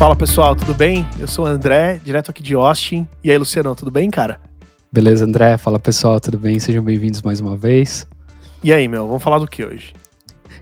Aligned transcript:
Fala 0.00 0.16
pessoal, 0.16 0.56
tudo 0.56 0.72
bem? 0.72 1.06
Eu 1.18 1.28
sou 1.28 1.44
o 1.44 1.46
André, 1.46 2.00
direto 2.02 2.30
aqui 2.30 2.42
de 2.42 2.54
Austin. 2.54 3.06
E 3.22 3.30
aí, 3.30 3.36
Luciano, 3.36 3.76
tudo 3.76 3.90
bem, 3.90 4.10
cara? 4.10 4.40
Beleza, 4.90 5.26
André? 5.26 5.58
Fala 5.58 5.78
pessoal, 5.78 6.18
tudo 6.18 6.38
bem? 6.38 6.58
Sejam 6.58 6.82
bem-vindos 6.82 7.20
mais 7.20 7.38
uma 7.38 7.54
vez. 7.54 8.06
E 8.64 8.72
aí, 8.72 8.88
meu, 8.88 9.06
vamos 9.06 9.22
falar 9.22 9.38
do 9.38 9.46
que 9.46 9.62
hoje? 9.62 9.92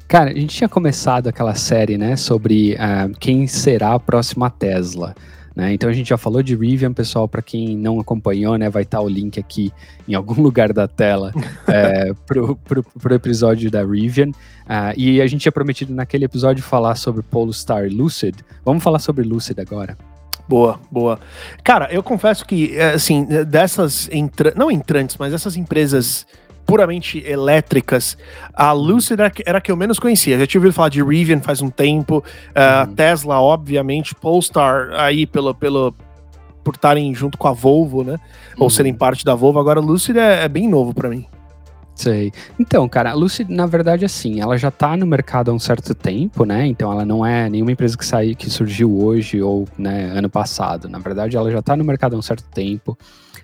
Cara, 0.09 0.30
a 0.30 0.34
gente 0.34 0.56
tinha 0.56 0.68
começado 0.68 1.28
aquela 1.28 1.54
série, 1.54 1.96
né, 1.96 2.16
sobre 2.16 2.74
uh, 2.74 3.16
quem 3.20 3.46
será 3.46 3.95
a 3.95 4.00
próxima 4.00 4.50
Tesla. 4.50 5.14
Né? 5.59 5.72
Então 5.72 5.90
a 5.90 5.93
gente 5.93 6.11
já 6.11 6.16
falou 6.16 6.40
de 6.40 6.54
Rivian, 6.54 6.93
pessoal, 6.93 7.27
para 7.27 7.43
quem 7.43 7.77
não 7.77 7.98
acompanhou, 7.98 8.56
né, 8.56 8.70
vai 8.70 8.84
estar 8.84 8.98
tá 8.98 9.02
o 9.02 9.09
link 9.09 9.41
aqui 9.41 9.73
em 10.06 10.14
algum 10.14 10.34
lugar 10.41 10.73
da 10.73 10.86
tela 10.86 11.32
é, 11.66 12.14
pro, 12.24 12.54
pro, 12.54 12.84
pro, 12.84 13.14
episódio 13.14 13.68
da 13.68 13.84
Rivian. 13.84 14.29
Uh, 14.29 14.95
e 14.96 15.20
a 15.20 15.27
gente 15.27 15.41
tinha 15.41 15.51
prometido 15.51 15.92
naquele 15.92 16.24
episódio 16.24 16.62
falar 16.62 16.95
sobre 16.95 17.23
Polestar 17.23 17.87
e 17.87 17.88
Lucid. 17.88 18.37
Vamos 18.65 18.84
falar 18.84 19.01
sobre 19.01 19.24
Lucid 19.24 19.59
agora. 19.59 19.98
Boa, 20.46 20.79
boa. 20.92 21.18
Cara, 21.65 21.93
eu 21.93 22.04
confesso 22.04 22.46
que, 22.46 22.77
é, 22.77 22.93
assim, 22.93 23.27
dessas, 23.45 24.09
entra... 24.12 24.54
não 24.54 24.70
entrantes, 24.70 25.16
mas 25.18 25.34
essas 25.34 25.56
empresas 25.56 26.24
puramente 26.68 27.24
elétricas, 27.27 28.18
a 28.52 28.72
Lucid 28.72 29.18
era 29.46 29.56
a 29.56 29.60
que 29.60 29.72
eu 29.72 29.76
menos 29.76 29.98
conhecia. 29.98 30.38
Já 30.38 30.46
tinha 30.46 30.60
ouvido 30.60 30.74
falar 30.74 30.90
de 30.90 31.02
Rivian 31.02 31.40
faz 31.40 31.62
um 31.62 31.70
tempo, 31.70 32.18
uh, 32.18 32.86
uhum. 32.86 32.95
Tesla, 32.95 33.40
obviamente, 33.40 34.14
Polestar 34.14 34.90
aí 34.92 35.26
pelo, 35.26 35.54
pelo, 35.54 35.95
por 36.62 36.74
estarem 36.74 37.14
junto 37.14 37.38
com 37.38 37.48
a 37.48 37.52
Volvo, 37.52 38.04
né? 38.04 38.12
Uhum. 38.12 38.64
Ou 38.64 38.70
serem 38.70 38.92
parte 38.92 39.24
da 39.24 39.34
Volvo. 39.34 39.59
Agora, 39.59 39.80
a 39.80 39.82
Lucid 39.82 40.18
é, 40.18 40.45
é 40.45 40.48
bem 40.48 40.68
novo 40.68 40.92
para 40.92 41.09
mim. 41.09 41.24
Sei. 41.98 42.33
Então, 42.61 42.88
cara, 42.88 43.11
a 43.11 43.15
Lucy, 43.15 43.45
na 43.48 43.66
verdade, 43.66 44.05
assim, 44.05 44.41
ela 44.41 44.57
já 44.57 44.70
tá 44.70 44.97
no 44.97 45.05
mercado 45.05 45.51
há 45.51 45.55
um 45.55 45.59
certo 45.59 45.97
tempo, 45.97 46.45
né? 46.45 46.65
Então 46.65 46.93
ela 46.93 47.05
não 47.05 47.27
é 47.27 47.51
nenhuma 47.51 47.73
empresa 47.73 47.99
que 47.99 48.07
saiu, 48.07 48.37
que 48.37 48.49
surgiu 48.49 48.96
hoje 49.02 49.43
ou 49.43 49.66
né, 49.77 50.13
ano 50.16 50.30
passado. 50.30 50.88
Na 50.88 51.01
verdade, 51.01 51.37
ela 51.37 51.51
já 51.51 51.60
tá 51.60 51.77
no 51.77 51.82
mercado 51.82 52.15
há 52.15 52.18
um 52.18 52.23
certo 52.23 52.45
tempo. 52.55 52.96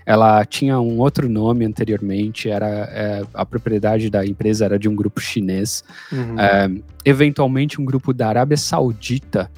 Ela 0.06 0.44
tinha 0.44 0.78
um 0.78 1.00
outro 1.00 1.28
nome 1.28 1.64
anteriormente, 1.64 2.48
era 2.48 2.68
é, 2.92 3.22
a 3.34 3.44
propriedade 3.44 4.08
da 4.08 4.24
empresa 4.24 4.66
era 4.66 4.78
de 4.78 4.88
um 4.88 4.94
grupo 4.94 5.20
chinês. 5.20 5.82
Uhum. 6.12 6.38
É, 6.38 6.70
eventualmente, 7.04 7.80
um 7.80 7.84
grupo 7.84 8.14
da 8.14 8.28
Arábia 8.28 8.56
Saudita 8.56 9.50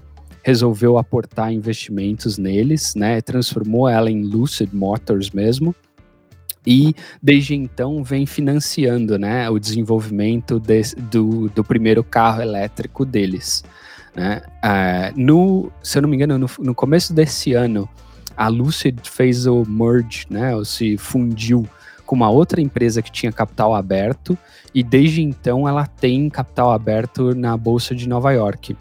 resolveu 0.42 0.96
aportar 0.96 1.52
investimentos 1.52 2.38
neles, 2.38 2.94
né? 2.94 3.20
Transformou 3.20 3.86
ela 3.86 4.10
em 4.10 4.22
Lucid 4.22 4.70
Motors 4.72 5.30
mesmo 5.32 5.74
e 6.66 6.94
desde 7.22 7.54
então 7.54 8.02
vem 8.02 8.26
financiando 8.26 9.18
né, 9.18 9.48
o 9.48 9.58
desenvolvimento 9.58 10.58
de, 10.58 10.82
do, 11.10 11.48
do 11.50 11.62
primeiro 11.62 12.02
carro 12.02 12.42
elétrico 12.42 13.04
deles. 13.04 13.62
Né? 14.14 14.42
Uh, 14.64 15.20
no, 15.20 15.72
se 15.82 15.98
eu 15.98 16.02
não 16.02 16.08
me 16.08 16.16
engano, 16.16 16.38
no, 16.38 16.50
no, 16.58 16.74
começo 16.74 17.12
desse 17.12 17.52
ano, 17.52 17.88
a 18.36 18.48
Lucid 18.48 18.98
fez 19.04 19.46
o 19.46 19.64
merge, 19.64 20.26
né, 20.28 20.56
ou 20.56 20.64
se 20.64 20.96
fundiu 20.96 21.68
com 22.04 22.16
uma 22.16 22.30
outra 22.30 22.60
empresa 22.60 23.02
que 23.02 23.12
tinha 23.12 23.30
capital 23.30 23.74
aberto, 23.74 24.36
e 24.74 24.82
desde 24.82 25.22
então 25.22 25.68
ela 25.68 25.86
tem 25.86 26.28
capital 26.30 26.72
aberto 26.72 27.34
na 27.34 27.56
Bolsa 27.56 27.94
de 27.94 28.08
Nova 28.08 28.32
York. 28.32 28.76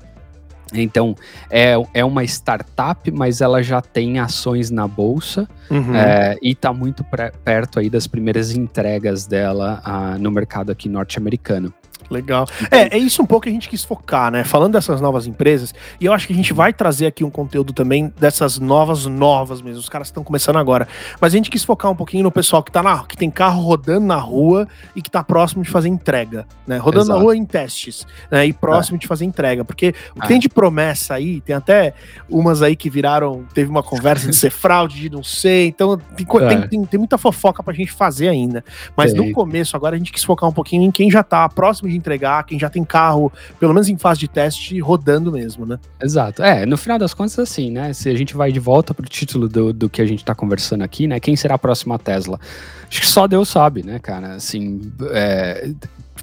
Então, 0.81 1.15
é, 1.49 1.73
é 1.93 2.05
uma 2.05 2.23
startup, 2.23 3.09
mas 3.11 3.41
ela 3.41 3.61
já 3.61 3.81
tem 3.81 4.19
ações 4.19 4.69
na 4.69 4.87
bolsa 4.87 5.47
uhum. 5.69 5.95
é, 5.95 6.37
e 6.41 6.51
está 6.51 6.73
muito 6.73 7.05
perto 7.43 7.79
aí 7.79 7.89
das 7.89 8.07
primeiras 8.07 8.51
entregas 8.51 9.25
dela 9.25 9.81
ah, 9.83 10.17
no 10.19 10.31
mercado 10.31 10.71
aqui 10.71 10.89
norte-americano. 10.89 11.73
Legal. 12.09 12.45
É, 12.69 12.95
é 12.95 12.97
isso 12.97 13.21
um 13.21 13.25
pouco 13.25 13.43
que 13.43 13.49
a 13.49 13.51
gente 13.51 13.69
quis 13.69 13.83
focar, 13.83 14.31
né? 14.31 14.43
Falando 14.43 14.73
dessas 14.73 15.01
novas 15.01 15.27
empresas, 15.27 15.73
e 15.99 16.05
eu 16.05 16.13
acho 16.13 16.27
que 16.27 16.33
a 16.33 16.35
gente 16.35 16.53
vai 16.53 16.73
trazer 16.73 17.07
aqui 17.07 17.23
um 17.23 17.29
conteúdo 17.29 17.73
também 17.73 18.13
dessas 18.19 18.59
novas, 18.59 19.05
novas 19.05 19.61
mesmo. 19.61 19.79
Os 19.79 19.89
caras 19.89 20.07
estão 20.07 20.23
começando 20.23 20.57
agora. 20.57 20.87
Mas 21.19 21.33
a 21.33 21.37
gente 21.37 21.49
quis 21.49 21.63
focar 21.63 21.91
um 21.91 21.95
pouquinho 21.95 22.23
no 22.23 22.31
pessoal 22.31 22.63
que 22.63 22.71
tá 22.71 22.81
na, 22.83 23.03
que 23.05 23.17
tem 23.17 23.29
carro 23.29 23.61
rodando 23.61 24.05
na 24.05 24.17
rua 24.17 24.67
e 24.95 25.01
que 25.01 25.09
tá 25.09 25.23
próximo 25.23 25.63
de 25.63 25.69
fazer 25.69 25.89
entrega, 25.89 26.47
né? 26.65 26.77
Rodando 26.77 27.05
Exato. 27.05 27.19
na 27.19 27.23
rua 27.23 27.35
em 27.35 27.45
testes, 27.45 28.05
né? 28.29 28.45
E 28.45 28.53
próximo 28.53 28.97
é. 28.97 28.99
de 28.99 29.07
fazer 29.07 29.25
entrega. 29.25 29.63
Porque 29.65 29.93
o 30.15 30.19
que 30.19 30.25
é. 30.25 30.27
tem 30.27 30.39
de 30.39 30.49
promessa 30.49 31.15
aí, 31.15 31.41
tem 31.41 31.55
até 31.55 31.93
umas 32.29 32.61
aí 32.61 32.75
que 32.75 32.89
viraram, 32.89 33.45
teve 33.53 33.69
uma 33.69 33.83
conversa 33.83 34.29
de 34.29 34.35
ser 34.35 34.51
fraude, 34.51 34.99
de 34.99 35.09
não 35.09 35.23
sei. 35.23 35.67
Então 35.67 35.97
tem, 35.97 36.25
é. 36.25 36.47
tem, 36.47 36.67
tem, 36.67 36.85
tem, 36.85 36.97
muita 36.97 37.17
fofoca 37.17 37.63
pra 37.63 37.73
gente 37.73 37.91
fazer 37.91 38.29
ainda. 38.29 38.63
Mas 38.95 39.13
no 39.13 39.31
começo, 39.31 39.75
agora 39.75 39.95
a 39.95 39.97
gente 39.97 40.11
quis 40.11 40.23
focar 40.23 40.49
um 40.49 40.53
pouquinho 40.53 40.83
em 40.83 40.91
quem 40.91 41.09
já 41.09 41.23
tá 41.23 41.47
próximo 41.49 41.89
de 41.89 41.94
de 41.95 41.99
entregar, 41.99 42.43
quem 42.45 42.59
já 42.59 42.69
tem 42.69 42.83
carro, 42.83 43.31
pelo 43.59 43.73
menos 43.73 43.89
em 43.89 43.97
fase 43.97 44.19
de 44.19 44.27
teste, 44.27 44.79
rodando 44.79 45.31
mesmo, 45.31 45.65
né? 45.65 45.79
Exato. 46.01 46.43
É, 46.43 46.65
no 46.65 46.77
final 46.77 46.99
das 46.99 47.13
contas, 47.13 47.39
assim, 47.39 47.71
né? 47.71 47.93
Se 47.93 48.09
a 48.09 48.15
gente 48.15 48.35
vai 48.35 48.51
de 48.51 48.59
volta 48.59 48.93
pro 48.93 49.07
título 49.07 49.47
do, 49.47 49.73
do 49.73 49.89
que 49.89 50.01
a 50.01 50.05
gente 50.05 50.23
tá 50.23 50.35
conversando 50.35 50.83
aqui, 50.83 51.07
né? 51.07 51.19
Quem 51.19 51.35
será 51.35 51.55
a 51.55 51.59
próxima 51.59 51.97
Tesla? 51.97 52.39
Acho 52.87 53.01
que 53.01 53.07
só 53.07 53.27
Deus 53.27 53.49
sabe, 53.49 53.83
né, 53.83 53.99
cara? 53.99 54.35
Assim, 54.35 54.81
é, 55.11 55.71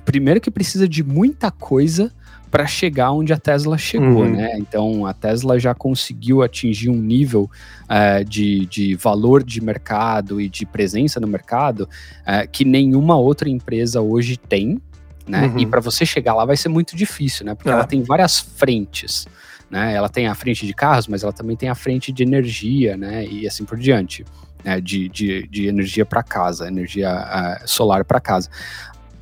primeiro 0.05 0.41
que 0.41 0.51
precisa 0.51 0.89
de 0.89 1.03
muita 1.03 1.51
coisa 1.51 2.13
para 2.53 2.67
chegar 2.67 3.13
onde 3.13 3.33
a 3.33 3.39
Tesla 3.39 3.79
chegou, 3.79 4.25
uhum. 4.25 4.37
né? 4.37 4.59
Então 4.59 5.07
a 5.07 5.15
Tesla 5.15 5.59
já 5.59 5.75
conseguiu 5.75 6.43
atingir 6.43 6.91
um 6.91 7.01
nível 7.01 7.51
uh, 7.85 8.23
de, 8.27 8.67
de 8.67 8.95
valor 8.95 9.43
de 9.43 9.59
mercado 9.63 10.39
e 10.39 10.51
de 10.51 10.67
presença 10.67 11.19
no 11.19 11.27
mercado 11.27 11.89
uh, 12.21 12.47
que 12.53 12.63
nenhuma 12.63 13.17
outra 13.17 13.49
empresa 13.49 14.03
hoje 14.03 14.37
tem, 14.37 14.79
né? 15.27 15.47
Uhum. 15.47 15.59
E 15.59 15.67
para 15.67 15.81
você 15.81 16.05
chegar 16.05 16.35
lá 16.35 16.45
vai 16.45 16.57
ser 16.57 16.69
muito 16.69 16.97
difícil, 16.97 17.47
né? 17.47 17.55
Porque 17.55 17.69
é. 17.69 17.73
ela 17.73 17.85
tem 17.85 18.03
várias 18.03 18.39
frentes, 18.39 19.27
né? 19.71 19.95
Ela 19.95 20.09
tem 20.09 20.27
a 20.27 20.35
frente 20.35 20.67
de 20.67 20.75
carros, 20.75 21.07
mas 21.07 21.23
ela 21.23 21.33
também 21.33 21.57
tem 21.57 21.69
a 21.69 21.75
frente 21.75 22.13
de 22.13 22.23
energia, 22.23 22.97
né? 22.97 23.25
E 23.25 23.47
assim 23.47 23.65
por 23.65 23.79
diante, 23.79 24.25
né? 24.65 24.81
De, 24.81 25.09
de, 25.09 25.47
de 25.49 25.67
energia 25.67 26.05
para 26.05 26.23
casa, 26.23 26.69
energia 26.69 27.11
uh, 27.11 27.69
solar 27.69 28.05
para 28.05 28.21
casa. 28.21 28.49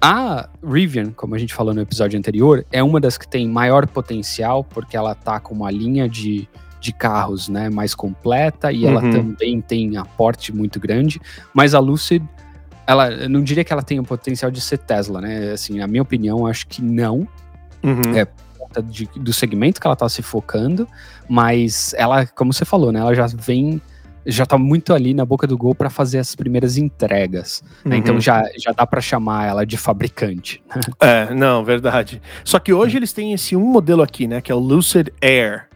A 0.00 0.48
Rivian, 0.64 1.12
como 1.12 1.34
a 1.34 1.38
gente 1.38 1.52
falou 1.52 1.74
no 1.74 1.82
episódio 1.82 2.18
anterior, 2.18 2.64
é 2.72 2.82
uma 2.82 2.98
das 2.98 3.18
que 3.18 3.28
tem 3.28 3.46
maior 3.46 3.86
potencial, 3.86 4.64
porque 4.64 4.96
ela 4.96 5.14
tá 5.14 5.38
com 5.38 5.54
uma 5.54 5.70
linha 5.70 6.08
de, 6.08 6.48
de 6.80 6.90
carros 6.90 7.50
né, 7.50 7.68
mais 7.68 7.94
completa 7.94 8.72
e 8.72 8.84
uhum. 8.84 8.90
ela 8.90 9.00
também 9.02 9.60
tem 9.60 9.98
aporte 9.98 10.54
muito 10.54 10.80
grande, 10.80 11.20
mas 11.52 11.74
a 11.74 11.78
Lucid 11.78 12.24
ela, 12.90 13.28
não 13.28 13.40
diria 13.42 13.62
que 13.62 13.72
ela 13.72 13.82
tem 13.82 14.00
o 14.00 14.04
potencial 14.04 14.50
de 14.50 14.60
ser 14.60 14.78
Tesla, 14.78 15.20
né? 15.20 15.52
Assim, 15.52 15.78
na 15.78 15.86
minha 15.86 16.02
opinião, 16.02 16.44
acho 16.44 16.66
que 16.66 16.82
não. 16.82 17.26
Uhum. 17.84 18.16
É 18.16 18.26
de, 18.82 19.08
do 19.16 19.32
segmento 19.32 19.80
que 19.80 19.86
ela 19.86 19.96
tá 19.96 20.08
se 20.08 20.22
focando, 20.22 20.88
mas 21.28 21.94
ela, 21.96 22.26
como 22.26 22.52
você 22.52 22.64
falou, 22.64 22.90
né? 22.92 23.00
Ela 23.00 23.14
já 23.14 23.26
vem 23.26 23.80
já 24.26 24.44
tá 24.44 24.58
muito 24.58 24.92
ali 24.92 25.14
na 25.14 25.24
boca 25.24 25.46
do 25.46 25.56
gol 25.56 25.74
para 25.74 25.88
fazer 25.88 26.18
as 26.18 26.34
primeiras 26.34 26.76
entregas. 26.76 27.64
Né? 27.84 27.96
Então 27.96 28.16
uhum. 28.16 28.20
já, 28.20 28.44
já 28.58 28.70
dá 28.70 28.86
para 28.86 29.00
chamar 29.00 29.48
ela 29.48 29.64
de 29.64 29.76
fabricante. 29.76 30.62
É, 31.00 31.32
não, 31.32 31.64
verdade. 31.64 32.20
Só 32.44 32.58
que 32.58 32.72
hoje 32.72 32.96
eles 32.96 33.12
têm 33.12 33.32
esse 33.32 33.56
um 33.56 33.64
modelo 33.64 34.02
aqui, 34.02 34.26
né? 34.26 34.40
Que 34.40 34.52
é 34.52 34.54
o 34.54 34.58
Lucid 34.58 35.10
Air. 35.22 35.68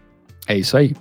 É 0.46 0.56
isso 0.56 0.76
aí. 0.76 0.94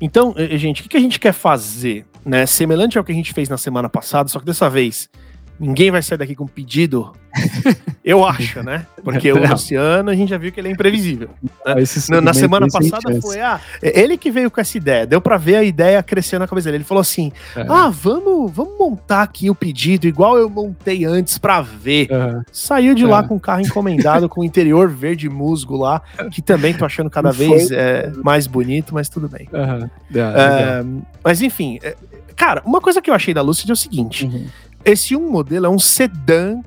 Então, 0.00 0.34
gente, 0.52 0.80
o 0.80 0.82
que, 0.84 0.88
que 0.88 0.96
a 0.96 1.00
gente 1.00 1.20
quer 1.20 1.32
fazer? 1.32 2.06
Né? 2.24 2.46
Semelhante 2.46 2.96
ao 2.96 3.04
que 3.04 3.12
a 3.12 3.14
gente 3.14 3.34
fez 3.34 3.48
na 3.48 3.58
semana 3.58 3.88
passada, 3.88 4.28
só 4.28 4.38
que 4.38 4.46
dessa 4.46 4.70
vez 4.70 5.10
ninguém 5.58 5.90
vai 5.90 6.02
sair 6.02 6.18
daqui 6.18 6.34
com 6.34 6.46
pedido. 6.46 7.12
Eu 8.04 8.24
acho, 8.24 8.62
né? 8.62 8.86
Porque 9.02 9.32
o 9.32 9.50
Luciano, 9.50 10.10
a 10.10 10.14
gente 10.14 10.28
já 10.28 10.38
viu 10.38 10.52
que 10.52 10.60
ele 10.60 10.68
é 10.68 10.70
imprevisível. 10.70 11.28
Né? 11.42 11.74
Na, 12.08 12.20
na, 12.20 12.32
semana 12.32 12.68
passada 12.68 13.20
foi, 13.20 13.40
ah, 13.40 13.60
é 13.82 14.00
ele 14.00 14.16
que 14.16 14.30
veio 14.30 14.48
com 14.48 14.60
essa 14.60 14.76
ideia. 14.76 15.04
Deu 15.04 15.20
para 15.20 15.36
ver 15.36 15.56
a 15.56 15.64
ideia 15.64 16.00
crescendo 16.04 16.40
na 16.40 16.46
cabeça 16.46 16.66
dele. 16.66 16.78
Ele 16.78 16.84
falou 16.84 17.00
assim: 17.00 17.32
é. 17.56 17.66
ah, 17.68 17.88
vamos, 17.88 18.52
vamos 18.52 18.78
montar 18.78 19.22
aqui 19.22 19.50
o 19.50 19.56
pedido, 19.56 20.06
igual 20.06 20.38
eu 20.38 20.48
montei 20.48 21.04
antes 21.04 21.36
para 21.36 21.60
ver. 21.60 22.08
Saiu 22.52 22.94
de 22.94 23.04
lá 23.04 23.24
com 23.24 23.34
o 23.34 23.40
carro 23.40 23.62
encomendado, 23.62 24.28
com 24.28 24.42
o 24.42 24.44
interior 24.44 24.88
verde 24.88 25.28
musgo 25.28 25.76
lá, 25.76 26.00
que 26.30 26.40
também 26.40 26.72
tô 26.74 26.84
achando 26.84 27.10
cada 27.10 27.32
vez 27.32 27.72
é, 27.72 28.12
mais 28.22 28.46
bonito, 28.46 28.94
mas 28.94 29.08
tudo 29.08 29.28
bem. 29.28 29.48
Uhum. 29.52 29.90
É, 30.14 30.84
mas 31.24 31.42
enfim, 31.42 31.80
é, 31.82 31.96
cara, 32.36 32.62
uma 32.64 32.80
coisa 32.80 33.02
que 33.02 33.10
eu 33.10 33.14
achei 33.14 33.34
da 33.34 33.42
Lucid 33.42 33.68
é 33.68 33.72
o 33.72 33.76
seguinte. 33.76 34.26
Uhum 34.26 34.46
esse 34.86 35.16
um 35.16 35.30
modelo 35.30 35.66
é 35.66 35.68
um 35.68 35.78
sedã 35.78 36.62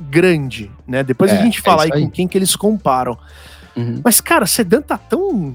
grande, 0.00 0.70
né? 0.86 1.02
Depois 1.02 1.30
é, 1.30 1.38
a 1.38 1.42
gente 1.42 1.60
fala 1.60 1.82
é 1.82 1.84
aí, 1.84 1.90
aí, 1.92 2.02
com 2.02 2.10
quem 2.10 2.26
que 2.26 2.38
eles 2.38 2.56
comparam. 2.56 3.16
Uhum. 3.76 4.00
Mas, 4.02 4.20
cara, 4.20 4.46
sedã 4.46 4.80
tá 4.80 4.96
tão. 4.96 5.54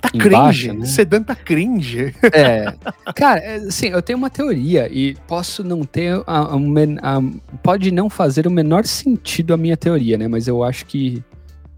Tá 0.00 0.10
cringe. 0.10 0.70
né? 0.72 0.84
Sedã 0.84 1.22
tá 1.22 1.34
cringe. 1.34 2.14
É. 2.22 2.74
Cara, 3.14 3.40
é, 3.40 3.54
assim, 3.56 3.86
eu 3.86 4.02
tenho 4.02 4.18
uma 4.18 4.28
teoria 4.28 4.86
e 4.92 5.14
posso 5.26 5.64
não 5.64 5.84
ter. 5.84 6.22
A, 6.26 6.40
a, 6.40 6.56
a, 6.56 7.22
pode 7.62 7.90
não 7.90 8.10
fazer 8.10 8.46
o 8.46 8.50
menor 8.50 8.84
sentido 8.84 9.54
a 9.54 9.56
minha 9.56 9.76
teoria, 9.76 10.18
né? 10.18 10.28
Mas 10.28 10.46
eu 10.46 10.62
acho 10.62 10.84
que 10.84 11.22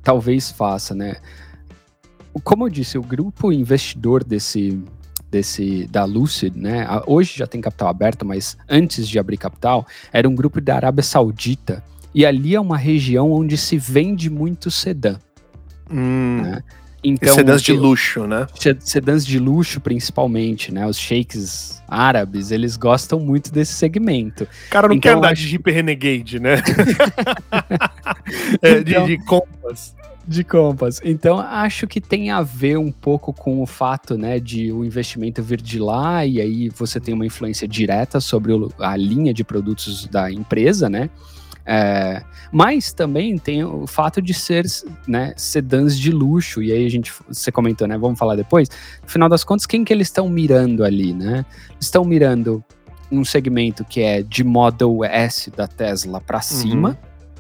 talvez 0.02 0.50
faça, 0.50 0.94
né? 0.94 1.16
Como 2.42 2.64
eu 2.66 2.70
disse, 2.70 2.98
o 2.98 3.02
grupo 3.02 3.52
investidor 3.52 4.24
desse, 4.24 4.82
desse 5.36 5.86
da 5.88 6.04
Lucid, 6.04 6.56
né? 6.56 6.86
Hoje 7.06 7.34
já 7.36 7.46
tem 7.46 7.60
capital 7.60 7.88
aberto, 7.88 8.24
mas 8.24 8.56
antes 8.68 9.06
de 9.06 9.18
abrir 9.18 9.36
capital, 9.36 9.86
era 10.12 10.28
um 10.28 10.34
grupo 10.34 10.60
da 10.60 10.76
Arábia 10.76 11.02
Saudita. 11.02 11.84
E 12.14 12.24
ali 12.24 12.54
é 12.54 12.60
uma 12.60 12.78
região 12.78 13.30
onde 13.30 13.58
se 13.58 13.76
vende 13.76 14.30
muito 14.30 14.70
sedã. 14.70 15.16
Hum. 15.90 16.40
Né? 16.42 16.62
Então, 17.04 17.34
sedãs 17.34 17.62
de 17.62 17.72
luxo, 17.72 18.26
né? 18.26 18.46
Sedãs 18.80 19.24
de 19.24 19.38
luxo, 19.38 19.80
principalmente, 19.80 20.72
né? 20.72 20.86
Os 20.86 20.98
sheiks 20.98 21.82
árabes, 21.86 22.50
eles 22.50 22.76
gostam 22.76 23.20
muito 23.20 23.52
desse 23.52 23.74
segmento. 23.74 24.48
Cara, 24.70 24.88
não 24.88 24.94
então, 24.94 25.12
quer 25.12 25.18
andar 25.18 25.32
acho... 25.32 25.42
de 25.42 25.48
Jeep 25.48 25.70
Renegade, 25.70 26.40
né? 26.40 26.56
é, 28.62 28.78
então, 28.78 29.06
de, 29.06 29.18
de 29.18 29.24
Compass. 29.24 29.94
De 30.26 30.42
Compass. 30.42 31.00
Então, 31.04 31.38
acho 31.38 31.86
que 31.86 32.00
tem 32.00 32.30
a 32.30 32.42
ver 32.42 32.78
um 32.78 32.90
pouco 32.90 33.32
com 33.32 33.62
o 33.62 33.66
fato, 33.66 34.18
né, 34.18 34.40
de 34.40 34.72
o 34.72 34.84
investimento 34.84 35.42
vir 35.42 35.60
de 35.60 35.78
lá 35.78 36.26
e 36.26 36.40
aí 36.40 36.68
você 36.68 36.98
tem 36.98 37.14
uma 37.14 37.24
influência 37.24 37.68
direta 37.68 38.20
sobre 38.20 38.52
a 38.80 38.96
linha 38.96 39.32
de 39.32 39.44
produtos 39.44 40.06
da 40.06 40.30
empresa, 40.30 40.88
né? 40.88 41.08
É, 41.68 42.22
mas 42.52 42.92
também 42.92 43.36
tem 43.36 43.64
o 43.64 43.88
fato 43.88 44.22
de 44.22 44.32
ser 44.32 44.64
né, 45.06 45.34
sedãs 45.36 45.98
de 45.98 46.12
luxo, 46.12 46.62
e 46.62 46.70
aí 46.70 46.86
a 46.86 46.88
gente, 46.88 47.12
você 47.28 47.50
comentou, 47.50 47.88
né? 47.88 47.98
Vamos 47.98 48.18
falar 48.18 48.36
depois. 48.36 48.68
No 49.02 49.08
final 49.08 49.28
das 49.28 49.42
contas, 49.42 49.66
quem 49.66 49.84
que 49.84 49.92
eles 49.92 50.06
estão 50.06 50.28
mirando 50.28 50.84
ali, 50.84 51.12
né? 51.12 51.44
Estão 51.80 52.04
mirando 52.04 52.64
um 53.10 53.24
segmento 53.24 53.84
que 53.84 54.00
é 54.00 54.22
de 54.22 54.44
Model 54.44 55.04
S 55.04 55.50
da 55.50 55.66
Tesla 55.66 56.20
para 56.20 56.38
uhum. 56.38 56.42
cima, 56.42 56.88
uhum. 56.90 56.96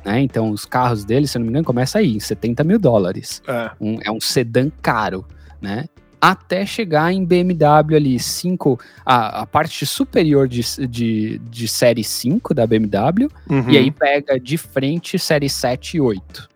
Né? 0.06 0.20
Então 0.20 0.50
os 0.50 0.64
carros 0.64 1.04
deles, 1.04 1.32
se 1.32 1.36
eu 1.36 1.40
não 1.40 1.46
me 1.46 1.50
engano, 1.50 1.64
começa 1.64 1.98
aí, 1.98 2.14
em 2.14 2.20
70 2.20 2.62
mil 2.62 2.78
dólares. 2.78 3.42
É 3.46 3.70
um, 3.80 3.98
é 4.04 4.10
um 4.10 4.20
sedã 4.20 4.70
caro, 4.80 5.26
né? 5.60 5.86
até 6.18 6.64
chegar 6.64 7.12
em 7.12 7.24
BMW 7.24 7.94
ali, 7.94 8.18
5, 8.18 8.80
a, 9.04 9.42
a 9.42 9.46
parte 9.46 9.84
superior 9.84 10.48
de, 10.48 10.62
de, 10.88 11.38
de 11.38 11.68
série 11.68 12.02
5 12.02 12.54
da 12.54 12.66
BMW, 12.66 13.30
uhum. 13.48 13.70
e 13.70 13.76
aí 13.76 13.90
pega 13.90 14.40
de 14.40 14.56
frente 14.56 15.18
série 15.18 15.48
7 15.48 15.98
e 15.98 16.00
8. 16.00 16.48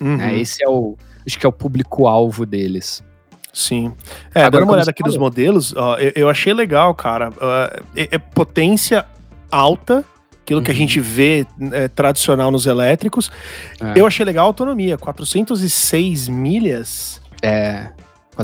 Uhum. 0.00 0.20
É, 0.20 0.38
esse 0.38 0.64
é 0.64 0.68
o, 0.68 0.96
acho 1.26 1.38
que 1.38 1.44
é 1.44 1.48
o 1.48 1.52
público-alvo 1.52 2.46
deles. 2.46 3.02
Sim. 3.52 3.92
É, 4.34 4.44
Agora, 4.44 4.50
dando 4.50 4.64
uma 4.64 4.72
olhada 4.74 4.90
aqui 4.90 5.02
nos 5.02 5.16
modelos, 5.16 5.74
ó, 5.76 5.98
eu, 5.98 6.12
eu, 6.14 6.28
achei 6.28 6.54
legal, 6.54 6.94
cara. 6.94 7.30
Uh, 7.30 7.84
é, 7.96 8.08
é, 8.12 8.18
potência 8.18 9.04
alta, 9.50 10.04
aquilo 10.48 10.60
uhum. 10.60 10.64
que 10.64 10.70
a 10.70 10.74
uhum. 10.74 10.78
gente 10.78 11.00
vê 11.00 11.46
é, 11.72 11.88
tradicional 11.88 12.50
nos 12.50 12.66
elétricos. 12.66 13.30
É. 13.80 14.00
Eu 14.00 14.06
achei 14.06 14.24
legal 14.24 14.46
a 14.46 14.48
autonomia, 14.48 14.96
406 14.96 16.28
milhas. 16.28 17.20
É. 17.42 17.88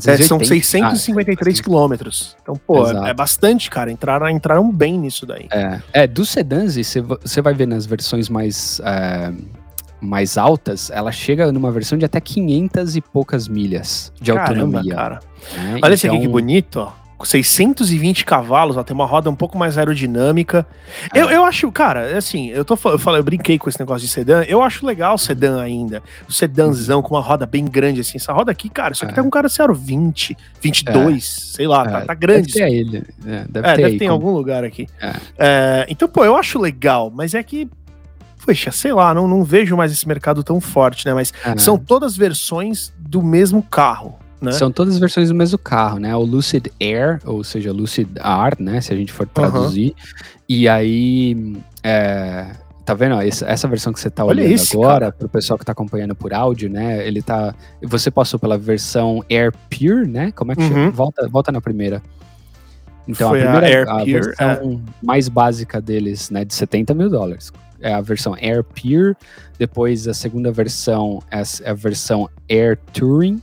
É, 0.06 0.16
são 0.24 0.40
653 0.40 1.58
ah, 1.58 1.62
quilômetros. 1.62 2.36
Então, 2.42 2.56
pô, 2.56 2.82
Exato. 2.82 3.06
é 3.06 3.14
bastante, 3.14 3.70
cara. 3.70 3.92
Entraram, 3.92 4.28
entraram 4.28 4.70
bem 4.72 4.98
nisso 4.98 5.24
daí. 5.24 5.46
É, 5.52 5.80
é 5.92 6.06
dos 6.06 6.30
sedãs, 6.30 6.74
você 6.74 7.40
vai 7.40 7.54
ver 7.54 7.68
nas 7.68 7.86
versões 7.86 8.28
mais, 8.28 8.80
é, 8.84 9.32
mais 10.00 10.36
altas, 10.36 10.90
ela 10.90 11.12
chega 11.12 11.52
numa 11.52 11.70
versão 11.70 11.96
de 11.96 12.04
até 12.04 12.20
500 12.20 12.96
e 12.96 13.00
poucas 13.00 13.46
milhas 13.46 14.12
de 14.20 14.32
Caramba, 14.32 14.78
autonomia. 14.78 14.94
cara. 14.96 15.20
É, 15.54 15.60
Olha 15.60 15.78
então... 15.78 15.92
esse 15.92 16.06
aqui 16.08 16.16
que 16.16 16.22
então 16.22 16.32
bonito, 16.32 16.80
ó. 16.80 17.03
620 17.22 18.24
cavalos, 18.24 18.76
ó, 18.76 18.82
tem 18.82 18.94
uma 18.94 19.06
roda 19.06 19.30
um 19.30 19.34
pouco 19.34 19.56
mais 19.56 19.78
aerodinâmica. 19.78 20.66
É. 21.12 21.20
Eu, 21.20 21.30
eu 21.30 21.44
acho, 21.44 21.70
cara, 21.70 22.16
assim, 22.16 22.48
eu 22.48 22.64
tô 22.64 22.74
eu, 22.84 22.98
falei, 22.98 23.20
eu 23.20 23.24
brinquei 23.24 23.58
com 23.58 23.68
esse 23.68 23.78
negócio 23.78 24.06
de 24.06 24.12
sedã, 24.12 24.42
eu 24.42 24.62
acho 24.62 24.84
legal 24.84 25.14
o 25.14 25.18
sedã 25.18 25.62
ainda. 25.62 26.02
O 26.28 26.32
sedãzão 26.32 27.02
com 27.02 27.14
uma 27.14 27.20
roda 27.20 27.46
bem 27.46 27.64
grande, 27.64 28.00
assim. 28.00 28.16
Essa 28.16 28.32
roda 28.32 28.50
aqui, 28.50 28.68
cara, 28.68 28.92
isso 28.92 29.04
aqui 29.04 29.12
é. 29.12 29.16
tá 29.16 29.22
com 29.22 29.28
um 29.28 29.30
cara 29.30 29.48
zero 29.48 29.74
20, 29.74 30.36
22, 30.60 31.14
é. 31.14 31.56
sei 31.56 31.66
lá, 31.66 31.84
tá, 31.84 31.98
é. 32.00 32.04
tá, 32.04 32.14
grande. 32.14 32.52
Deve 32.52 32.66
ter 32.66 32.72
ele. 32.72 33.04
É, 33.26 33.44
deve, 33.48 33.68
é, 33.68 33.74
ter, 33.74 33.82
deve 33.82 33.98
ter 33.98 34.04
em 34.06 34.08
algum 34.08 34.30
lugar 34.30 34.64
aqui. 34.64 34.88
É. 35.38 35.86
então, 35.88 36.08
pô, 36.08 36.24
eu 36.24 36.36
acho 36.36 36.58
legal, 36.58 37.10
mas 37.14 37.34
é 37.34 37.42
que 37.42 37.68
poxa, 38.44 38.70
sei 38.70 38.92
lá, 38.92 39.14
não, 39.14 39.26
não 39.26 39.42
vejo 39.42 39.74
mais 39.76 39.90
esse 39.90 40.06
mercado 40.06 40.44
tão 40.44 40.60
forte, 40.60 41.06
né? 41.06 41.14
Mas 41.14 41.32
são 41.56 41.78
todas 41.78 42.14
versões 42.14 42.92
do 42.98 43.22
mesmo 43.22 43.62
carro. 43.62 44.18
Né? 44.44 44.52
São 44.52 44.70
todas 44.70 44.94
as 44.94 45.00
versões 45.00 45.28
do 45.28 45.34
mesmo 45.34 45.58
carro, 45.58 45.98
né? 45.98 46.14
O 46.14 46.22
Lucid 46.22 46.70
Air, 46.80 47.20
ou 47.24 47.42
seja, 47.42 47.72
Lucid 47.72 48.08
R, 48.16 48.62
né? 48.62 48.80
Se 48.80 48.92
a 48.92 48.96
gente 48.96 49.12
for 49.12 49.26
traduzir. 49.26 49.88
Uhum. 49.88 50.34
E 50.48 50.68
aí, 50.68 51.56
é, 51.82 52.50
tá 52.84 52.94
vendo? 52.94 53.20
Essa, 53.20 53.46
essa, 53.46 53.66
versão 53.66 53.92
que 53.92 54.00
você 54.00 54.10
tá 54.10 54.24
Olha 54.24 54.42
olhando 54.42 54.54
isso, 54.54 54.76
agora, 54.76 55.00
cara. 55.06 55.12
pro 55.12 55.28
pessoal 55.28 55.58
que 55.58 55.64
tá 55.64 55.72
acompanhando 55.72 56.14
por 56.14 56.34
áudio, 56.34 56.68
né? 56.68 57.06
Ele 57.06 57.22
tá. 57.22 57.54
Você 57.82 58.10
passou 58.10 58.38
pela 58.38 58.58
versão 58.58 59.24
Air 59.30 59.52
Pure, 59.70 60.06
né? 60.06 60.30
Como 60.32 60.52
é 60.52 60.56
que 60.56 60.62
uhum. 60.62 60.68
chama? 60.68 60.90
Volta, 60.90 61.28
volta 61.28 61.50
na 61.50 61.60
primeira. 61.60 62.02
Então, 63.08 63.30
Foi 63.30 63.42
a 63.42 63.50
primeira 63.50 63.66
a, 63.66 63.70
Air 63.70 63.88
a 63.88 63.98
Pure, 63.98 64.12
versão 64.12 64.82
é. 64.86 65.06
mais 65.06 65.28
básica 65.28 65.80
deles, 65.80 66.30
né? 66.30 66.44
De 66.44 66.54
70 66.54 66.94
mil 66.94 67.08
dólares. 67.08 67.52
É 67.80 67.92
a 67.92 68.00
versão 68.00 68.34
Air 68.34 68.62
Pure. 68.62 69.16
Depois, 69.58 70.06
a 70.06 70.14
segunda 70.14 70.52
versão 70.52 71.22
é 71.30 71.42
a 71.70 71.74
versão 71.74 72.28
Air 72.48 72.78
Touring 72.92 73.40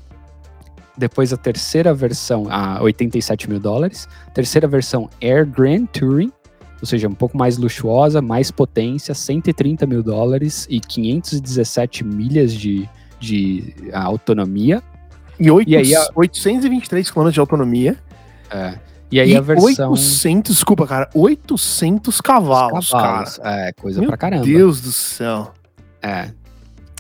depois 1.02 1.34
a 1.34 1.38
terceira 1.38 1.94
versão 1.94 2.46
a 2.50 2.82
87 2.82 3.50
mil 3.50 3.60
dólares. 3.60 4.08
Terceira 4.34 4.68
versão 4.68 5.10
Air 5.20 5.48
Grand 5.48 5.88
Touring, 5.88 6.32
ou 6.80 6.86
seja, 6.86 7.08
um 7.08 7.16
pouco 7.16 7.36
mais 7.36 7.58
luxuosa, 7.58 8.22
mais 8.22 8.52
potência, 8.52 9.16
130 9.16 9.86
mil 9.88 10.04
dólares 10.04 10.68
e 10.70 10.80
517 10.80 12.04
milhas 12.04 12.54
de, 12.54 12.88
de 13.20 13.74
autonomia. 13.92 14.82
E, 15.40 15.50
8, 15.50 15.70
e 15.70 15.76
aí 15.76 15.96
a... 15.96 16.08
823 16.16 17.10
km 17.10 17.30
de 17.30 17.40
autonomia. 17.40 17.98
É. 18.52 18.78
E 19.12 19.20
aí 19.20 19.32
e 19.32 19.36
a 19.36 19.42
versão. 19.42 19.92
800, 19.92 20.56
desculpa, 20.56 20.86
cara, 20.86 21.10
800 21.16 22.22
cavalos, 22.22 22.90
cavalos 22.92 23.38
cara. 23.40 23.68
É, 23.68 23.74
coisa 23.74 24.00
Meu 24.00 24.08
pra 24.08 24.18
caramba. 24.18 24.46
Meu 24.46 24.56
Deus 24.56 24.80
do 24.80 24.92
céu. 24.92 25.52
É. 26.02 26.30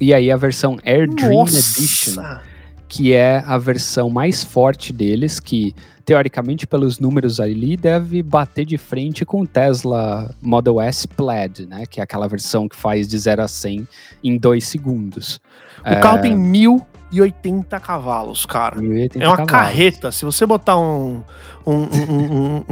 E 0.01 0.11
aí 0.11 0.31
a 0.31 0.37
versão 0.37 0.79
Air 0.83 1.07
Dream 1.07 1.45
Nossa. 1.45 1.59
Edition 1.59 2.50
que 2.91 3.13
é 3.13 3.41
a 3.47 3.57
versão 3.57 4.09
mais 4.09 4.43
forte 4.43 4.91
deles, 4.91 5.39
que 5.39 5.73
teoricamente 6.03 6.67
pelos 6.67 6.99
números 6.99 7.39
ali 7.39 7.77
deve 7.77 8.21
bater 8.21 8.65
de 8.65 8.77
frente 8.77 9.23
com 9.23 9.43
o 9.43 9.47
Tesla 9.47 10.29
Model 10.41 10.81
S 10.81 11.07
Plaid, 11.07 11.67
né, 11.67 11.85
que 11.89 12.01
é 12.01 12.03
aquela 12.03 12.27
versão 12.27 12.67
que 12.67 12.75
faz 12.75 13.07
de 13.07 13.17
0 13.17 13.43
a 13.43 13.47
100 13.47 13.87
em 14.21 14.37
2 14.37 14.67
segundos. 14.67 15.39
O 15.85 15.89
é... 15.89 16.01
carro 16.01 16.21
tem 16.21 16.35
1080 16.35 17.79
cavalos, 17.79 18.45
cara. 18.45 18.75
1080 18.81 19.23
é 19.23 19.27
uma 19.29 19.37
cavalos. 19.37 19.51
carreta. 19.51 20.11
Se 20.11 20.25
você 20.25 20.45
botar 20.45 20.77
um 20.77 21.23
um, 21.65 21.73
um, 21.73 22.65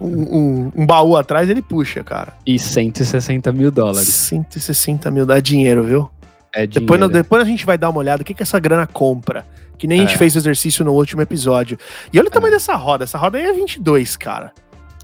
um, 0.00 0.70
um, 0.76 0.86
baú 0.86 1.16
atrás, 1.16 1.50
ele 1.50 1.60
puxa, 1.60 2.02
cara. 2.02 2.34
E 2.46 2.58
160 2.58 3.52
mil 3.52 3.70
dólares. 3.70 4.08
160 4.08 5.10
mil 5.10 5.26
dá 5.26 5.40
dinheiro, 5.40 5.82
viu? 5.84 6.10
É 6.54 6.66
depois, 6.66 7.00
depois 7.10 7.42
a 7.42 7.44
gente 7.44 7.66
vai 7.66 7.76
dar 7.76 7.90
uma 7.90 7.98
olhada 7.98 8.22
o 8.22 8.24
que, 8.24 8.34
que 8.34 8.42
essa 8.42 8.58
grana 8.58 8.86
compra. 8.86 9.46
Que 9.78 9.86
nem 9.86 10.00
é. 10.00 10.02
a 10.02 10.06
gente 10.06 10.14
é. 10.14 10.18
fez 10.18 10.34
o 10.34 10.38
exercício 10.38 10.84
no 10.84 10.92
último 10.92 11.22
episódio. 11.22 11.78
E 12.12 12.18
olha 12.18 12.28
o 12.28 12.30
tamanho 12.30 12.52
é. 12.52 12.56
dessa 12.56 12.74
roda. 12.74 13.04
Essa 13.04 13.18
roda 13.18 13.38
aí 13.38 13.44
é 13.44 13.52
22, 13.52 14.16
cara. 14.16 14.52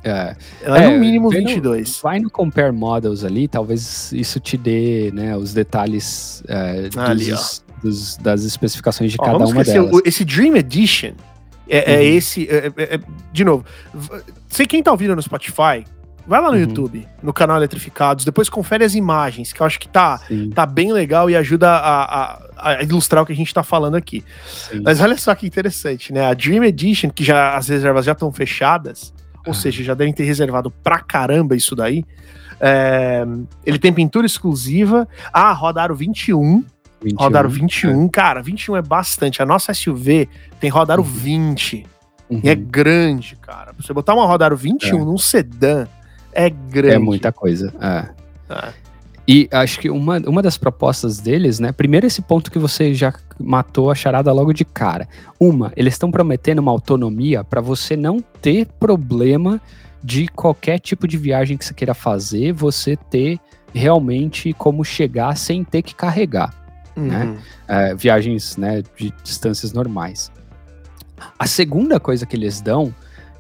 É. 0.05 0.35
Ela 0.63 0.83
é, 0.83 0.91
no 0.91 0.99
mínimo 0.99 1.31
22. 1.31 2.01
vai 2.03 2.19
no 2.19 2.29
Compare 2.29 2.73
Models 2.73 3.23
ali, 3.23 3.47
talvez 3.47 4.13
isso 4.13 4.41
te 4.41 4.57
dê 4.57 5.13
né, 5.15 5.37
os 5.37 5.55
detalhes 5.55 6.43
é, 6.49 6.89
ali, 6.97 7.31
dos, 7.31 7.65
dos, 7.83 8.17
das 8.17 8.43
especificações 8.43 9.13
de 9.13 9.17
ó, 9.21 9.25
cada 9.25 9.45
uma 9.45 9.63
delas. 9.63 10.03
esse 10.05 10.25
Dream 10.25 10.57
Edition 10.57 11.13
é, 11.69 11.95
é 11.95 11.97
uhum. 11.99 12.17
esse. 12.17 12.49
de 13.33 13.45
novo, 13.45 13.65
sei 14.49 14.67
quem 14.67 14.83
tá 14.83 14.91
ouvindo 14.91 15.15
no 15.15 15.23
Spotify, 15.23 15.85
Vai 16.27 16.41
lá 16.41 16.49
no 16.49 16.55
uhum. 16.55 16.61
YouTube, 16.61 17.09
no 17.23 17.33
canal 17.33 17.57
Eletrificados, 17.57 18.25
depois 18.25 18.49
confere 18.49 18.85
as 18.85 18.95
imagens, 18.95 19.53
que 19.53 19.61
eu 19.61 19.67
acho 19.67 19.79
que 19.79 19.89
tá, 19.89 20.21
tá 20.55 20.65
bem 20.65 20.93
legal 20.93 21.29
e 21.29 21.37
ajuda 21.37 21.69
a, 21.69 22.23
a, 22.23 22.39
a 22.57 22.83
ilustrar 22.83 23.23
o 23.23 23.27
que 23.27 23.33
a 23.33 23.37
gente 23.37 23.53
tá 23.53 23.63
falando 23.63 23.97
aqui. 23.97 24.25
Sim. 24.47 24.83
Mas 24.85 25.01
olha 25.01 25.17
só 25.17 25.35
que 25.35 25.47
interessante, 25.47 26.13
né? 26.13 26.27
A 26.27 26.35
Dream 26.35 26.65
Edition, 26.65 27.11
que 27.11 27.25
já 27.25 27.57
as 27.57 27.69
reservas 27.69 28.05
já 28.05 28.13
estão 28.13 28.31
fechadas, 28.33 29.13
ou 29.45 29.51
ah. 29.51 29.55
seja, 29.55 29.83
já 29.83 29.95
devem 29.95 30.15
ter 30.15 30.25
reservado 30.25 30.71
pra 30.71 31.01
caramba 31.01 31.57
isso 31.57 31.75
daí. 31.75 32.05
É, 32.61 33.25
ele 33.67 33.79
tem 33.79 33.93
pintura 33.93 34.25
exclusiva. 34.25 35.09
Ah, 35.33 35.53
rodaram 35.53 35.97
21. 35.97 36.65
21 37.03 37.17
rodaram 37.19 37.51
21. 37.51 38.05
É. 38.05 38.09
Cara, 38.09 38.41
21 38.41 38.77
é 38.77 38.83
bastante. 38.83 39.43
A 39.43 39.47
nossa 39.47 39.75
SUV 39.75 40.29
tem 40.61 40.71
rodaro 40.71 41.03
uhum. 41.03 41.09
20. 41.09 41.87
Uhum. 42.31 42.41
E 42.45 42.49
é 42.49 42.55
grande, 42.55 43.37
cara. 43.43 43.75
Você 43.77 43.93
botar 43.93 44.15
uma 44.15 44.25
rodaro 44.25 44.57
21 44.57 44.97
é. 45.01 45.05
num 45.05 45.19
sedã 45.19 45.89
é 46.33 46.51
grande. 46.51 46.95
É 46.95 46.99
muita 46.99 47.33
coisa. 47.33 47.73
É. 47.81 48.55
é. 48.55 48.73
E 49.27 49.49
acho 49.53 49.79
que 49.79 49.89
uma, 49.89 50.19
uma 50.19 50.43
das 50.43 50.59
propostas 50.59 51.19
deles, 51.19 51.61
né? 51.61 51.71
Primeiro, 51.71 52.07
esse 52.07 52.21
ponto 52.21 52.51
que 52.51 52.59
você 52.59 52.93
já 52.93 53.15
matou 53.39 53.91
a 53.91 53.95
charada 53.95 54.33
logo 54.33 54.53
de 54.53 54.65
cara. 54.65 55.09
Uma, 55.39 55.73
eles 55.77 55.95
estão 55.95 56.11
prometendo 56.11 56.59
uma 56.59 56.73
autonomia 56.73 57.45
para 57.45 57.61
você 57.61 57.97
não 57.97 58.21
ter 58.21 58.67
problema 58.81 59.61
de 60.03 60.27
qualquer 60.27 60.81
tipo 60.81 61.07
de 61.07 61.17
viagem 61.17 61.57
que 61.57 61.65
você 61.65 61.73
queira 61.73 61.95
fazer, 61.95 62.53
você 62.53 62.97
ter 62.97 63.39
realmente 63.73 64.53
como 64.53 64.85
chegar 64.85 65.37
sem 65.37 65.63
ter 65.63 65.83
que 65.83 65.95
carregar. 65.95 66.53
Uhum. 66.97 67.07
Né? 67.07 67.39
É, 67.69 67.95
viagens 67.95 68.57
né, 68.57 68.83
de 68.97 69.13
distâncias 69.23 69.73
normais. 69.73 70.33
A 71.39 71.47
segunda 71.47 72.01
coisa 72.01 72.27
que 72.27 72.37
eles 72.37 72.61
dão 72.61 72.93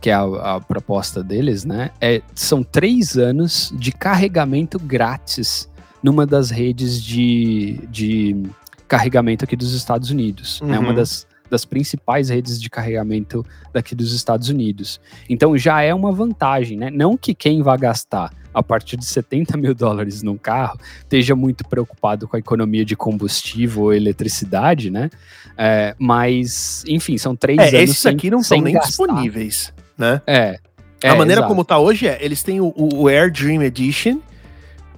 que 0.02 0.10
é 0.10 0.14
a, 0.14 0.56
a, 0.56 0.60
proposta 0.60 1.22
deles, 1.22 1.64
né? 1.64 1.92
É, 2.00 2.20
são 2.34 2.64
três 2.64 3.16
anos 3.16 3.72
de 3.78 3.92
carregamento 3.92 4.76
grátis 4.76 5.70
numa 6.02 6.26
das 6.26 6.50
redes 6.50 7.00
de, 7.00 7.78
de 7.88 8.42
carregamento 8.88 9.44
aqui 9.44 9.54
dos 9.54 9.72
Estados 9.74 10.10
Unidos. 10.10 10.60
Uhum. 10.60 10.68
Né, 10.68 10.78
uma 10.80 10.88
uhum. 10.88 10.94
das, 10.96 11.24
das 11.48 11.64
principais 11.64 12.30
redes 12.30 12.60
de 12.60 12.68
carregamento 12.68 13.46
daqui 13.72 13.94
dos 13.94 14.12
Estados 14.12 14.48
Unidos. 14.48 15.00
Então 15.30 15.56
já 15.56 15.82
é 15.82 15.94
uma 15.94 16.10
vantagem, 16.10 16.76
né? 16.76 16.90
Não 16.90 17.16
que 17.16 17.32
quem 17.32 17.62
vai 17.62 17.78
gastar 17.78 18.32
a 18.52 18.62
partir 18.62 18.96
de 18.96 19.04
70 19.04 19.56
mil 19.56 19.72
dólares 19.72 20.20
num 20.20 20.36
carro 20.36 20.78
esteja 20.98 21.36
muito 21.36 21.64
preocupado 21.64 22.26
com 22.26 22.34
a 22.34 22.40
economia 22.40 22.84
de 22.84 22.96
combustível 22.96 23.84
ou 23.84 23.94
eletricidade, 23.94 24.90
né? 24.90 25.10
É, 25.56 25.94
mas, 25.96 26.82
enfim, 26.88 27.16
são 27.16 27.36
três 27.36 27.58
é, 27.60 27.68
anos. 27.68 27.90
Esses 27.90 28.06
aqui 28.06 28.30
não 28.30 28.42
são 28.42 28.60
nem 28.60 28.74
gastar. 28.74 28.88
disponíveis, 28.88 29.72
né? 29.96 30.20
É. 30.26 30.58
é 31.02 31.08
a 31.08 31.14
maneira 31.14 31.40
exato. 31.40 31.48
como 31.48 31.64
tá 31.64 31.78
hoje 31.78 32.06
é, 32.06 32.18
eles 32.20 32.42
têm 32.42 32.60
o, 32.60 32.72
o 32.76 33.08
Air 33.08 33.30
Dream 33.30 33.62
Edition, 33.62 34.18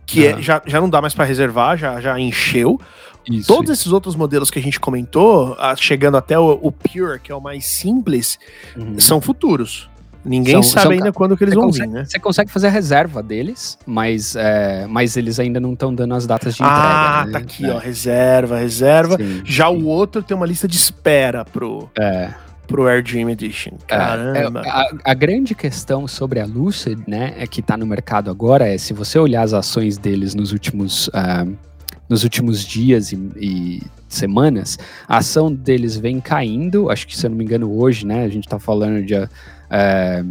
que 0.06 0.26
uhum. 0.26 0.38
é, 0.38 0.42
já, 0.42 0.62
já 0.66 0.80
não 0.80 0.88
dá 0.88 1.00
mais 1.00 1.14
para 1.14 1.24
reservar, 1.24 1.76
já, 1.76 2.00
já 2.00 2.18
encheu. 2.18 2.80
Isso, 3.30 3.46
Todos 3.46 3.70
isso. 3.70 3.82
esses 3.82 3.92
outros 3.92 4.14
modelos 4.16 4.50
que 4.50 4.58
a 4.58 4.62
gente 4.62 4.78
comentou, 4.78 5.56
chegando 5.76 6.16
até 6.16 6.38
o, 6.38 6.58
o 6.60 6.70
Pure, 6.70 7.18
que 7.20 7.32
é 7.32 7.34
o 7.34 7.40
mais 7.40 7.64
simples, 7.64 8.38
uhum. 8.76 8.98
são 8.98 9.20
futuros. 9.20 9.88
Ninguém 10.24 10.54
são, 10.54 10.62
sabe 10.62 10.82
são, 10.82 10.92
ainda 10.92 11.12
quando 11.12 11.36
que 11.36 11.44
eles 11.44 11.54
vão 11.54 11.64
consegue, 11.66 11.86
vir, 11.86 11.94
né? 11.94 12.04
Você 12.06 12.18
consegue 12.18 12.50
fazer 12.50 12.68
a 12.68 12.70
reserva 12.70 13.22
deles, 13.22 13.78
mas, 13.84 14.34
é, 14.34 14.86
mas 14.88 15.18
eles 15.18 15.38
ainda 15.38 15.60
não 15.60 15.74
estão 15.74 15.94
dando 15.94 16.14
as 16.14 16.26
datas 16.26 16.54
de 16.54 16.62
entrega. 16.62 16.80
Ah, 16.80 17.24
né? 17.26 17.32
tá 17.32 17.38
aqui, 17.38 17.66
é. 17.66 17.70
ó. 17.70 17.78
Reserva, 17.78 18.58
reserva. 18.58 19.16
Sim, 19.18 19.42
Já 19.44 19.68
sim. 19.68 19.82
o 19.82 19.86
outro 19.86 20.22
tem 20.22 20.34
uma 20.34 20.46
lista 20.46 20.66
de 20.66 20.76
espera 20.76 21.44
pro. 21.44 21.90
É 21.98 22.32
pro 22.66 22.86
Air 22.86 23.02
Dream 23.02 23.30
Edition. 23.30 23.72
É, 23.88 23.96
Caramba. 23.96 24.62
É, 24.64 24.68
a, 24.68 24.88
a, 25.04 25.14
grande 25.14 25.54
questão 25.54 26.06
sobre 26.08 26.40
a 26.40 26.46
Lucid, 26.46 26.98
né, 27.06 27.34
é 27.36 27.46
que 27.46 27.62
tá 27.62 27.76
no 27.76 27.86
mercado 27.86 28.30
agora 28.30 28.66
é 28.66 28.78
se 28.78 28.92
você 28.92 29.18
olhar 29.18 29.42
as 29.42 29.52
ações 29.52 29.98
deles 29.98 30.34
nos 30.34 30.52
últimos 30.52 31.08
uh, 31.08 31.56
nos 32.08 32.22
últimos 32.22 32.64
dias 32.64 33.12
e, 33.12 33.16
e, 33.36 33.82
semanas, 34.08 34.78
a 35.08 35.18
ação 35.18 35.52
deles 35.52 35.96
vem 35.96 36.20
caindo. 36.20 36.90
Acho 36.90 37.06
que 37.06 37.16
se 37.16 37.26
eu 37.26 37.30
não 37.30 37.36
me 37.36 37.44
engano 37.44 37.76
hoje, 37.78 38.06
né, 38.06 38.24
a 38.24 38.28
gente 38.28 38.46
tá 38.46 38.58
falando 38.58 39.04
de 39.04 39.14
é, 39.14 40.24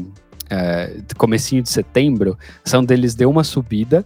é, 0.49 0.93
comecinho 1.17 1.61
de 1.61 1.69
setembro, 1.69 2.37
a 2.39 2.61
ação 2.65 2.83
deles 2.83 3.15
deu 3.15 3.29
uma 3.29 3.43
subida, 3.43 4.05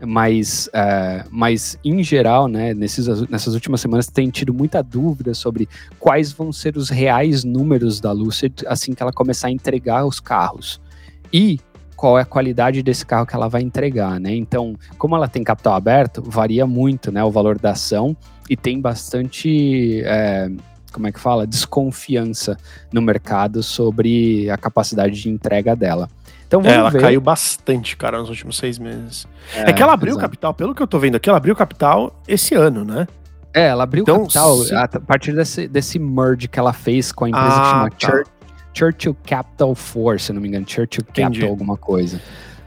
mas, 0.00 0.68
é, 0.72 1.24
mas 1.30 1.78
em 1.84 2.02
geral, 2.02 2.48
né, 2.48 2.74
nesses, 2.74 3.06
nessas 3.28 3.54
últimas 3.54 3.80
semanas 3.80 4.06
tem 4.08 4.28
tido 4.30 4.52
muita 4.52 4.82
dúvida 4.82 5.32
sobre 5.34 5.68
quais 5.98 6.32
vão 6.32 6.52
ser 6.52 6.76
os 6.76 6.90
reais 6.90 7.44
números 7.44 8.00
da 8.00 8.12
Lucid 8.12 8.64
assim 8.66 8.92
que 8.92 9.02
ela 9.02 9.12
começar 9.12 9.48
a 9.48 9.50
entregar 9.50 10.04
os 10.04 10.20
carros. 10.20 10.80
E 11.32 11.58
qual 11.96 12.18
é 12.18 12.22
a 12.22 12.26
qualidade 12.26 12.82
desse 12.82 13.06
carro 13.06 13.26
que 13.26 13.34
ela 13.34 13.48
vai 13.48 13.62
entregar, 13.62 14.20
né? 14.20 14.34
Então, 14.34 14.76
como 14.98 15.16
ela 15.16 15.26
tem 15.26 15.42
capital 15.42 15.74
aberto, 15.74 16.22
varia 16.22 16.66
muito, 16.66 17.10
né, 17.10 17.24
o 17.24 17.30
valor 17.30 17.58
da 17.58 17.70
ação 17.70 18.14
e 18.50 18.56
tem 18.56 18.80
bastante 18.80 20.02
é, 20.04 20.50
como 20.92 21.06
é 21.06 21.12
que 21.12 21.20
fala, 21.20 21.46
desconfiança 21.46 22.56
no 22.92 23.02
mercado 23.02 23.62
sobre 23.62 24.48
a 24.50 24.56
capacidade 24.56 25.20
de 25.20 25.28
entrega 25.28 25.74
dela. 25.76 26.08
Então 26.46 26.62
é, 26.62 26.74
ela 26.74 26.90
ver. 26.90 27.00
caiu 27.00 27.20
bastante, 27.20 27.96
cara, 27.96 28.18
nos 28.18 28.28
últimos 28.28 28.56
seis 28.56 28.78
meses. 28.78 29.26
É, 29.54 29.70
é 29.70 29.72
que 29.72 29.82
ela 29.82 29.92
abriu 29.92 30.12
exato. 30.12 30.22
capital, 30.22 30.54
pelo 30.54 30.74
que 30.74 30.82
eu 30.82 30.86
tô 30.86 30.98
vendo 30.98 31.16
aqui, 31.16 31.28
ela 31.28 31.38
abriu 31.38 31.54
capital 31.56 32.14
esse 32.26 32.54
ano, 32.54 32.84
né? 32.84 33.06
É, 33.52 33.68
ela 33.68 33.84
abriu 33.84 34.02
então, 34.02 34.20
capital 34.20 34.56
se... 34.58 34.74
a 34.74 34.86
partir 34.86 35.32
desse, 35.32 35.66
desse 35.66 35.98
merge 35.98 36.46
que 36.46 36.58
ela 36.58 36.72
fez 36.72 37.10
com 37.10 37.24
a 37.24 37.28
empresa 37.28 37.48
ah, 37.48 37.60
que 37.60 37.68
chama 37.70 37.90
tá. 37.90 37.96
Church, 37.98 38.30
Churchill 38.74 39.16
Capital 39.26 39.74
Force, 39.74 40.26
se 40.26 40.32
não 40.32 40.40
me 40.40 40.48
engano, 40.48 40.66
Churchill 40.68 41.04
Capital 41.04 41.30
Entendi. 41.30 41.46
alguma 41.46 41.76
coisa. 41.76 42.20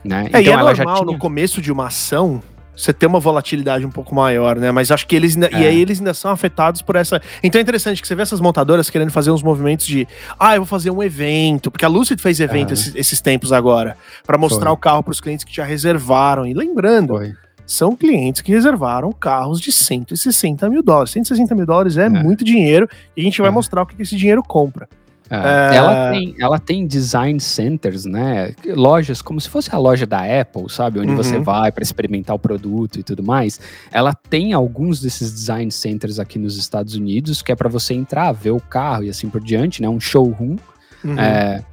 Né? 0.03 0.23
É, 0.23 0.27
então, 0.27 0.41
e 0.41 0.47
é 0.47 0.51
ela 0.51 0.73
normal, 0.73 0.75
já 0.75 0.85
tinha... 0.95 1.05
no 1.05 1.17
começo 1.17 1.61
de 1.61 1.71
uma 1.71 1.87
ação, 1.87 2.41
você 2.79 2.93
ter 2.93 3.07
uma 3.07 3.19
volatilidade 3.19 3.85
um 3.85 3.91
pouco 3.91 4.15
maior, 4.15 4.55
né? 4.55 4.71
Mas 4.71 4.89
acho 4.89 5.05
que 5.05 5.15
eles 5.15 5.35
ainda, 5.35 5.47
é. 5.47 5.61
e 5.61 5.67
aí 5.67 5.81
eles 5.81 5.99
ainda 5.99 6.13
são 6.13 6.31
afetados 6.31 6.81
por 6.81 6.95
essa. 6.95 7.21
Então 7.43 7.59
é 7.59 7.61
interessante 7.61 8.01
que 8.01 8.07
você 8.07 8.15
vê 8.15 8.21
essas 8.21 8.39
montadoras 8.39 8.89
querendo 8.89 9.11
fazer 9.11 9.31
uns 9.31 9.43
movimentos 9.43 9.85
de, 9.85 10.07
ah, 10.39 10.55
eu 10.55 10.61
vou 10.61 10.65
fazer 10.65 10.89
um 10.89 11.03
evento, 11.03 11.69
porque 11.69 11.83
a 11.83 11.89
Lucid 11.89 12.21
fez 12.21 12.39
evento 12.39 12.69
é. 12.69 12.73
esses, 12.73 12.95
esses, 12.95 13.19
tempos 13.19 13.51
agora, 13.51 13.97
para 14.25 14.37
mostrar 14.37 14.67
Foi. 14.67 14.73
o 14.73 14.77
carro 14.77 15.03
para 15.03 15.11
os 15.11 15.19
clientes 15.19 15.43
que 15.43 15.53
já 15.53 15.65
reservaram. 15.65 16.47
E 16.47 16.53
lembrando, 16.53 17.15
Foi. 17.15 17.33
são 17.65 17.95
clientes 17.95 18.41
que 18.41 18.51
reservaram 18.51 19.11
carros 19.11 19.59
de 19.59 19.73
160 19.73 20.69
mil 20.69 20.81
dólares. 20.81 21.11
160 21.11 21.53
mil 21.53 21.65
dólares 21.65 21.97
é, 21.97 22.05
é. 22.05 22.09
muito 22.09 22.45
dinheiro 22.45 22.87
e 23.15 23.21
a 23.21 23.23
gente 23.25 23.41
vai 23.41 23.49
é. 23.49 23.53
mostrar 23.53 23.81
o 23.81 23.85
que 23.85 24.01
esse 24.01 24.15
dinheiro 24.15 24.41
compra. 24.41 24.87
É, 25.29 25.75
ela, 25.75 26.11
tem, 26.11 26.35
ela 26.39 26.59
tem 26.59 26.87
design 26.87 27.39
centers, 27.39 28.05
né? 28.05 28.53
Lojas, 28.65 29.21
como 29.21 29.39
se 29.39 29.47
fosse 29.47 29.73
a 29.73 29.77
loja 29.77 30.05
da 30.05 30.21
Apple, 30.41 30.69
sabe? 30.69 30.99
Onde 30.99 31.11
uhum. 31.11 31.17
você 31.17 31.37
vai 31.39 31.71
para 31.71 31.83
experimentar 31.83 32.35
o 32.35 32.39
produto 32.39 32.99
e 32.99 33.03
tudo 33.03 33.21
mais. 33.21 33.59
Ela 33.91 34.13
tem 34.13 34.53
alguns 34.53 34.99
desses 34.99 35.31
design 35.31 35.71
centers 35.71 36.17
aqui 36.17 36.39
nos 36.39 36.57
Estados 36.57 36.95
Unidos, 36.95 37.41
que 37.41 37.51
é 37.51 37.55
para 37.55 37.69
você 37.69 37.93
entrar, 37.93 38.31
ver 38.31 38.51
o 38.51 38.59
carro 38.59 39.03
e 39.03 39.09
assim 39.09 39.29
por 39.29 39.41
diante, 39.41 39.81
né? 39.81 39.87
Um 39.87 39.99
showroom. 39.99 40.57
Uhum. 41.03 41.19
É, 41.19 41.63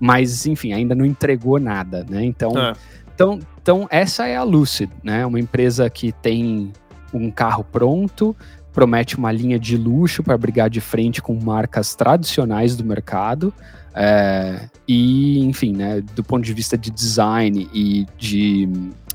mas, 0.00 0.46
enfim, 0.46 0.72
ainda 0.72 0.94
não 0.94 1.04
entregou 1.04 1.60
nada, 1.60 2.06
né? 2.08 2.24
Então, 2.24 2.52
é. 2.56 2.72
então, 3.14 3.38
então, 3.60 3.86
essa 3.90 4.26
é 4.26 4.36
a 4.36 4.42
Lucid, 4.42 4.90
né? 5.04 5.24
Uma 5.24 5.38
empresa 5.38 5.88
que 5.88 6.10
tem 6.10 6.72
um 7.14 7.30
carro 7.30 7.62
pronto, 7.62 8.34
promete 8.72 9.16
uma 9.16 9.30
linha 9.30 9.58
de 9.58 9.76
luxo 9.76 10.22
para 10.22 10.36
brigar 10.36 10.70
de 10.70 10.80
frente 10.80 11.20
com 11.20 11.34
marcas 11.34 11.94
tradicionais 11.94 12.76
do 12.76 12.84
mercado. 12.84 13.52
É, 13.94 14.68
e, 14.88 15.40
enfim, 15.40 15.72
né, 15.72 16.00
do 16.14 16.24
ponto 16.24 16.42
de 16.42 16.52
vista 16.52 16.78
de 16.78 16.90
design 16.90 17.68
e 17.72 18.06
de, 18.16 18.68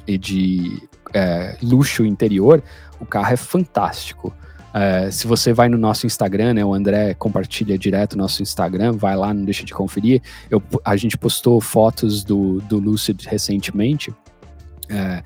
e 0.06 0.18
de 0.18 0.84
é, 1.14 1.58
luxo 1.62 2.06
interior, 2.06 2.62
o 3.00 3.06
carro 3.06 3.34
é 3.34 3.38
fantástico. 3.38 4.34
É, 4.74 5.10
se 5.10 5.26
você 5.26 5.54
vai 5.54 5.70
no 5.70 5.78
nosso 5.78 6.06
Instagram, 6.06 6.54
né, 6.54 6.64
o 6.64 6.74
André 6.74 7.16
compartilha 7.16 7.78
direto 7.78 8.16
no 8.16 8.22
nosso 8.22 8.44
Instagram, 8.44 8.92
vai 8.92 9.16
lá, 9.16 9.34
não 9.34 9.44
deixa 9.44 9.66
de 9.66 9.74
conferir. 9.74 10.22
Eu, 10.52 10.62
a 10.86 10.96
gente 10.96 11.18
postou 11.18 11.60
fotos 11.60 12.24
do, 12.24 12.62
do 12.62 12.78
Lucid 12.78 13.26
recentemente. 13.26 14.14
É, 14.90 15.24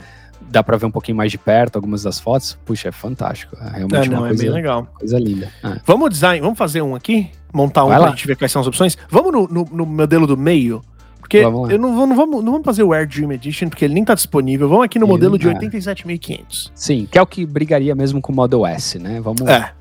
dá 0.49 0.63
para 0.63 0.77
ver 0.77 0.85
um 0.85 0.91
pouquinho 0.91 1.17
mais 1.17 1.31
de 1.31 1.37
perto 1.37 1.75
algumas 1.75 2.03
das 2.03 2.19
fotos. 2.19 2.57
Puxa, 2.65 2.89
é 2.89 2.91
fantástico. 2.91 3.55
É 3.59 3.77
realmente 3.77 4.07
é, 4.07 4.09
não, 4.09 4.19
uma 4.19 4.27
coisa, 4.27 4.43
é 4.43 4.45
bem 4.45 4.53
legal. 4.53 4.87
coisa 4.97 5.19
linda. 5.19 5.51
É. 5.63 5.79
Vamos 5.85 6.09
design, 6.09 6.41
vamos 6.41 6.57
fazer 6.57 6.81
um 6.81 6.95
aqui? 6.95 7.29
Montar 7.53 7.85
um 7.85 7.89
Vai 7.89 7.97
pra 7.97 8.05
lá. 8.07 8.11
gente 8.11 8.27
ver 8.27 8.35
quais 8.35 8.51
são 8.51 8.61
as 8.61 8.67
opções? 8.67 8.97
Vamos 9.09 9.31
no, 9.31 9.47
no, 9.47 9.65
no 9.71 9.85
modelo 9.85 10.25
do 10.25 10.37
meio? 10.37 10.81
Porque 11.19 11.37
eu 11.37 11.79
não, 11.79 11.95
vou, 11.95 12.07
não, 12.07 12.15
vamos, 12.15 12.43
não 12.43 12.51
vamos 12.51 12.65
fazer 12.65 12.83
o 12.83 12.91
Air 12.91 13.07
Dream 13.07 13.31
Edition, 13.31 13.69
porque 13.69 13.85
ele 13.85 13.93
nem 13.93 14.03
tá 14.03 14.13
disponível. 14.13 14.67
Vamos 14.67 14.85
aqui 14.85 14.99
no 14.99 15.05
ele, 15.05 15.11
modelo 15.13 15.37
de 15.37 15.47
87.500. 15.47 16.67
É. 16.67 16.71
Sim, 16.75 17.07
que 17.09 17.17
é 17.17 17.21
o 17.21 17.25
que 17.25 17.45
brigaria 17.45 17.95
mesmo 17.95 18.21
com 18.21 18.33
o 18.33 18.35
Model 18.35 18.65
S, 18.65 18.99
né? 18.99 19.21
Vamos, 19.21 19.41
é. 19.43 19.71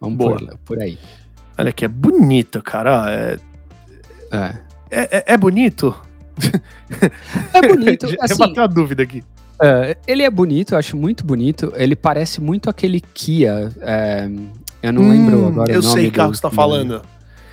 vamos 0.00 0.16
Boa. 0.16 0.36
Por, 0.36 0.58
por 0.58 0.78
aí. 0.78 0.98
Olha 1.58 1.70
aqui, 1.70 1.84
é 1.84 1.88
bonito, 1.88 2.62
cara. 2.62 3.04
É, 3.10 3.38
é. 4.30 4.54
é, 4.90 5.16
é, 5.18 5.24
é 5.34 5.36
bonito? 5.36 5.94
É 7.52 7.66
bonito. 7.66 8.06
assim, 8.20 8.34
eu 8.34 8.38
bateu 8.38 8.62
a 8.62 8.66
dúvida 8.66 9.02
aqui. 9.02 9.24
Uh, 9.62 9.96
ele 10.08 10.24
é 10.24 10.30
bonito, 10.30 10.74
eu 10.74 10.78
acho 10.78 10.96
muito 10.96 11.24
bonito. 11.24 11.72
Ele 11.76 11.94
parece 11.94 12.40
muito 12.40 12.68
aquele 12.68 13.00
Kia. 13.00 13.70
É, 13.80 14.28
eu 14.82 14.92
não 14.92 15.02
hum, 15.02 15.10
lembro 15.10 15.46
agora 15.46 15.72
eu 15.72 15.78
o 15.78 15.82
nome. 15.82 15.94
Sei 15.94 16.10
que 16.10 16.16
carro 16.16 16.32
que 16.32 16.36
você 16.36 16.42
tá 16.42 16.50
falando. 16.50 17.00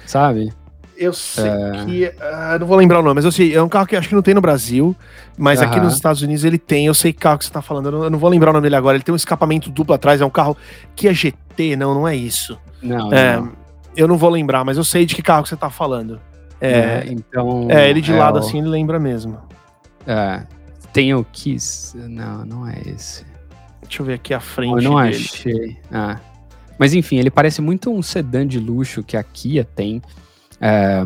Sabe? 0.07 0.51
Eu 0.97 1.13
sei 1.13 1.45
uh, 1.45 1.85
que. 1.85 2.05
Uh, 2.07 2.59
não 2.59 2.65
vou 2.65 2.75
lembrar 2.75 2.99
o 2.99 3.03
nome, 3.03 3.15
mas 3.15 3.25
eu 3.25 3.31
sei. 3.31 3.55
É 3.55 3.61
um 3.61 3.69
carro 3.69 3.85
que 3.85 3.95
acho 3.95 4.09
que 4.09 4.15
não 4.15 4.23
tem 4.23 4.33
no 4.33 4.41
Brasil, 4.41 4.95
mas 5.37 5.59
-huh. 5.59 5.65
aqui 5.65 5.79
nos 5.79 5.93
Estados 5.93 6.23
Unidos 6.23 6.43
ele 6.43 6.57
tem. 6.57 6.87
Eu 6.87 6.95
sei 6.95 7.13
que 7.13 7.19
carro 7.19 7.37
que 7.37 7.45
você 7.45 7.51
tá 7.51 7.61
falando. 7.61 7.85
Eu 7.85 7.91
não, 7.91 8.03
eu 8.05 8.09
não, 8.09 8.17
vou 8.17 8.29
lembrar 8.29 8.49
o 8.49 8.53
nome 8.53 8.63
dele 8.63 8.75
agora. 8.75 8.97
Ele 8.97 9.03
tem 9.03 9.13
um 9.13 9.15
escapamento 9.15 9.69
duplo 9.69 9.93
atrás. 9.93 10.19
É 10.19 10.25
um 10.25 10.31
carro 10.31 10.57
Kia 10.95 11.13
GT. 11.13 11.75
Não, 11.75 11.93
não 11.93 12.07
é 12.07 12.15
isso. 12.15 12.57
Não, 12.81 13.13
é, 13.13 13.37
não. 13.37 13.51
Eu 13.95 14.07
não 14.07 14.17
vou 14.17 14.31
lembrar, 14.31 14.65
mas 14.65 14.77
eu 14.77 14.83
sei 14.83 15.05
de 15.05 15.13
que 15.13 15.21
carro 15.21 15.43
que 15.43 15.49
você 15.49 15.55
tá 15.55 15.69
falando. 15.69 16.19
É, 16.59 16.71
é 16.71 17.05
então. 17.07 17.67
É, 17.69 17.87
ele 17.87 18.01
de 18.01 18.11
é 18.11 18.17
lado 18.17 18.37
o... 18.37 18.39
assim, 18.39 18.57
ele 18.57 18.67
lembra 18.67 18.99
mesmo. 18.99 19.37
É. 20.07 20.41
Tem 20.99 21.13
o 21.13 21.23
Kiss? 21.23 21.97
Não, 21.97 22.43
não 22.43 22.67
é 22.67 22.77
esse. 22.85 23.23
Deixa 23.83 24.01
eu 24.01 24.05
ver 24.05 24.15
aqui 24.15 24.33
a 24.33 24.41
frente. 24.41 24.83
Eu 24.83 24.91
não 24.91 25.01
dele. 25.01 25.15
achei. 25.15 25.77
Ah. 25.89 26.19
Mas 26.77 26.93
enfim, 26.93 27.15
ele 27.15 27.31
parece 27.31 27.61
muito 27.61 27.89
um 27.89 28.01
sedã 28.01 28.45
de 28.45 28.59
luxo 28.59 29.01
que 29.01 29.15
a 29.15 29.23
Kia 29.23 29.63
tem. 29.63 30.01
É, 30.59 31.05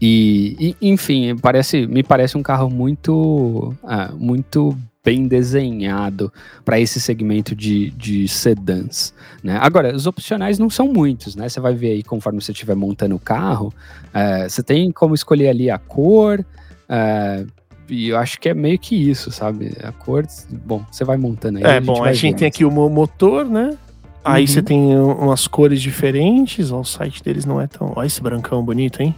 e, 0.00 0.76
e, 0.80 0.88
enfim, 0.88 1.36
parece, 1.36 1.84
me 1.88 2.04
parece 2.04 2.38
um 2.38 2.44
carro 2.44 2.70
muito, 2.70 3.74
ah, 3.82 4.12
muito 4.16 4.78
bem 5.04 5.26
desenhado 5.26 6.32
para 6.64 6.78
esse 6.78 7.00
segmento 7.00 7.56
de, 7.56 7.90
de 7.90 8.28
sedãs. 8.28 9.12
Né? 9.42 9.58
Agora, 9.60 9.96
os 9.96 10.06
opcionais 10.06 10.60
não 10.60 10.70
são 10.70 10.86
muitos, 10.92 11.34
né? 11.34 11.48
Você 11.48 11.58
vai 11.58 11.74
ver 11.74 11.90
aí 11.90 12.04
conforme 12.04 12.40
você 12.40 12.52
estiver 12.52 12.76
montando 12.76 13.16
o 13.16 13.20
carro, 13.20 13.74
é, 14.14 14.48
você 14.48 14.62
tem 14.62 14.92
como 14.92 15.12
escolher 15.12 15.48
ali 15.48 15.72
a 15.72 15.76
cor, 15.78 16.46
é, 16.88 17.44
e 17.88 18.08
eu 18.08 18.18
acho 18.18 18.40
que 18.40 18.48
é 18.48 18.54
meio 18.54 18.78
que 18.78 18.94
isso, 18.94 19.30
sabe? 19.30 19.72
A 19.82 19.92
cor, 19.92 20.26
bom, 20.50 20.84
você 20.90 21.04
vai 21.04 21.16
montando 21.16 21.58
aí. 21.58 21.64
É, 21.64 21.76
a 21.76 21.80
bom, 21.80 22.02
a 22.02 22.12
gente 22.12 22.38
tem 22.38 22.48
aqui 22.48 22.64
o 22.64 22.70
motor, 22.70 23.44
né? 23.44 23.76
Aí 24.24 24.42
uhum. 24.42 24.46
você 24.48 24.62
tem 24.62 24.98
umas 24.98 25.46
cores 25.46 25.80
diferentes, 25.80 26.72
ó, 26.72 26.80
o 26.80 26.84
site 26.84 27.22
deles 27.22 27.44
não 27.44 27.60
é 27.60 27.66
tão. 27.66 27.92
Olha 27.94 28.06
esse 28.06 28.20
brancão 28.20 28.64
bonito, 28.64 29.00
hein? 29.00 29.14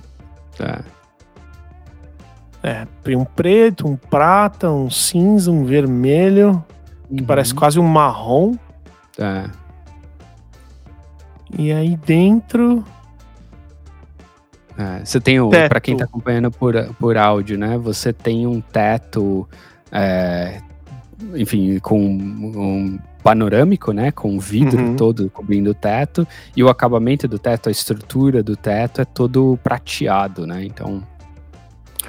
Tá. 0.57 0.81
É, 2.63 2.87
tem 3.03 3.17
um 3.17 3.25
preto, 3.25 3.89
um 3.89 3.97
prata, 3.97 4.71
um 4.71 4.91
cinza, 4.91 5.51
um 5.51 5.65
vermelho, 5.65 6.63
que 7.09 7.21
uhum. 7.21 7.27
parece 7.27 7.55
quase 7.55 7.81
um 7.81 7.85
marrom. 7.85 8.55
Tá. 9.17 9.51
E 11.59 11.73
aí 11.73 11.97
dentro 11.97 12.85
É, 14.79 15.05
você 15.05 15.21
tem 15.21 15.41
o. 15.41 15.51
Para 15.51 15.81
quem 15.81 15.95
está 15.95 16.05
acompanhando 16.05 16.53
por, 16.53 16.73
por 16.95 17.17
áudio, 17.17 17.59
né? 17.59 17.77
Você 17.79 18.13
tem 18.13 18.47
um 18.47 18.61
teto. 18.61 19.49
É, 19.91 20.61
enfim, 21.35 21.81
com 21.81 21.99
um 22.01 22.99
panorâmico, 23.25 23.93
né? 23.93 24.13
Com 24.13 24.39
vidro 24.39 24.81
uhum. 24.81 24.97
todo 24.97 25.29
cobrindo 25.31 25.71
o 25.71 25.75
teto. 25.75 26.27
E 26.57 26.63
o 26.63 26.69
acabamento 26.69 27.27
do 27.27 27.41
teto, 27.41 27.69
a 27.69 27.73
estrutura 27.73 28.41
do 28.41 28.57
teto 28.57 29.01
é 29.01 29.05
todo 29.05 29.59
prateado, 29.65 30.47
né? 30.47 30.65
Então. 30.65 31.03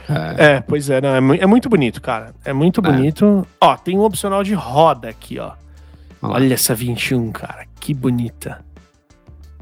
É, 0.08 0.46
é 0.46 0.62
pois 0.62 0.92
é, 0.92 1.02
não, 1.02 1.34
é, 1.34 1.38
é, 1.40 1.46
muito 1.48 1.68
bonito, 1.70 2.00
cara. 2.00 2.36
É 2.46 2.54
muito 2.54 2.82
é. 2.82 2.84
bonito. 2.84 3.48
Ó, 3.60 3.76
tem 3.78 3.98
um 3.98 4.02
opcional 4.02 4.44
de 4.44 4.54
roda 4.54 5.10
aqui, 5.10 5.40
ó. 5.40 5.54
Olha, 6.22 6.34
Olha 6.36 6.54
essa 6.54 6.76
21, 6.76 7.32
cara. 7.32 7.66
Que 7.80 7.96
bonita. 7.96 8.64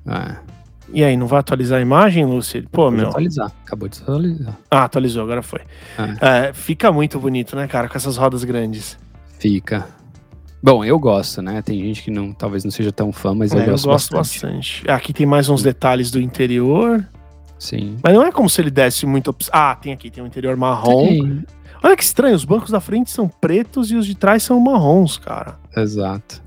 É. 0.05 0.56
E 0.93 1.03
aí, 1.03 1.17
não 1.17 1.27
vai 1.27 1.39
atualizar 1.39 1.79
a 1.79 1.81
imagem, 1.81 2.25
Lúcio? 2.25 2.65
Pô, 2.71 2.89
meu. 2.89 3.09
Atualizar, 3.09 3.51
acabou 3.65 3.89
de 3.89 4.01
atualizar. 4.01 4.57
Ah, 4.71 4.83
atualizou, 4.83 5.23
agora 5.23 5.41
foi. 5.41 5.61
É. 6.21 6.47
É, 6.49 6.53
fica 6.53 6.91
muito 6.91 7.19
bonito, 7.19 7.55
né, 7.55 7.67
cara, 7.67 7.89
com 7.89 7.97
essas 7.97 8.15
rodas 8.15 8.43
grandes. 8.43 8.97
Fica. 9.39 9.87
Bom, 10.63 10.83
eu 10.83 10.97
gosto, 10.97 11.41
né? 11.41 11.61
Tem 11.61 11.79
gente 11.79 12.03
que 12.03 12.11
não, 12.11 12.33
talvez 12.33 12.63
não 12.63 12.71
seja 12.71 12.91
tão 12.91 13.11
fã, 13.11 13.33
mas 13.35 13.51
eu, 13.51 13.59
é, 13.59 13.65
gosto, 13.65 13.85
eu 13.85 13.91
gosto 13.91 14.15
bastante. 14.15 14.81
bastante. 14.81 14.91
Aqui 14.91 15.13
tem 15.13 15.25
mais 15.25 15.49
uns 15.49 15.61
detalhes 15.61 16.09
do 16.09 16.19
interior. 16.19 17.05
Sim. 17.59 17.97
Mas 18.03 18.13
não 18.13 18.23
é 18.23 18.31
como 18.31 18.49
se 18.49 18.61
ele 18.61 18.71
desse 18.71 19.05
muito. 19.05 19.35
Ah, 19.51 19.75
tem 19.75 19.93
aqui, 19.93 20.09
tem 20.09 20.23
um 20.23 20.27
interior 20.27 20.55
marrom. 20.55 21.07
Tem. 21.07 21.45
Olha 21.83 21.95
que 21.95 22.03
estranho, 22.03 22.35
os 22.35 22.43
bancos 22.43 22.71
da 22.71 22.79
frente 22.79 23.11
são 23.11 23.27
pretos 23.27 23.91
e 23.91 23.95
os 23.95 24.05
de 24.05 24.15
trás 24.15 24.43
são 24.43 24.59
marrons, 24.59 25.17
cara. 25.17 25.59
Exato. 25.75 26.41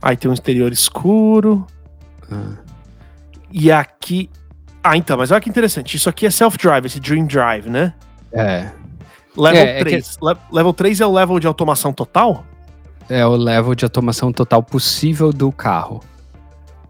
Aí 0.00 0.16
tem 0.16 0.30
um 0.30 0.34
exterior 0.34 0.72
escuro. 0.72 1.66
Ah. 2.30 2.69
E 3.52 3.70
aqui. 3.70 4.30
Ah, 4.82 4.96
então, 4.96 5.16
mas 5.16 5.30
olha 5.30 5.40
que 5.40 5.50
interessante. 5.50 5.96
Isso 5.96 6.08
aqui 6.08 6.26
é 6.26 6.30
self-drive, 6.30 6.86
esse 6.86 7.00
Dream 7.00 7.26
Drive, 7.26 7.68
né? 7.68 7.92
É. 8.32 8.70
Level 9.36 9.62
é, 9.62 9.78
3. 9.80 10.18
É 10.22 10.34
que... 10.34 10.40
Level 10.54 10.72
3 10.72 11.00
é 11.00 11.06
o 11.06 11.12
level 11.12 11.38
de 11.38 11.46
automação 11.46 11.92
total? 11.92 12.44
É 13.08 13.26
o 13.26 13.36
level 13.36 13.74
de 13.74 13.84
automação 13.84 14.32
total 14.32 14.62
possível 14.62 15.32
do 15.32 15.50
carro. 15.50 16.00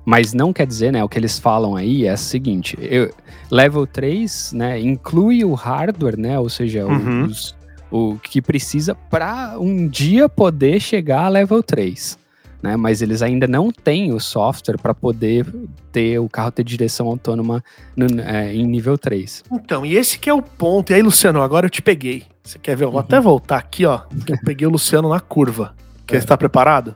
Mas 0.05 0.33
não 0.33 0.53
quer 0.53 0.67
dizer, 0.67 0.93
né? 0.93 1.03
O 1.03 1.09
que 1.09 1.19
eles 1.19 1.39
falam 1.39 1.77
aí 1.77 2.07
é 2.07 2.15
o 2.15 2.19
seguinte: 2.19 2.77
eu, 2.81 3.13
level 3.51 3.87
3, 3.87 4.53
né, 4.53 4.81
inclui 4.81 5.45
o 5.45 5.55
hardware, 5.55 6.19
né? 6.19 6.39
Ou 6.39 6.49
seja, 6.49 6.87
uhum. 6.87 7.25
os, 7.25 7.55
o 7.91 8.17
que 8.23 8.41
precisa 8.41 8.95
para 8.95 9.59
um 9.59 9.89
dia 9.89 10.29
poder 10.29 10.81
chegar 10.81 11.25
a 11.25 11.29
level 11.29 11.63
3 11.63 12.20
né? 12.63 12.77
Mas 12.77 13.03
eles 13.03 13.23
ainda 13.23 13.47
não 13.47 13.71
têm 13.71 14.13
o 14.13 14.21
software 14.21 14.79
para 14.79 14.95
poder 14.95 15.47
ter 15.93 16.19
o 16.19 16.29
carro 16.29 16.51
ter 16.51 16.65
direção 16.65 17.07
autônoma 17.07 17.63
no, 17.97 18.21
é, 18.21 18.55
em 18.55 18.67
nível 18.67 18.97
3. 18.99 19.45
Então, 19.53 19.85
e 19.85 19.97
esse 19.97 20.19
que 20.19 20.29
é 20.29 20.35
o 20.35 20.43
ponto. 20.43 20.91
E 20.91 20.95
aí, 20.95 21.03
Luciano, 21.03 21.43
agora 21.43 21.67
eu 21.67 21.71
te 21.71 21.83
peguei. 21.83 22.25
Você 22.43 22.59
quer 22.59 22.77
ver? 22.77 22.85
Eu 22.85 22.91
vou 22.91 23.01
uhum. 23.01 23.07
até 23.07 23.21
voltar 23.21 23.59
aqui, 23.59 23.87
ó. 23.87 24.03
Que 24.27 24.33
eu 24.33 24.39
peguei 24.45 24.67
o 24.67 24.71
Luciano 24.71 25.09
na 25.09 25.21
curva. 25.21 25.75
Quer 26.07 26.17
é. 26.17 26.19
estar 26.19 26.37
preparado? 26.37 26.95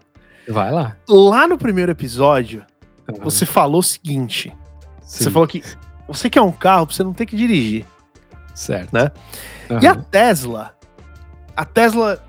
Vai 0.48 0.70
lá. 0.70 0.96
Lá 1.08 1.46
no 1.46 1.56
primeiro 1.56 1.92
episódio, 1.92 2.64
uhum. 3.08 3.20
você 3.22 3.46
falou 3.46 3.80
o 3.80 3.82
seguinte. 3.82 4.52
Sim. 5.02 5.24
Você 5.24 5.30
falou 5.30 5.48
que 5.48 5.62
você 6.08 6.28
quer 6.28 6.42
um 6.42 6.52
carro 6.52 6.86
pra 6.86 6.94
você 6.94 7.02
não 7.02 7.12
ter 7.12 7.26
que 7.26 7.36
dirigir. 7.36 7.86
Certo. 8.54 8.92
Né? 8.92 9.10
Uhum. 9.70 9.80
E 9.80 9.86
a 9.86 9.94
Tesla, 9.94 10.74
a 11.56 11.64
Tesla 11.64 12.23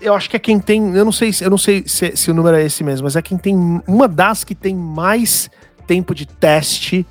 eu 0.00 0.14
acho 0.14 0.28
que 0.28 0.36
é 0.36 0.38
quem 0.38 0.58
tem, 0.58 0.94
eu 0.94 1.04
não 1.04 1.12
sei, 1.12 1.30
eu 1.40 1.50
não 1.50 1.58
sei 1.58 1.84
se, 1.86 2.16
se, 2.16 2.30
o 2.30 2.34
número 2.34 2.56
é 2.56 2.64
esse 2.64 2.84
mesmo, 2.84 3.04
mas 3.04 3.16
é 3.16 3.22
quem 3.22 3.38
tem 3.38 3.82
uma 3.86 4.08
das 4.08 4.44
que 4.44 4.54
tem 4.54 4.74
mais 4.74 5.50
tempo 5.86 6.14
de 6.14 6.26
teste 6.26 7.06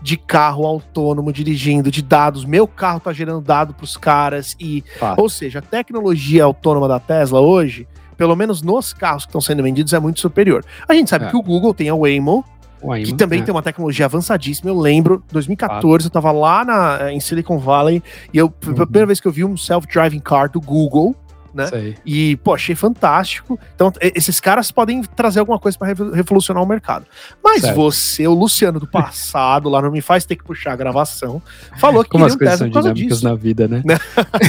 de 0.00 0.16
carro 0.16 0.64
autônomo 0.64 1.32
dirigindo, 1.32 1.90
de 1.90 2.02
dados. 2.02 2.44
Meu 2.44 2.66
carro 2.66 3.00
tá 3.00 3.12
gerando 3.12 3.40
dado 3.40 3.74
para 3.74 3.84
os 3.84 3.96
caras 3.96 4.56
e, 4.60 4.84
ou 5.16 5.28
seja, 5.28 5.58
a 5.58 5.62
tecnologia 5.62 6.44
autônoma 6.44 6.86
da 6.86 7.00
Tesla 7.00 7.40
hoje, 7.40 7.86
pelo 8.16 8.36
menos 8.36 8.62
nos 8.62 8.92
carros 8.92 9.24
que 9.24 9.30
estão 9.30 9.40
sendo 9.40 9.62
vendidos, 9.62 9.92
é 9.92 9.98
muito 9.98 10.20
superior. 10.20 10.64
A 10.88 10.94
gente 10.94 11.10
sabe 11.10 11.26
é. 11.26 11.30
que 11.30 11.36
o 11.36 11.42
Google 11.42 11.74
tem 11.74 11.88
a 11.88 11.94
Waymo, 11.94 12.44
Waymo 12.82 13.06
que 13.06 13.14
também 13.14 13.40
é. 13.40 13.42
tem 13.42 13.52
uma 13.52 13.62
tecnologia 13.62 14.06
avançadíssima. 14.06 14.70
Eu 14.70 14.78
lembro, 14.78 15.22
2014, 15.32 16.06
eu 16.06 16.10
tava 16.10 16.30
lá 16.30 16.64
na, 16.64 17.12
em 17.12 17.18
Silicon 17.18 17.58
Valley 17.58 18.02
e 18.32 18.38
eu, 18.38 18.46
uhum. 18.46 18.72
a 18.82 18.86
primeira 18.86 19.06
vez 19.06 19.20
que 19.20 19.26
eu 19.26 19.32
vi 19.32 19.44
um 19.44 19.56
self-driving 19.56 20.20
car 20.20 20.50
do 20.50 20.60
Google, 20.60 21.14
né? 21.58 21.66
Sei. 21.66 21.96
E, 22.06 22.36
pô, 22.36 22.54
achei 22.54 22.74
fantástico. 22.74 23.58
Então, 23.74 23.92
esses 24.00 24.38
caras 24.38 24.70
podem 24.70 25.02
trazer 25.02 25.40
alguma 25.40 25.58
coisa 25.58 25.76
para 25.76 25.88
revolucionar 25.88 26.62
o 26.62 26.66
mercado. 26.66 27.04
Mas 27.42 27.62
certo. 27.62 27.76
você, 27.76 28.26
o 28.26 28.32
Luciano 28.32 28.78
do 28.78 28.86
passado, 28.88 29.68
lá 29.68 29.82
não 29.82 29.90
me 29.90 30.00
faz 30.00 30.24
ter 30.24 30.36
que 30.36 30.44
puxar 30.44 30.72
a 30.72 30.76
gravação, 30.76 31.42
falou 31.76 32.04
que 32.04 32.10
Como 32.10 32.24
as 32.24 32.36
coisas 32.36 32.58
são 32.58 32.68
dinâmicas 32.68 33.22
na 33.22 33.34
vida, 33.34 33.66
né? 33.66 33.82
né? 33.84 33.98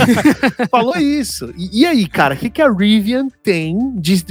falou 0.70 0.96
isso. 0.98 1.52
E, 1.58 1.82
e, 1.82 1.86
aí, 1.86 2.08
cara, 2.08 2.36
o 2.36 2.38
que, 2.38 2.50
que 2.50 2.62
a 2.62 2.72
Rivian 2.72 3.28
tem 3.44 3.94
de. 3.96 4.24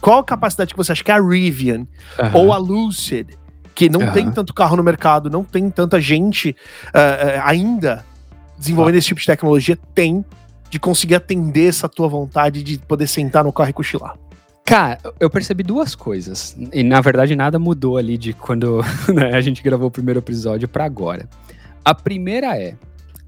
Qual 0.00 0.18
a 0.18 0.24
capacidade 0.24 0.72
que 0.72 0.76
você 0.76 0.92
acha 0.92 1.02
que 1.02 1.10
a 1.10 1.20
Rivian 1.20 1.86
ou 2.34 2.52
a 2.52 2.58
Lucid 2.58 3.38
que 3.74 3.88
não 3.88 4.10
tem 4.12 4.28
tanto 4.28 4.52
carro 4.52 4.76
no 4.76 4.82
mercado, 4.82 5.30
não 5.30 5.44
tem 5.44 5.70
tanta 5.70 6.00
gente 6.00 6.50
uh, 6.88 6.98
uh, 6.98 7.42
ainda 7.44 8.04
desenvolvendo 8.58 8.96
ah. 8.96 8.98
esse 8.98 9.06
tipo 9.06 9.20
de 9.20 9.26
tecnologia, 9.26 9.78
tem 9.94 10.24
de 10.70 10.78
conseguir 10.78 11.14
atender 11.14 11.68
essa 11.68 11.88
tua 11.88 12.08
vontade 12.08 12.62
de 12.62 12.78
poder 12.78 13.06
sentar 13.06 13.44
no 13.44 13.52
carro 13.52 13.70
e 13.70 13.72
cochilar? 13.72 14.16
Cara, 14.68 14.98
eu 15.18 15.30
percebi 15.30 15.62
duas 15.62 15.94
coisas. 15.94 16.54
E 16.74 16.82
na 16.82 17.00
verdade 17.00 17.34
nada 17.34 17.58
mudou 17.58 17.96
ali 17.96 18.18
de 18.18 18.34
quando 18.34 18.82
né, 19.14 19.34
a 19.34 19.40
gente 19.40 19.62
gravou 19.62 19.88
o 19.88 19.90
primeiro 19.90 20.20
episódio 20.20 20.68
para 20.68 20.84
agora. 20.84 21.26
A 21.82 21.94
primeira 21.94 22.54
é: 22.54 22.74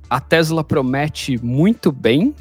a 0.08 0.20
Tesla 0.20 0.62
promete 0.62 1.42
muito 1.42 1.90
bem 1.90 2.34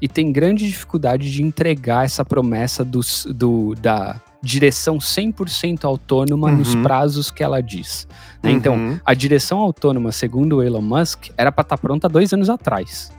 e 0.00 0.06
tem 0.06 0.30
grande 0.30 0.64
dificuldade 0.64 1.32
de 1.32 1.42
entregar 1.42 2.04
essa 2.04 2.24
promessa 2.24 2.84
do, 2.84 3.00
do 3.34 3.74
da 3.74 4.20
direção 4.40 4.98
100% 4.98 5.84
autônoma 5.84 6.48
uhum. 6.48 6.58
nos 6.58 6.72
prazos 6.76 7.32
que 7.32 7.42
ela 7.42 7.60
diz. 7.60 8.06
Né? 8.40 8.52
Então, 8.52 8.74
uhum. 8.74 8.86
Então, 8.92 9.00
a 9.04 9.12
direção 9.12 9.58
autônoma, 9.58 10.12
segundo 10.12 10.58
o 10.58 10.62
Elon 10.62 10.82
Musk, 10.82 11.30
era 11.36 11.50
para 11.50 11.62
estar 11.62 11.76
tá 11.76 11.82
pronta 11.82 12.08
dois 12.08 12.32
anos 12.32 12.48
atrás 12.48 13.15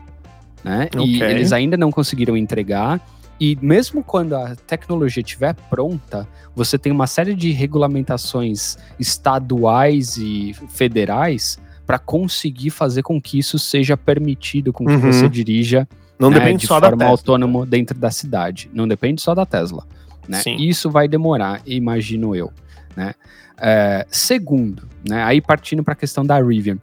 né? 0.68 0.90
Okay. 0.94 1.06
E 1.06 1.24
eles 1.24 1.54
ainda 1.54 1.78
não 1.78 1.92
conseguiram 1.92 2.36
entregar. 2.36 3.02
E 3.40 3.58
mesmo 3.62 4.04
quando 4.04 4.36
a 4.36 4.56
tecnologia 4.56 5.22
estiver 5.22 5.54
pronta, 5.70 6.28
você 6.56 6.78
tem 6.78 6.92
uma 6.92 7.08
série 7.08 7.36
de 7.36 7.52
regulamentações 7.52 8.78
estaduais 9.00 10.18
e 10.18 10.56
federais 10.70 11.60
para 11.86 12.00
conseguir 12.00 12.72
fazer 12.72 13.04
com 13.04 13.22
que 13.22 13.40
isso 13.40 13.58
seja 13.58 13.96
permitido, 13.96 14.74
com 14.74 14.86
que 14.86 14.94
uhum. 14.94 15.00
você 15.00 15.30
dirija 15.30 15.88
não 16.20 16.30
né, 16.30 16.40
depende 16.40 16.62
de 16.62 16.68
só 16.68 16.80
forma 16.80 17.06
autônoma 17.06 17.66
dentro 17.66 17.98
da 17.98 18.10
cidade. 18.10 18.70
Não 18.74 18.88
depende 18.88 19.22
só 19.22 19.36
da 19.36 19.46
Tesla. 19.46 19.86
Né? 20.28 20.42
Isso 20.58 20.90
vai 20.90 21.08
demorar, 21.08 21.62
imagino 21.66 22.36
eu. 22.36 22.52
Né? 22.96 23.14
É, 23.60 24.06
segundo, 24.10 24.88
né, 25.08 25.24
aí 25.24 25.40
partindo 25.40 25.84
para 25.84 25.94
a 25.94 25.96
questão 25.96 26.26
da 26.26 26.42
Rivian, 26.42 26.78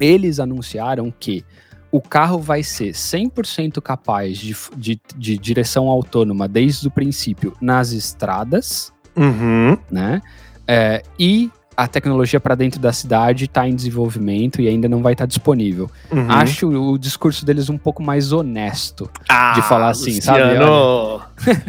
eles 0.00 0.40
anunciaram 0.40 1.12
que 1.18 1.44
o 1.94 2.00
carro 2.00 2.40
vai 2.40 2.64
ser 2.64 2.90
100% 2.90 3.80
capaz 3.80 4.36
de, 4.36 4.56
de, 4.76 5.00
de, 5.14 5.38
direção 5.38 5.86
autônoma 5.86 6.48
desde 6.48 6.88
o 6.88 6.90
princípio 6.90 7.56
nas 7.60 7.92
estradas, 7.92 8.92
uhum. 9.14 9.78
né? 9.88 10.20
É, 10.66 11.04
e 11.16 11.48
a 11.76 11.86
tecnologia 11.86 12.40
para 12.40 12.56
dentro 12.56 12.80
da 12.80 12.92
cidade 12.92 13.44
está 13.44 13.68
em 13.68 13.76
desenvolvimento 13.76 14.60
e 14.60 14.66
ainda 14.66 14.88
não 14.88 15.02
vai 15.02 15.12
estar 15.12 15.22
tá 15.22 15.28
disponível. 15.28 15.88
Uhum. 16.10 16.28
Acho 16.28 16.66
o 16.66 16.98
discurso 16.98 17.46
deles 17.46 17.70
um 17.70 17.78
pouco 17.78 18.02
mais 18.02 18.32
honesto 18.32 19.08
ah, 19.28 19.52
de 19.52 19.62
falar 19.62 19.90
assim, 19.90 20.16
Luciano. 20.16 21.20
sabe? 21.38 21.64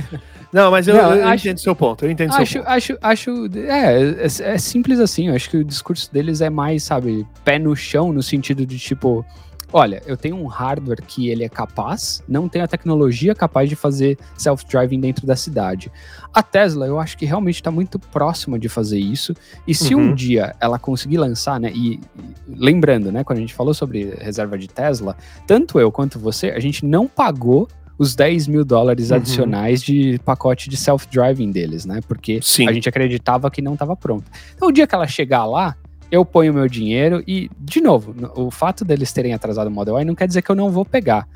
Não, 0.52 0.72
mas 0.72 0.88
eu, 0.88 0.96
não, 0.96 1.14
eu 1.14 1.28
acho, 1.28 1.48
entendo 1.48 1.60
seu 1.60 1.76
ponto. 1.76 2.04
Eu 2.04 2.10
entendo 2.10 2.34
acho, 2.34 2.54
seu 2.54 2.62
ponto. 2.64 2.72
Acho, 2.72 2.98
acho, 3.00 3.50
é, 3.58 4.24
é, 4.24 4.54
é, 4.54 4.58
simples 4.58 5.00
assim. 5.00 5.28
Eu 5.28 5.36
acho 5.36 5.50
que 5.50 5.58
o 5.58 5.64
discurso 5.64 6.12
deles 6.12 6.42
é 6.42 6.50
mais, 6.50 6.82
sabe, 6.82 7.28
pé 7.44 7.60
no 7.60 7.76
chão, 7.76 8.14
no 8.14 8.24
sentido 8.24 8.66
de 8.66 8.80
tipo, 8.80 9.24
olha, 9.76 10.02
eu 10.06 10.16
tenho 10.16 10.38
um 10.38 10.48
hardware 10.48 11.02
que 11.06 11.28
ele 11.30 11.44
é 11.44 11.50
capaz, 11.50 12.24
não 12.30 12.48
tem 12.48 12.62
a 12.62 12.68
tecnologia 12.68 13.36
capaz 13.36 13.68
de 13.68 13.76
fazer 13.76 14.18
self-driving 14.38 15.02
dentro 15.02 15.28
da 15.28 15.36
cidade. 15.36 15.92
A 16.34 16.42
Tesla, 16.42 16.88
eu 16.88 16.98
acho 16.98 17.18
que 17.18 17.26
realmente 17.26 17.56
está 17.56 17.70
muito 17.70 18.00
próxima 18.00 18.58
de 18.58 18.70
fazer 18.70 18.98
isso. 18.98 19.36
E 19.68 19.76
se 19.76 19.94
uhum. 19.94 20.12
um 20.12 20.16
dia 20.16 20.56
ela 20.62 20.80
conseguir 20.80 21.18
lançar, 21.18 21.60
né? 21.60 21.74
E, 21.76 22.00
lembrando, 22.48 23.12
né, 23.12 23.26
quando 23.26 23.40
a 23.40 23.42
gente 23.42 23.54
falou 23.54 23.74
sobre 23.74 24.16
reserva 24.18 24.58
de 24.58 24.70
Tesla, 24.70 25.18
tanto 25.46 25.78
eu 25.78 25.92
quanto 25.92 26.18
você, 26.18 26.52
a 26.52 26.60
gente 26.62 26.86
não 26.86 27.06
pagou 27.06 27.68
os 28.00 28.16
10 28.16 28.48
mil 28.48 28.64
dólares 28.64 29.10
uhum. 29.10 29.18
adicionais 29.18 29.84
de 29.84 30.18
pacote 30.24 30.70
de 30.70 30.78
self-driving 30.78 31.52
deles, 31.52 31.86
né? 31.86 32.00
Porque 32.08 32.40
Sim. 32.42 32.70
a 32.70 32.72
gente 32.72 32.88
acreditava 32.88 33.52
que 33.52 33.62
não 33.62 33.74
estava 33.74 33.94
pronto. 33.94 34.24
Então, 34.56 34.70
o 34.70 34.72
dia 34.72 34.88
que 34.88 34.96
ela 34.96 35.06
chegar 35.06 35.46
lá, 35.46 35.76
eu 36.15 36.25
ponho 36.25 36.54
meu 36.54 36.67
dinheiro 36.67 37.23
e, 37.28 37.49
de 37.60 37.82
novo, 37.82 38.15
o 38.36 38.49
fato 38.49 38.84
deles 38.84 39.12
terem 39.12 39.34
atrasado 39.34 39.67
o 39.67 39.71
Model 39.71 39.99
Y 39.99 40.06
não 40.06 40.15
quer 40.15 40.28
dizer 40.28 40.41
que 40.41 40.49
eu 40.49 40.56
não 40.56 40.69
vou 40.69 40.86
pegar. 40.86 41.28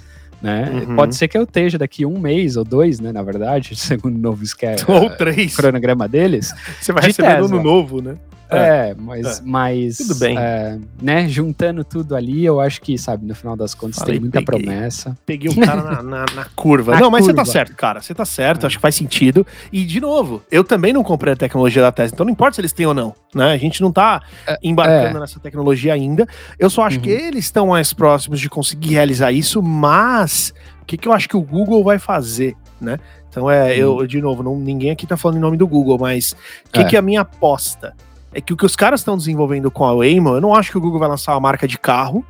Né? 0.42 0.86
Uhum. 0.88 0.96
Pode 0.96 1.16
ser 1.16 1.28
que 1.28 1.38
eu 1.38 1.44
esteja 1.44 1.78
daqui 1.78 2.06
um 2.06 2.18
mês 2.18 2.56
ou 2.56 2.64
dois, 2.64 3.00
né? 3.00 3.12
Na 3.12 3.22
verdade, 3.22 3.76
segundo 3.78 4.16
o 4.16 4.20
novo 4.20 4.44
esquema, 4.44 4.78
ou 4.88 5.10
três. 5.10 5.56
cronograma 5.56 6.08
deles. 6.08 6.54
Você 6.80 6.94
vai 6.94 7.04
receber 7.04 7.40
no 7.40 7.46
ano 7.46 7.62
novo, 7.62 8.02
né? 8.02 8.16
É, 8.50 8.96
mas, 8.98 9.40
é. 9.40 9.42
mas 9.46 9.98
tudo 9.98 10.16
bem. 10.16 10.38
É, 10.38 10.80
né, 11.00 11.28
juntando 11.28 11.84
tudo 11.84 12.16
ali, 12.16 12.44
eu 12.44 12.60
acho 12.60 12.82
que, 12.82 12.98
sabe, 12.98 13.26
no 13.26 13.36
final 13.36 13.56
das 13.56 13.76
contas 13.76 14.00
Falei, 14.00 14.16
tem 14.16 14.22
muita 14.22 14.42
peguei, 14.42 14.66
promessa. 14.66 15.18
Peguei 15.26 15.52
o 15.52 15.56
cara 15.64 15.84
na, 15.84 16.04
na, 16.04 16.26
na 16.34 16.46
curva. 16.56 16.94
Na 16.94 17.00
não, 17.00 17.12
mas 17.12 17.26
curva. 17.26 17.44
você 17.44 17.46
tá 17.46 17.52
certo, 17.52 17.76
cara. 17.76 18.02
Você 18.02 18.14
tá 18.14 18.26
certo, 18.26 18.64
é. 18.64 18.68
acho 18.68 18.78
que 18.78 18.82
faz 18.82 18.96
sentido. 18.96 19.46
E, 19.72 19.86
de 19.86 20.02
novo, 20.02 20.42
eu 20.52 20.64
também 20.64 20.92
não 20.92 21.04
comprei 21.04 21.34
a 21.34 21.36
tecnologia 21.36 21.82
da 21.82 21.92
Tesla, 21.92 22.16
então 22.16 22.26
não 22.26 22.32
importa 22.32 22.56
se 22.56 22.62
eles 22.62 22.74
têm 22.74 22.88
ou 22.88 22.94
não, 22.94 23.14
né? 23.36 23.52
A 23.52 23.58
gente 23.58 23.82
não 23.82 23.92
tá 23.92 24.22
é, 24.48 24.58
embarcando 24.64 25.18
é. 25.18 25.22
nessa 25.22 25.40
tecnologia 25.40 25.94
ainda. 25.94 26.28
Eu 26.58 26.70
só 26.70 26.84
acho 26.84 26.98
uhum. 26.98 27.04
que 27.04 27.10
eles 27.10 27.46
estão 27.46 27.68
mais 27.68 27.94
próximos 27.94 28.40
de 28.40 28.50
conseguir 28.50 28.94
realizar 28.94 29.32
isso, 29.32 29.62
mas 29.62 30.54
o 30.82 30.86
que, 30.86 30.98
que 30.98 31.08
eu 31.08 31.14
acho 31.14 31.30
que 31.30 31.38
o 31.38 31.42
Google 31.42 31.84
vai 31.84 32.00
fazer, 32.00 32.56
né? 32.82 32.98
Então 33.30 33.50
é, 33.50 33.78
eu, 33.78 33.98
uhum. 33.98 34.08
de 34.08 34.20
novo, 34.20 34.42
não, 34.42 34.58
ninguém 34.58 34.90
aqui 34.90 35.06
tá 35.06 35.16
falando 35.16 35.38
em 35.38 35.42
nome 35.42 35.56
do 35.56 35.68
Google, 35.68 36.00
mas 36.00 36.32
o 36.66 36.72
que, 36.72 36.82
é. 36.82 36.84
que 36.86 36.96
é 36.96 37.00
a 37.00 37.02
minha 37.02 37.22
aposta? 37.22 37.94
É 38.34 38.42
que 38.42 38.54
o 38.54 38.58
que 38.58 38.66
os 38.66 38.76
caras 38.76 39.02
estão 39.02 39.18
desenvolvendo 39.18 39.72
com 39.72 39.86
a 39.86 39.94
Waymo, 39.94 40.30
eu 40.30 40.42
não 40.42 40.54
acho 40.54 40.72
que 40.72 40.78
o 40.78 40.82
Google 40.82 41.00
vai 41.00 41.10
lançar 41.10 41.34
uma 41.34 41.40
marca 41.40 41.68
de 41.68 41.78
carro. 41.78 42.24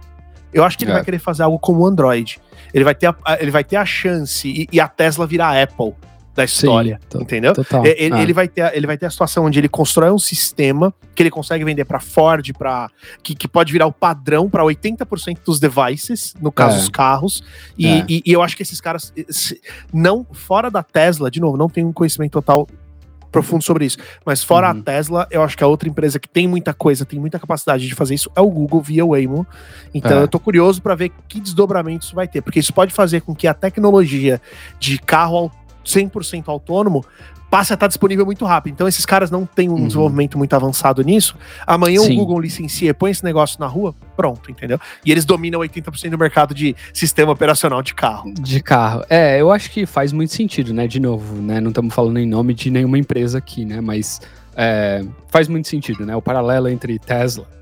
Eu 0.53 0.63
acho 0.63 0.77
que 0.77 0.83
ele 0.83 0.91
é. 0.91 0.95
vai 0.95 1.03
querer 1.03 1.19
fazer 1.19 1.43
algo 1.43 1.59
como 1.59 1.81
o 1.81 1.85
Android. 1.85 2.39
Ele 2.73 2.83
vai 2.83 2.95
ter 2.95 3.07
a, 3.07 3.15
ele 3.39 3.51
vai 3.51 3.63
ter 3.63 3.75
a 3.75 3.85
chance 3.85 4.47
e, 4.47 4.67
e 4.71 4.79
a 4.79 4.87
Tesla 4.87 5.27
virar 5.27 5.49
a 5.49 5.63
Apple 5.63 5.93
da 6.39 6.45
história, 6.45 6.99
Sim, 7.09 7.21
entendeu? 7.21 7.53
Total. 7.53 7.85
Ele, 7.85 8.15
ah. 8.15 8.21
ele, 8.21 8.33
vai 8.33 8.47
ter, 8.47 8.73
ele 8.73 8.87
vai 8.87 8.97
ter 8.97 9.05
a 9.05 9.09
situação 9.09 9.45
onde 9.45 9.59
ele 9.59 9.67
constrói 9.67 10.09
um 10.09 10.19
sistema 10.19 10.93
que 11.13 11.21
ele 11.21 11.29
consegue 11.29 11.65
vender 11.65 11.83
para 11.83 11.99
Ford, 11.99 12.53
para 12.57 12.89
que, 13.21 13.35
que 13.35 13.47
pode 13.47 13.73
virar 13.73 13.87
o 13.87 13.91
padrão 13.91 14.49
para 14.49 14.63
80% 14.63 15.39
dos 15.45 15.59
devices, 15.59 16.33
no 16.39 16.51
caso 16.51 16.77
é. 16.77 16.79
os 16.79 16.89
carros. 16.89 17.43
E, 17.77 17.87
é. 17.87 18.05
e, 18.07 18.23
e, 18.25 18.31
eu 18.31 18.41
acho 18.41 18.55
que 18.55 18.63
esses 18.63 18.79
caras 18.79 19.13
não 19.93 20.25
fora 20.31 20.71
da 20.71 20.81
Tesla, 20.81 21.29
de 21.29 21.41
novo, 21.41 21.57
não 21.57 21.67
tenho 21.67 21.89
um 21.89 21.93
conhecimento 21.93 22.31
total 22.31 22.67
profundo 23.31 23.63
sobre 23.63 23.85
isso. 23.85 23.97
Mas 24.25 24.43
fora 24.43 24.71
uhum. 24.71 24.79
a 24.79 24.83
Tesla, 24.83 25.27
eu 25.31 25.43
acho 25.43 25.57
que 25.57 25.63
a 25.63 25.67
outra 25.67 25.87
empresa 25.89 26.19
que 26.19 26.27
tem 26.27 26.47
muita 26.47 26.73
coisa, 26.73 27.05
tem 27.05 27.19
muita 27.19 27.39
capacidade 27.39 27.87
de 27.87 27.95
fazer 27.95 28.15
isso 28.15 28.31
é 28.35 28.41
o 28.41 28.49
Google 28.49 28.81
via 28.81 29.05
Waymo. 29.05 29.45
Então 29.93 30.19
é. 30.19 30.23
eu 30.23 30.27
tô 30.27 30.39
curioso 30.39 30.81
para 30.81 30.95
ver 30.95 31.11
que 31.27 31.39
desdobramento 31.39 32.05
isso 32.05 32.15
vai 32.15 32.27
ter, 32.27 32.41
porque 32.41 32.59
isso 32.59 32.73
pode 32.73 32.93
fazer 32.93 33.21
com 33.21 33.35
que 33.35 33.47
a 33.47 33.53
tecnologia 33.53 34.41
de 34.79 34.97
carro 34.99 35.51
100% 35.85 36.43
autônomo 36.47 37.05
passe 37.49 37.73
a 37.73 37.75
estar 37.75 37.87
disponível 37.87 38.25
muito 38.25 38.45
rápido. 38.45 38.73
Então 38.73 38.87
esses 38.87 39.05
caras 39.05 39.31
não 39.31 39.45
têm 39.45 39.69
um 39.69 39.73
uhum. 39.73 39.87
desenvolvimento 39.87 40.37
muito 40.37 40.53
avançado 40.53 41.01
nisso. 41.01 41.35
Amanhã 41.65 42.01
Sim. 42.01 42.13
o 42.13 42.15
Google 42.17 42.39
licencia, 42.39 42.93
põe 42.93 43.11
esse 43.11 43.23
negócio 43.23 43.59
na 43.59 43.67
rua, 43.67 43.93
pronto, 44.15 44.51
entendeu? 44.51 44.79
E 45.05 45.11
eles 45.11 45.25
dominam 45.25 45.59
80% 45.61 46.09
do 46.09 46.17
mercado 46.17 46.53
de 46.53 46.75
sistema 46.93 47.31
operacional 47.31 47.81
de 47.81 47.93
carro. 47.93 48.33
De 48.33 48.61
carro. 48.61 49.03
É, 49.09 49.39
eu 49.41 49.51
acho 49.51 49.71
que 49.71 49.85
faz 49.85 50.13
muito 50.13 50.33
sentido, 50.33 50.73
né? 50.73 50.87
De 50.87 50.99
novo, 50.99 51.35
né? 51.41 51.59
Não 51.59 51.69
estamos 51.69 51.93
falando 51.93 52.17
em 52.19 52.27
nome 52.27 52.53
de 52.53 52.69
nenhuma 52.69 52.97
empresa 52.97 53.37
aqui, 53.37 53.65
né? 53.65 53.81
Mas 53.81 54.21
é, 54.55 55.03
faz 55.27 55.47
muito 55.47 55.67
sentido, 55.67 56.05
né? 56.05 56.15
O 56.15 56.21
paralelo 56.21 56.67
entre 56.67 56.97
Tesla 56.99 57.58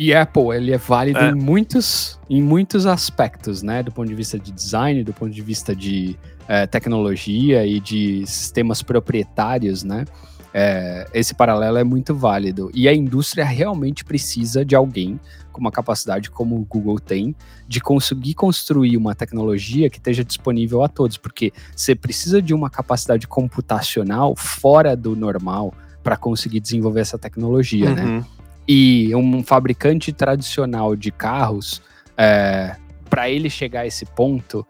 e 0.00 0.14
Apple, 0.14 0.56
ele 0.56 0.72
é 0.72 0.78
válido 0.78 1.18
é. 1.18 1.28
em 1.28 1.34
muitos 1.34 2.18
em 2.30 2.40
muitos 2.42 2.86
aspectos, 2.86 3.62
né? 3.62 3.82
Do 3.82 3.92
ponto 3.92 4.08
de 4.08 4.14
vista 4.14 4.38
de 4.38 4.50
design, 4.50 5.04
do 5.04 5.12
ponto 5.12 5.30
de 5.30 5.42
vista 5.42 5.76
de 5.76 6.16
é, 6.48 6.66
tecnologia 6.66 7.66
e 7.66 7.78
de 7.78 8.26
sistemas 8.26 8.82
proprietários, 8.82 9.84
né? 9.84 10.06
É, 10.54 11.06
esse 11.12 11.34
paralelo 11.34 11.76
é 11.76 11.84
muito 11.84 12.14
válido. 12.14 12.70
E 12.72 12.88
a 12.88 12.94
indústria 12.94 13.44
realmente 13.44 14.02
precisa 14.02 14.64
de 14.64 14.74
alguém 14.74 15.20
com 15.52 15.60
uma 15.60 15.70
capacidade 15.70 16.30
como 16.30 16.56
o 16.56 16.64
Google 16.64 16.98
tem, 16.98 17.36
de 17.68 17.78
conseguir 17.78 18.32
construir 18.32 18.96
uma 18.96 19.14
tecnologia 19.14 19.90
que 19.90 19.98
esteja 19.98 20.24
disponível 20.24 20.82
a 20.82 20.88
todos, 20.88 21.18
porque 21.18 21.52
você 21.76 21.94
precisa 21.94 22.40
de 22.40 22.54
uma 22.54 22.70
capacidade 22.70 23.28
computacional 23.28 24.34
fora 24.34 24.96
do 24.96 25.14
normal 25.14 25.74
para 26.02 26.16
conseguir 26.16 26.60
desenvolver 26.60 27.00
essa 27.00 27.18
tecnologia, 27.18 27.94
né? 27.94 28.02
uhum. 28.02 28.16
né? 28.20 28.24
E 28.72 29.12
um 29.16 29.42
fabricante 29.42 30.12
tradicional 30.12 30.94
de 30.94 31.10
carros, 31.10 31.82
é, 32.16 32.76
para 33.08 33.28
ele 33.28 33.50
chegar 33.50 33.80
a 33.80 33.86
esse 33.88 34.06
ponto, 34.06 34.64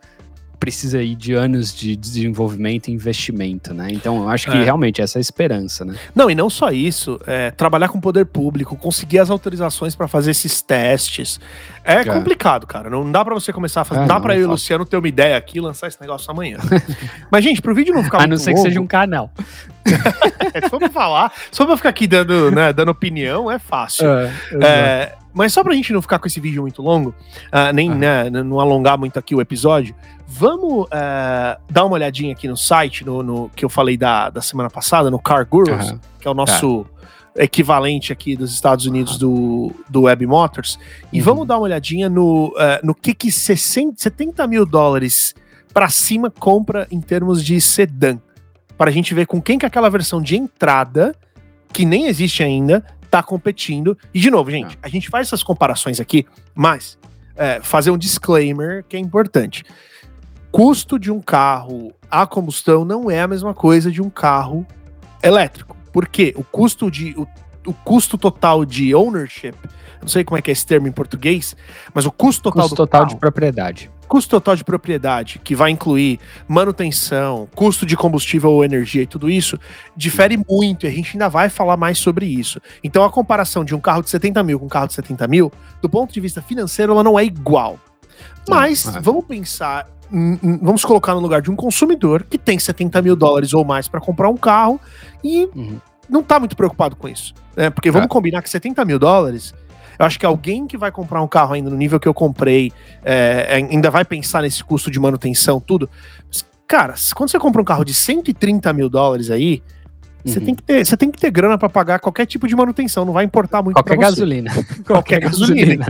precisa 0.59 0.97
aí 0.97 1.15
de 1.15 1.35
anos 1.35 1.75
de 1.75 1.95
desenvolvimento 1.97 2.89
e 2.89 2.93
investimento, 2.93 3.75
né? 3.75 3.89
Então, 3.91 4.23
eu 4.23 4.29
acho 4.31 4.51
que 4.51 4.57
é. 4.57 4.65
realmente 4.65 5.03
essa 5.03 5.19
é 5.19 5.21
a 5.21 5.23
esperança, 5.23 5.85
né? 5.85 5.99
Não, 6.15 6.31
e 6.31 6.35
não 6.35 6.49
só 6.49 6.71
isso, 6.71 7.21
é, 7.27 7.51
trabalhar 7.51 7.89
com 7.89 7.99
o 7.99 8.01
poder 8.01 8.25
público, 8.25 8.75
conseguir 8.75 9.19
as 9.19 9.29
autorizações 9.29 9.95
para 9.95 10.09
fazer 10.09 10.31
esses 10.31 10.63
testes, 10.63 11.39
é, 11.85 11.97
é, 11.97 12.05
complicado, 12.07 12.67
cara. 12.67 12.89
Não 12.89 13.13
dá 13.13 13.23
para 13.23 13.35
você 13.35 13.53
começar 13.53 13.83
a 13.83 13.85
fazer. 13.85 14.05
É, 14.05 14.07
dá 14.07 14.19
para 14.19 14.35
eu 14.35 14.43
e 14.43 14.45
o 14.47 14.51
Luciano 14.51 14.87
ter 14.87 14.97
uma 14.97 15.09
ideia 15.09 15.37
aqui 15.37 15.59
e 15.59 15.61
lançar 15.61 15.89
esse 15.89 16.01
negócio 16.01 16.31
amanhã. 16.31 16.57
Mas, 17.31 17.45
gente, 17.45 17.61
pro 17.61 17.75
vídeo 17.75 17.95
não 17.95 18.03
ficar 18.03 18.23
A 18.23 18.27
não 18.27 18.39
ser 18.39 18.51
longo, 18.51 18.63
que 18.63 18.69
seja 18.69 18.81
um 18.81 18.87
canal. 18.87 19.31
Se 19.87 20.69
for 20.69 20.79
pra 20.79 20.91
falar, 20.91 21.33
só 21.51 21.65
pra 21.67 21.77
ficar 21.77 21.89
aqui 21.89 22.07
dando, 22.07 22.51
né, 22.51 22.73
dando 22.73 22.91
opinião, 22.91 23.51
é 23.51 23.59
fácil. 23.59 24.09
É, 24.09 24.33
é, 24.63 25.15
mas 25.33 25.53
só 25.53 25.63
pra 25.63 25.75
gente 25.75 25.93
não 25.93 26.03
ficar 26.03 26.19
com 26.19 26.27
esse 26.27 26.41
vídeo 26.41 26.63
muito 26.63 26.83
longo, 26.83 27.15
uh, 27.53 27.73
nem 27.73 27.91
né, 27.91 28.29
não 28.31 28.61
alongar 28.61 28.99
muito 28.99 29.19
aqui 29.19 29.35
o 29.35 29.41
episódio, 29.41 29.95
Vamos 30.33 30.85
uh, 30.85 31.61
dar 31.69 31.85
uma 31.85 31.95
olhadinha 31.95 32.33
aqui 32.33 32.47
no 32.47 32.57
site, 32.57 33.05
no, 33.05 33.21
no, 33.21 33.51
que 33.51 33.65
eu 33.65 33.69
falei 33.69 33.97
da, 33.97 34.31
da 34.31 34.41
semana 34.41 34.71
passada, 34.71 35.11
no 35.11 35.19
Car 35.19 35.45
Gurus, 35.45 35.93
que 36.21 36.29
é 36.29 36.31
o 36.31 36.35
nosso 36.35 36.87
tá. 37.35 37.43
equivalente 37.43 38.13
aqui 38.13 38.37
dos 38.37 38.55
Estados 38.55 38.87
Unidos 38.87 39.19
do, 39.19 39.73
do 39.89 40.03
Web 40.03 40.25
Motors, 40.29 40.79
e 41.13 41.19
uhum. 41.19 41.25
vamos 41.25 41.49
dar 41.49 41.57
uma 41.57 41.65
olhadinha 41.65 42.09
no, 42.09 42.51
uh, 42.51 42.79
no 42.81 42.95
que, 42.95 43.13
que 43.13 43.33
60, 43.33 43.95
70 44.01 44.47
mil 44.47 44.65
dólares 44.65 45.35
para 45.75 45.89
cima 45.89 46.31
compra 46.31 46.87
em 46.93 47.01
termos 47.01 47.45
de 47.45 47.61
sedã, 47.61 48.17
para 48.81 48.89
a 48.89 48.93
gente 48.95 49.13
ver 49.13 49.27
com 49.27 49.43
quem 49.43 49.59
que 49.59 49.67
aquela 49.67 49.91
versão 49.91 50.23
de 50.23 50.39
entrada, 50.39 51.15
que 51.71 51.85
nem 51.85 52.07
existe 52.07 52.43
ainda, 52.43 52.83
tá 53.11 53.23
competindo. 53.23 53.95
E 54.15 54.19
de 54.19 54.31
novo, 54.31 54.51
gente, 54.51 54.79
a 54.83 54.89
gente 54.89 55.11
faz 55.11 55.27
essas 55.27 55.43
comparações 55.43 56.01
aqui, 56.01 56.25
mas 56.55 56.99
é, 57.37 57.61
fazer 57.61 57.91
um 57.91 57.99
disclaimer 57.99 58.83
que 58.89 58.97
é 58.97 58.99
importante 58.99 59.65
custo 60.51 60.99
de 60.99 61.13
um 61.13 61.21
carro 61.21 61.93
a 62.11 62.27
combustão 62.27 62.83
não 62.83 63.11
é 63.11 63.21
a 63.21 63.29
mesma 63.29 63.53
coisa 63.53 63.91
de 63.91 64.01
um 64.01 64.09
carro 64.09 64.67
elétrico. 65.23 65.77
Por 65.93 66.09
quê? 66.09 66.33
O 66.35 66.43
custo 66.43 66.91
de 66.91 67.15
o, 67.19 67.29
o 67.67 67.75
custo 67.75 68.17
total 68.17 68.65
de 68.65 68.95
ownership, 68.95 69.53
não 70.01 70.09
sei 70.09 70.25
como 70.25 70.39
é 70.39 70.43
que 70.43 70.51
é 70.51 70.53
esse 70.53 70.65
termo 70.65 70.89
em 70.89 70.93
português, 70.93 71.55
mas 71.93 72.07
o 72.07 72.11
custo 72.11 72.45
total 72.45 72.63
custo 72.63 72.77
total 72.77 73.03
carro, 73.03 73.13
de 73.13 73.21
propriedade. 73.21 73.91
Custo 74.11 74.29
total 74.29 74.57
de 74.57 74.65
propriedade, 74.65 75.39
que 75.39 75.55
vai 75.55 75.71
incluir 75.71 76.19
manutenção, 76.49 77.49
custo 77.55 77.87
de 77.87 77.97
combustível 77.97 78.51
ou 78.51 78.65
energia 78.65 79.03
e 79.03 79.07
tudo 79.07 79.31
isso, 79.31 79.57
difere 79.97 80.37
muito 80.37 80.85
e 80.85 80.89
a 80.89 80.91
gente 80.91 81.13
ainda 81.13 81.29
vai 81.29 81.49
falar 81.49 81.77
mais 81.77 81.97
sobre 81.97 82.27
isso. 82.27 82.61
Então 82.83 83.05
a 83.05 83.11
comparação 83.11 83.65
de 83.65 83.73
um 83.73 83.79
carro 83.79 84.03
de 84.03 84.11
70 84.11 84.43
mil 84.43 84.59
com 84.59 84.67
um 84.67 84.69
carro 84.69 84.89
de 84.89 84.95
70 84.95 85.29
mil, 85.29 85.53
do 85.81 85.89
ponto 85.89 86.13
de 86.13 86.21
vista 86.21 86.43
financeiro, 86.43 86.91
ela 86.91 87.05
não 87.05 87.17
é 87.17 87.25
igual. 87.25 87.79
Mas 88.49 88.85
é. 88.85 88.99
vamos 88.99 89.25
pensar 89.27 89.87
vamos 90.61 90.85
colocar 90.85 91.15
no 91.15 91.21
lugar 91.21 91.41
de 91.41 91.53
um 91.53 91.55
consumidor 91.55 92.25
que 92.29 92.37
tem 92.37 92.59
70 92.59 93.01
mil 93.01 93.15
dólares 93.15 93.55
ou 93.55 93.65
mais 93.65 93.87
para 93.87 94.01
comprar 94.01 94.29
um 94.29 94.37
carro 94.37 94.81
e 95.23 95.49
uhum. 95.55 95.81
não 96.09 96.21
tá 96.21 96.41
muito 96.41 96.57
preocupado 96.57 96.97
com 96.97 97.09
isso. 97.09 97.33
Né? 97.57 97.71
Porque 97.71 97.93
vamos 97.93 98.07
é. 98.07 98.09
combinar 98.09 98.43
que 98.43 98.51
70 98.51 98.85
mil 98.85 98.99
dólares, 98.99 99.55
eu 100.01 100.07
acho 100.07 100.19
que 100.19 100.25
alguém 100.25 100.67
que 100.67 100.79
vai 100.79 100.91
comprar 100.91 101.21
um 101.21 101.29
carro 101.29 101.53
ainda 101.53 101.69
no 101.69 101.77
nível 101.77 102.01
que 102.01 102.09
eu 102.09 102.15
comprei, 102.15 102.73
é, 103.05 103.67
ainda 103.71 103.91
vai 103.91 104.03
pensar 104.03 104.41
nesse 104.41 104.65
custo 104.65 104.91
de 104.91 104.99
manutenção, 104.99 105.61
tudo. 105.61 105.91
cara, 106.67 106.95
quando 107.15 107.31
você 107.31 107.39
compra 107.39 107.61
um 107.61 107.65
carro 107.67 107.85
de 107.85 107.93
130 107.93 108.73
mil 108.73 108.89
dólares 108.89 109.31
aí, 109.31 109.63
você, 110.25 110.39
uhum. 110.39 110.45
tem 110.47 110.55
que 110.55 110.63
ter, 110.63 110.87
você 110.87 110.97
tem 110.97 111.11
que 111.11 111.21
ter 111.21 111.31
grana 111.31 111.59
para 111.59 111.69
pagar 111.69 111.99
qualquer 111.99 112.25
tipo 112.25 112.49
de 112.49 112.57
manutenção, 112.57 113.05
não 113.05 113.13
vai 113.13 113.27
importar 113.27 113.63
muito 113.63 113.75
Qualquer 113.75 113.99
gasolina. 113.99 114.51
Qualquer, 114.55 114.85
qualquer 114.85 115.21
gasolina. 115.21 115.87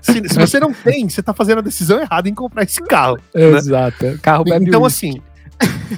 se, 0.00 0.28
se, 0.28 0.38
você 0.38 0.60
não 0.60 0.72
tem, 0.72 1.08
você 1.08 1.20
tá 1.20 1.34
fazendo 1.34 1.58
a 1.58 1.62
decisão 1.62 2.00
errada 2.00 2.28
em 2.28 2.34
comprar 2.34 2.62
esse 2.62 2.80
carro. 2.80 3.18
Né? 3.34 3.42
Exato. 3.42 4.04
Né? 4.04 4.18
Carro 4.22 4.44
Então, 4.46 4.84
assim, 4.84 5.20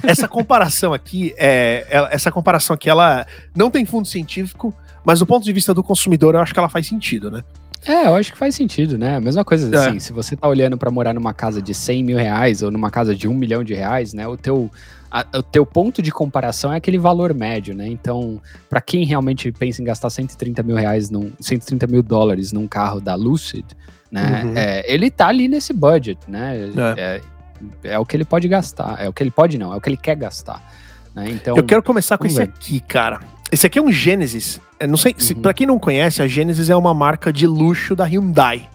essa 0.01 0.27
comparação 0.27 0.91
aqui, 0.91 1.35
é, 1.37 1.85
essa 2.09 2.31
comparação 2.31 2.73
aqui, 2.73 2.89
ela 2.89 3.27
não 3.55 3.69
tem 3.69 3.85
fundo 3.85 4.07
científico, 4.07 4.73
mas 5.05 5.19
do 5.19 5.25
ponto 5.25 5.43
de 5.43 5.53
vista 5.53 5.73
do 5.73 5.83
consumidor, 5.83 6.35
eu 6.35 6.41
acho 6.41 6.53
que 6.53 6.59
ela 6.59 6.69
faz 6.69 6.87
sentido, 6.87 7.29
né? 7.29 7.43
É, 7.85 8.07
eu 8.07 8.15
acho 8.15 8.31
que 8.31 8.37
faz 8.37 8.55
sentido, 8.55 8.97
né? 8.97 9.17
A 9.17 9.19
mesma 9.19 9.43
coisa 9.43 9.73
é. 9.75 9.87
assim, 9.87 9.99
se 9.99 10.13
você 10.13 10.35
tá 10.35 10.47
olhando 10.47 10.77
para 10.77 10.89
morar 10.89 11.13
numa 11.13 11.33
casa 11.33 11.61
de 11.61 11.73
100 11.73 12.03
mil 12.03 12.17
reais 12.17 12.63
ou 12.63 12.71
numa 12.71 12.89
casa 12.89 13.13
de 13.13 13.27
um 13.27 13.33
milhão 13.33 13.63
de 13.63 13.73
reais, 13.73 14.13
né? 14.13 14.25
O 14.25 14.37
teu, 14.37 14.71
a, 15.11 15.25
o 15.35 15.43
teu 15.43 15.65
ponto 15.65 16.01
de 16.01 16.09
comparação 16.09 16.71
é 16.71 16.77
aquele 16.77 16.97
valor 16.97 17.33
médio, 17.33 17.75
né? 17.75 17.87
Então, 17.87 18.41
para 18.69 18.79
quem 18.79 19.05
realmente 19.05 19.51
pensa 19.51 19.81
em 19.81 19.85
gastar 19.85 20.09
130 20.09 20.63
mil 20.63 20.77
reais, 20.77 21.09
num, 21.09 21.31
130 21.41 21.85
mil 21.87 22.01
dólares 22.01 22.53
num 22.53 22.67
carro 22.67 23.01
da 23.01 23.15
Lucid, 23.15 23.65
né? 24.09 24.43
Uhum. 24.45 24.53
É, 24.55 24.93
ele 24.93 25.11
tá 25.11 25.27
ali 25.27 25.49
nesse 25.49 25.73
budget, 25.73 26.19
né? 26.25 26.71
É. 26.97 27.21
É, 27.83 27.91
é. 27.95 27.99
o 27.99 28.05
que 28.05 28.15
ele 28.15 28.25
pode 28.25 28.47
gastar. 28.47 29.03
É 29.03 29.09
o 29.09 29.13
que 29.13 29.21
ele 29.21 29.31
pode, 29.31 29.57
não, 29.57 29.73
é 29.73 29.75
o 29.75 29.81
que 29.81 29.89
ele 29.89 29.97
quer 29.97 30.15
gastar. 30.15 30.63
Né? 31.13 31.29
Então, 31.31 31.57
Eu 31.57 31.63
quero 31.63 31.83
começar 31.83 32.17
com 32.17 32.27
ver. 32.27 32.43
aqui, 32.43 32.79
cara. 32.79 33.19
Esse 33.53 33.67
aqui 33.67 33.77
é 33.77 33.81
um 33.81 33.91
Genesis. 33.91 34.59
Eu 34.79 34.87
não 34.87 34.97
sei, 34.97 35.13
uhum. 35.13 35.41
para 35.41 35.53
quem 35.53 35.67
não 35.67 35.77
conhece, 35.77 36.21
a 36.21 36.27
Genesis 36.27 36.69
é 36.69 36.75
uma 36.75 36.93
marca 36.93 37.31
de 37.31 37.45
luxo 37.45 37.95
da 37.95 38.05
Hyundai 38.05 38.67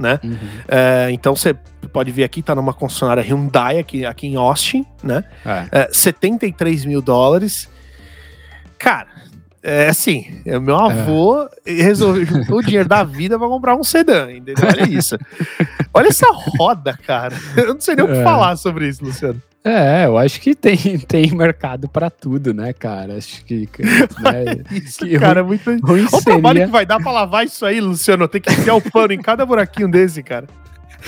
né? 0.00 0.18
Uhum. 0.24 0.38
É, 0.66 1.08
então 1.10 1.36
você 1.36 1.54
pode 1.92 2.10
ver 2.10 2.24
aqui, 2.24 2.42
tá 2.42 2.54
numa 2.54 2.72
concessionária 2.72 3.22
Hyundai 3.22 3.78
aqui, 3.78 4.04
aqui 4.06 4.26
em 4.26 4.36
Austin, 4.36 4.84
né? 5.02 5.22
É. 5.44 5.82
É, 5.82 5.88
73 5.92 6.86
mil 6.86 7.02
dólares. 7.02 7.68
Cara, 8.78 9.08
é 9.62 9.88
assim, 9.88 10.40
é 10.46 10.58
meu 10.58 10.76
avô 10.76 11.48
resolveu 11.66 12.24
juntou 12.24 12.58
o 12.58 12.62
dinheiro 12.62 12.88
da 12.88 13.04
vida 13.04 13.38
pra 13.38 13.46
comprar 13.48 13.76
um 13.76 13.84
sedã, 13.84 14.30
entendeu? 14.32 14.64
Olha 14.66 14.88
isso. 14.88 15.18
Olha 15.92 16.08
essa 16.08 16.26
roda, 16.30 16.98
cara. 17.06 17.36
Eu 17.56 17.74
não 17.74 17.80
sei 17.80 17.94
nem 17.96 18.04
o 18.04 18.08
que 18.08 18.18
É. 18.18 18.22
falar 18.24 18.56
sobre 18.56 18.88
isso, 18.88 19.04
Luciano. 19.04 19.40
É, 19.62 20.06
eu 20.06 20.16
acho 20.16 20.40
que 20.40 20.54
tem, 20.54 20.76
tem 21.06 21.30
mercado 21.32 21.86
pra 21.86 22.08
tudo, 22.08 22.54
né, 22.54 22.72
cara? 22.72 23.18
Acho 23.18 23.44
que. 23.44 23.68
Né, 24.20 24.56
Isso, 24.72 25.04
Que 25.04 25.18
cara, 25.18 25.40
é 25.40 25.42
muito. 25.42 25.68
ruim 25.86 26.06
Olha 26.06 26.06
o 26.18 26.22
trabalho 26.24 26.54
seria, 26.54 26.66
que 26.66 26.72
vai 26.72 26.86
dar 26.86 26.98
pra 26.98 27.12
lavar 27.12 27.44
isso 27.44 27.66
aí, 27.66 27.78
Luciano. 27.78 28.26
Tem 28.26 28.40
que 28.40 28.50
enfiar 28.50 28.76
o 28.76 28.80
pano 28.80 29.12
em 29.12 29.20
cada 29.20 29.44
buraquinho 29.44 29.90
desse, 29.90 30.22
cara. 30.22 30.46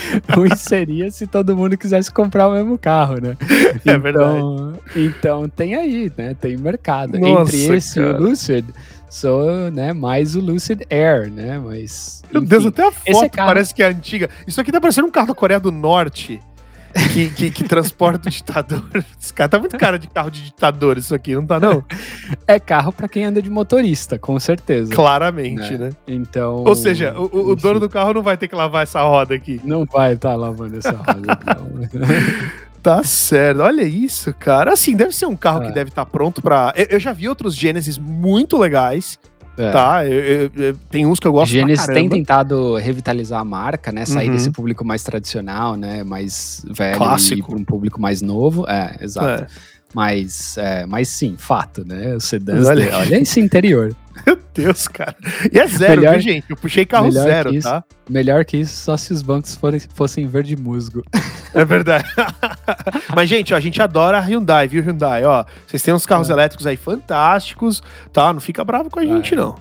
ruim 0.34 0.54
seria 0.56 1.10
se 1.10 1.26
todo 1.26 1.56
mundo 1.56 1.76
quisesse 1.76 2.10
comprar 2.12 2.48
o 2.48 2.52
mesmo 2.52 2.78
carro, 2.78 3.20
né? 3.20 3.36
É 3.84 3.94
então, 4.08 4.78
Então 4.94 5.48
tem 5.48 5.74
aí, 5.74 6.12
né? 6.16 6.34
Tem 6.40 6.56
mercado. 6.56 7.18
Nossa, 7.18 7.54
Entre 7.56 7.76
esse 7.76 7.98
e 7.98 8.02
cara. 8.02 8.16
o 8.18 8.22
Lucid, 8.22 8.64
sou 9.08 9.70
né, 9.70 9.92
mais 9.92 10.36
o 10.36 10.40
Lucid 10.40 10.82
Air, 10.90 11.30
né? 11.30 11.58
Mas. 11.58 12.22
Meu 12.30 12.40
Deus, 12.42 12.64
enfim. 12.64 12.68
até 12.68 12.86
a 12.86 12.92
foto 12.92 13.30
carro- 13.32 13.48
parece 13.48 13.74
que 13.74 13.82
é 13.82 13.86
antiga. 13.88 14.28
Isso 14.46 14.60
aqui 14.60 14.70
tá 14.72 14.80
parecendo 14.80 15.08
um 15.08 15.10
carro 15.10 15.28
da 15.28 15.34
Coreia 15.34 15.60
do 15.60 15.72
Norte. 15.72 16.40
Que, 17.12 17.30
que, 17.30 17.50
que 17.50 17.64
transporta 17.64 18.28
o 18.28 18.32
ditador. 18.32 18.84
Esse 19.20 19.32
cara 19.32 19.48
tá 19.48 19.58
muito 19.58 19.76
cara 19.78 19.98
de 19.98 20.06
carro 20.08 20.30
de 20.30 20.42
ditador, 20.44 20.98
isso 20.98 21.14
aqui, 21.14 21.34
não 21.34 21.46
tá, 21.46 21.58
não? 21.60 21.84
É 22.46 22.58
carro 22.60 22.92
pra 22.92 23.08
quem 23.08 23.24
anda 23.24 23.40
de 23.40 23.48
motorista, 23.50 24.18
com 24.18 24.38
certeza. 24.38 24.92
Claramente, 24.94 25.74
É. 25.74 25.78
né? 25.78 25.90
Então. 26.06 26.64
Ou 26.66 26.74
seja, 26.74 27.14
o, 27.18 27.50
o- 27.50 27.56
dono 27.56 27.80
do 27.80 27.88
carro 27.88 28.12
não 28.14 28.22
vai 28.22 28.36
ter 28.36 28.48
que 28.48 28.54
lavar 28.54 28.82
essa 28.82 29.02
roda 29.02 29.34
aqui. 29.34 29.60
Não 29.64 29.84
vai 29.84 30.14
estar 30.14 30.34
lavando 30.34 30.76
essa 30.78 30.92
roda, 30.92 31.38
não. 31.56 32.02
Tá 32.82 33.04
certo. 33.04 33.60
Olha 33.62 33.82
isso, 33.84 34.34
cara. 34.34 34.72
Assim, 34.72 34.96
deve 34.96 35.12
ser 35.14 35.26
um 35.26 35.36
carro 35.36 35.62
É. 35.62 35.66
que 35.68 35.72
deve 35.72 35.90
estar 35.90 36.04
pronto 36.04 36.42
pra. 36.42 36.74
Eu, 36.76 36.86
eu 36.90 36.98
já 36.98 37.12
vi 37.12 37.28
outros 37.28 37.54
Genesis 37.54 37.96
muito 37.96 38.58
legais, 38.58 39.20
É. 39.56 39.70
tá? 39.70 40.06
Eu- 40.06 40.20
eu- 40.20 40.50
eu- 40.56 40.76
tem 40.90 41.04
uns 41.06 41.20
que 41.20 41.26
eu 41.26 41.32
gosto 41.32 41.52
Genesis 41.52 41.84
pra 41.84 41.94
tem 41.94 42.08
tentado 42.08 42.76
revitalizar 42.76 43.40
a 43.40 43.44
marca, 43.44 43.92
né? 43.92 44.04
Sair 44.06 44.28
Uhum. 44.28 44.34
desse 44.36 44.50
público 44.50 44.84
mais 44.84 45.02
tradicional, 45.02 45.76
né? 45.76 46.02
Mais 46.02 46.64
velho 46.70 46.96
Clássico. 46.96 47.38
e 47.38 47.42
para 47.42 47.56
um 47.56 47.64
público 47.64 48.00
mais 48.00 48.22
novo. 48.22 48.66
É, 48.68 48.96
exato. 49.00 49.44
É. 49.44 49.46
Mas, 49.94 50.56
é, 50.56 50.86
mas 50.86 51.08
sim, 51.08 51.34
fato, 51.38 51.84
né? 51.86 52.14
Os 52.16 52.24
sedãs. 52.24 52.58
Mas 52.60 52.68
olha- 52.68 52.86
Olha, 52.86 52.98
olha 52.98 53.20
esse 53.20 53.40
interior. 53.40 53.94
Meu 54.26 54.38
Deus, 54.54 54.86
cara. 54.88 55.16
E 55.52 55.58
é 55.58 55.66
zero, 55.66 56.00
Melhor- 56.00 56.12
viu, 56.14 56.20
gente? 56.22 56.44
Eu 56.50 56.56
puxei 56.56 56.84
carro 56.86 57.10
zero, 57.10 57.54
isso. 57.54 57.68
tá? 57.68 57.82
Melhor 58.08 58.44
que 58.44 58.56
isso, 58.58 58.74
só 58.84 58.96
se 58.96 59.12
os 59.12 59.20
bancos 59.22 59.54
forem, 59.56 59.80
fossem 59.94 60.26
verde 60.26 60.56
musgo. 60.56 61.02
É 61.54 61.66
verdade. 61.66 62.08
Mas, 63.14 63.28
gente, 63.28 63.52
ó, 63.52 63.58
a 63.58 63.60
gente 63.60 63.82
adora 63.82 64.16
a 64.16 64.20
Hyundai, 64.22 64.66
viu, 64.66 64.82
Hyundai? 64.82 65.22
Ó, 65.22 65.44
vocês 65.66 65.82
têm 65.82 65.92
uns 65.92 66.06
carros 66.06 66.30
É. 66.30 66.32
elétricos 66.32 66.66
aí 66.66 66.78
fantásticos, 66.78 67.82
tá? 68.10 68.32
Não 68.32 68.40
fica 68.40 68.64
bravo 68.64 68.88
com 68.88 68.98
a 68.98 69.04
gente, 69.04 69.34
É. 69.34 69.36
não. 69.36 69.54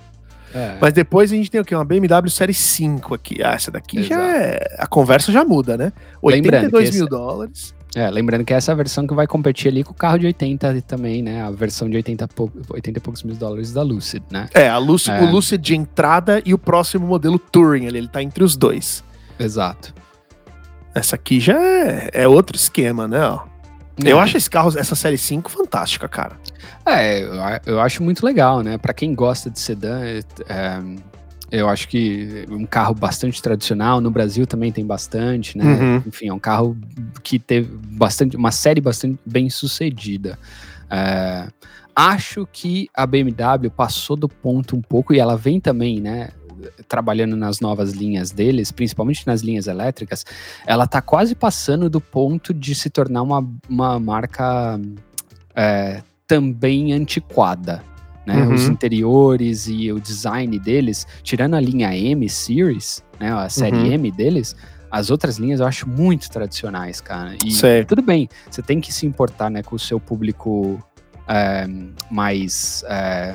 É, 0.54 0.76
Mas 0.80 0.94
depois 0.94 1.30
a 1.30 1.34
gente 1.36 1.50
tem 1.50 1.60
o 1.60 1.64
quê? 1.66 1.74
Uma 1.74 1.84
BMW 1.84 2.30
Série 2.30 2.54
5 2.54 3.14
aqui. 3.14 3.42
Ah, 3.44 3.52
essa 3.52 3.70
daqui 3.70 4.02
já 4.02 4.14
Exato. 4.14 4.36
é... 4.38 4.76
A 4.78 4.86
conversa 4.86 5.30
já 5.30 5.44
muda, 5.44 5.76
né? 5.76 5.92
Lembrando 6.22 6.64
82 6.76 6.88
que 6.90 6.96
mil 6.96 7.04
esse- 7.04 7.10
dólares. 7.10 7.74
É, 7.94 8.08
lembrando 8.10 8.44
que 8.44 8.54
essa 8.54 8.70
é 8.70 8.72
a 8.72 8.76
versão 8.76 9.06
que 9.06 9.14
vai 9.14 9.26
competir 9.26 9.68
ali 9.70 9.84
com 9.84 9.92
o 9.92 9.94
carro 9.94 10.18
de 10.18 10.26
80 10.26 10.80
também, 10.82 11.22
né? 11.22 11.42
A 11.42 11.50
versão 11.50 11.88
de 11.90 11.96
80, 11.96 12.24
e 12.24 12.28
pou- 12.28 12.50
80 12.70 12.98
e 12.98 13.02
poucos 13.02 13.22
mil 13.22 13.34
dólares 13.36 13.72
da 13.72 13.82
Lucid, 13.82 14.22
né? 14.30 14.48
É, 14.54 14.68
a 14.68 14.78
Luc 14.78 15.08
É. 15.10 15.20
o 15.22 15.30
Lucid 15.30 15.60
de 15.60 15.76
entrada 15.76 16.40
e 16.44 16.54
o 16.54 16.58
próximo 16.58 17.06
modelo 17.06 17.38
Touring 17.38 17.86
ali. 17.86 17.98
Ele 17.98 18.08
tá 18.08 18.22
entre 18.22 18.42
os 18.42 18.56
dois. 18.56 19.04
Exato. 19.38 19.94
Essa 20.94 21.16
aqui 21.16 21.40
já 21.40 21.58
é, 21.60 22.10
é 22.12 22.28
outro 22.28 22.56
esquema, 22.56 23.06
né? 23.08 23.24
ó. 23.26 23.40
Eu 24.02 24.18
É. 24.18 24.22
acho 24.22 24.36
esse 24.38 24.48
carro, 24.48 24.72
essa 24.78 24.94
série 24.94 25.18
5, 25.18 25.50
fantástica, 25.50 26.08
cara. 26.08 26.36
É, 26.86 27.20
eu, 27.22 27.74
eu 27.74 27.80
acho 27.80 28.02
muito 28.02 28.24
legal, 28.24 28.62
né? 28.62 28.78
Pra 28.78 28.94
quem 28.94 29.14
gosta 29.14 29.50
de 29.50 29.60
sedã, 29.60 30.00
é, 30.02 30.20
é, 30.48 30.80
eu 31.52 31.68
acho 31.68 31.86
que 31.86 32.46
um 32.48 32.64
carro 32.64 32.94
bastante 32.94 33.42
tradicional, 33.42 34.00
no 34.00 34.10
Brasil 34.10 34.46
também 34.46 34.72
tem 34.72 34.86
bastante, 34.86 35.58
né? 35.58 35.64
Uhum. 35.64 36.02
Enfim, 36.06 36.28
é 36.28 36.32
um 36.32 36.38
carro 36.38 36.74
que 37.22 37.38
teve 37.38 37.68
bastante, 37.76 38.38
uma 38.38 38.50
série 38.50 38.80
bastante 38.80 39.20
bem 39.26 39.50
sucedida. 39.50 40.38
É, 40.90 41.46
acho 41.94 42.48
que 42.50 42.88
a 42.94 43.06
BMW 43.06 43.70
passou 43.70 44.16
do 44.16 44.30
ponto 44.30 44.74
um 44.74 44.80
pouco, 44.80 45.12
e 45.12 45.18
ela 45.18 45.36
vem 45.36 45.60
também, 45.60 46.00
né? 46.00 46.30
Trabalhando 46.88 47.36
nas 47.36 47.60
novas 47.60 47.92
linhas 47.92 48.30
deles, 48.30 48.72
principalmente 48.72 49.26
nas 49.26 49.42
linhas 49.42 49.66
elétricas, 49.66 50.24
ela 50.66 50.86
tá 50.86 51.02
quase 51.02 51.34
passando 51.34 51.90
do 51.90 52.00
ponto 52.00 52.54
de 52.54 52.74
se 52.74 52.88
tornar 52.88 53.20
uma, 53.20 53.46
uma 53.68 54.00
marca 54.00 54.80
é, 55.54 56.02
também 56.26 56.94
antiquada. 56.94 57.84
Né? 58.26 58.42
Uhum. 58.42 58.54
Os 58.54 58.66
interiores 58.66 59.66
e 59.66 59.90
o 59.90 60.00
design 60.00 60.58
deles, 60.58 61.06
tirando 61.22 61.54
a 61.54 61.60
linha 61.60 61.96
M 61.96 62.28
Series, 62.28 63.02
né? 63.18 63.32
a 63.32 63.48
série 63.48 63.76
Uhum. 63.76 63.92
M 63.92 64.10
deles, 64.12 64.54
as 64.90 65.10
outras 65.10 65.38
linhas 65.38 65.58
eu 65.60 65.66
acho 65.66 65.88
muito 65.88 66.30
tradicionais, 66.30 67.00
cara. 67.00 67.34
E 67.44 67.50
Sei. 67.50 67.84
tudo 67.84 68.02
bem, 68.02 68.28
você 68.50 68.60
tem 68.60 68.80
que 68.80 68.92
se 68.92 69.06
importar 69.06 69.50
né, 69.50 69.62
com 69.62 69.74
o 69.74 69.78
seu 69.78 69.98
público 69.98 70.78
é, 71.26 71.66
mais 72.10 72.84
é, 72.86 73.34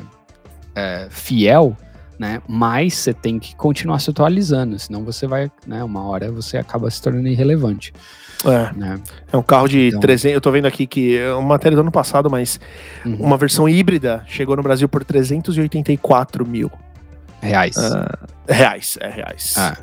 é, 0.75 1.07
fiel, 1.09 1.75
né? 2.19 2.41
Mas 2.47 2.93
você 2.93 3.13
tem 3.13 3.39
que 3.39 3.55
continuar 3.55 3.99
se 3.99 4.09
atualizando, 4.09 4.77
senão 4.77 5.03
você 5.03 5.25
vai, 5.27 5.51
né? 5.65 5.83
Uma 5.83 6.03
hora 6.03 6.31
você 6.31 6.57
acaba 6.57 6.89
se 6.89 7.01
tornando 7.01 7.27
irrelevante, 7.27 7.91
É, 8.45 8.71
né? 8.77 8.99
é 9.31 9.37
um 9.37 9.41
carro 9.41 9.67
de 9.67 9.87
Então. 9.87 9.99
300. 9.99 10.35
Eu 10.35 10.41
tô 10.41 10.51
vendo 10.51 10.65
aqui 10.67 10.85
que 10.85 11.17
é 11.17 11.31
uma 11.33 11.47
matéria 11.49 11.75
do 11.75 11.81
ano 11.81 11.91
passado, 11.91 12.29
mas 12.29 12.59
Uhum. 13.05 13.15
uma 13.19 13.37
versão 13.37 13.67
híbrida 13.67 14.23
chegou 14.27 14.55
no 14.55 14.61
Brasil 14.63 14.87
por 14.87 15.03
384 15.03 16.45
mil 16.47 16.71
Reais. 17.41 17.75
reais. 18.47 18.97
É, 19.01 19.09
reais. 19.09 19.53
Ah, 19.57 19.77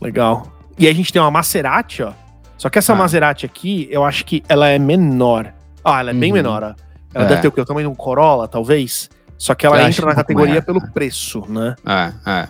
Legal. 0.00 0.46
E 0.78 0.86
a 0.88 0.92
gente 0.92 1.12
tem 1.12 1.20
uma 1.22 1.30
Maserati, 1.30 2.02
ó. 2.02 2.12
Só 2.58 2.68
que 2.68 2.78
essa 2.78 2.92
Ah. 2.92 2.96
Maserati 2.96 3.46
aqui, 3.46 3.88
eu 3.90 4.04
acho 4.04 4.24
que 4.24 4.42
ela 4.48 4.68
é 4.68 4.78
menor. 4.78 5.52
Ah, 5.84 6.00
ela 6.00 6.10
é 6.10 6.14
bem 6.14 6.30
Uhum. 6.32 6.36
menor. 6.36 6.62
ó. 6.62 6.74
Ela 7.14 7.24
É. 7.24 7.28
deve 7.28 7.42
ter 7.42 7.48
o 7.48 7.52
quê? 7.52 7.60
O 7.60 7.64
tamanho 7.64 7.86
de 7.88 7.92
um 7.92 7.94
Corolla, 7.94 8.46
talvez? 8.48 9.08
Só 9.38 9.54
que 9.54 9.64
ela 9.66 9.80
Eu 9.80 9.88
entra 9.88 10.02
um 10.04 10.08
na 10.08 10.14
pouco 10.14 10.16
categoria 10.26 10.50
maior, 10.54 10.64
pelo 10.64 10.80
né? 10.80 10.90
preço, 10.92 11.44
né? 11.48 11.74
é, 11.86 12.12
é. 12.30 12.48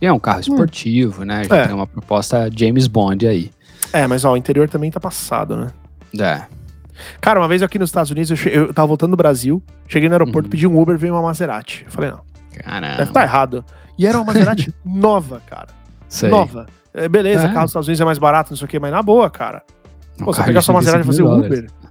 E 0.00 0.06
é 0.06 0.12
um 0.12 0.18
carro 0.18 0.40
esportivo, 0.40 1.24
né? 1.24 1.44
Já 1.44 1.56
É. 1.56 1.66
tem 1.66 1.74
uma 1.74 1.86
proposta 1.86 2.50
James 2.54 2.86
Bond 2.86 3.26
aí. 3.26 3.50
É, 3.94 4.06
mas 4.06 4.24
ó, 4.24 4.32
o 4.32 4.36
interior 4.36 4.68
também 4.68 4.90
tá 4.90 4.98
passado, 5.00 5.56
né? 5.56 5.68
É. 6.20 6.42
Cara, 7.20 7.40
uma 7.40 7.48
vez 7.48 7.62
aqui 7.62 7.78
nos 7.78 7.88
Estados 7.90 8.10
Unidos, 8.10 8.30
eu, 8.30 8.36
che- 8.36 8.50
eu 8.52 8.72
tava 8.74 8.86
voltando 8.88 9.12
do 9.12 9.16
Brasil, 9.16 9.62
cheguei 9.88 10.08
no 10.08 10.14
aeroporto, 10.14 10.46
Uhum. 10.46 10.50
pedi 10.50 10.66
um 10.66 10.78
Uber, 10.80 10.96
veio 10.98 11.14
uma 11.14 11.22
Maserati. 11.22 11.82
Eu 11.86 11.90
falei, 11.92 12.10
não, 12.10 12.20
Caramba. 12.56 12.96
deve 12.96 13.10
estar 13.10 13.22
errado. 13.22 13.64
E 13.98 14.06
era 14.06 14.18
uma 14.18 14.24
Maserati 14.26 14.74
nova, 14.84 15.40
cara. 15.46 15.68
Sei. 16.08 16.28
Nova. 16.30 16.66
É, 16.92 17.08
beleza, 17.08 17.44
É. 17.46 17.48
carro 17.48 17.62
dos 17.62 17.70
Estados 17.70 17.88
Unidos 17.88 18.00
é 18.00 18.04
mais 18.04 18.18
barato, 18.18 18.50
não 18.50 18.56
sei 18.56 18.64
o 18.64 18.68
que, 18.68 18.78
mas 18.78 18.90
na 18.92 19.02
boa, 19.02 19.28
cara. 19.30 19.62
Pô, 20.18 20.26
você 20.32 20.42
pegar 20.44 20.60
de 20.60 20.66
sua 20.66 20.74
Maserati 20.74 21.02
e 21.02 21.06
fazer 21.06 21.22
35 21.22 21.28
mil 21.40 21.46
Uber. 21.46 21.68
dólares. 21.68 21.84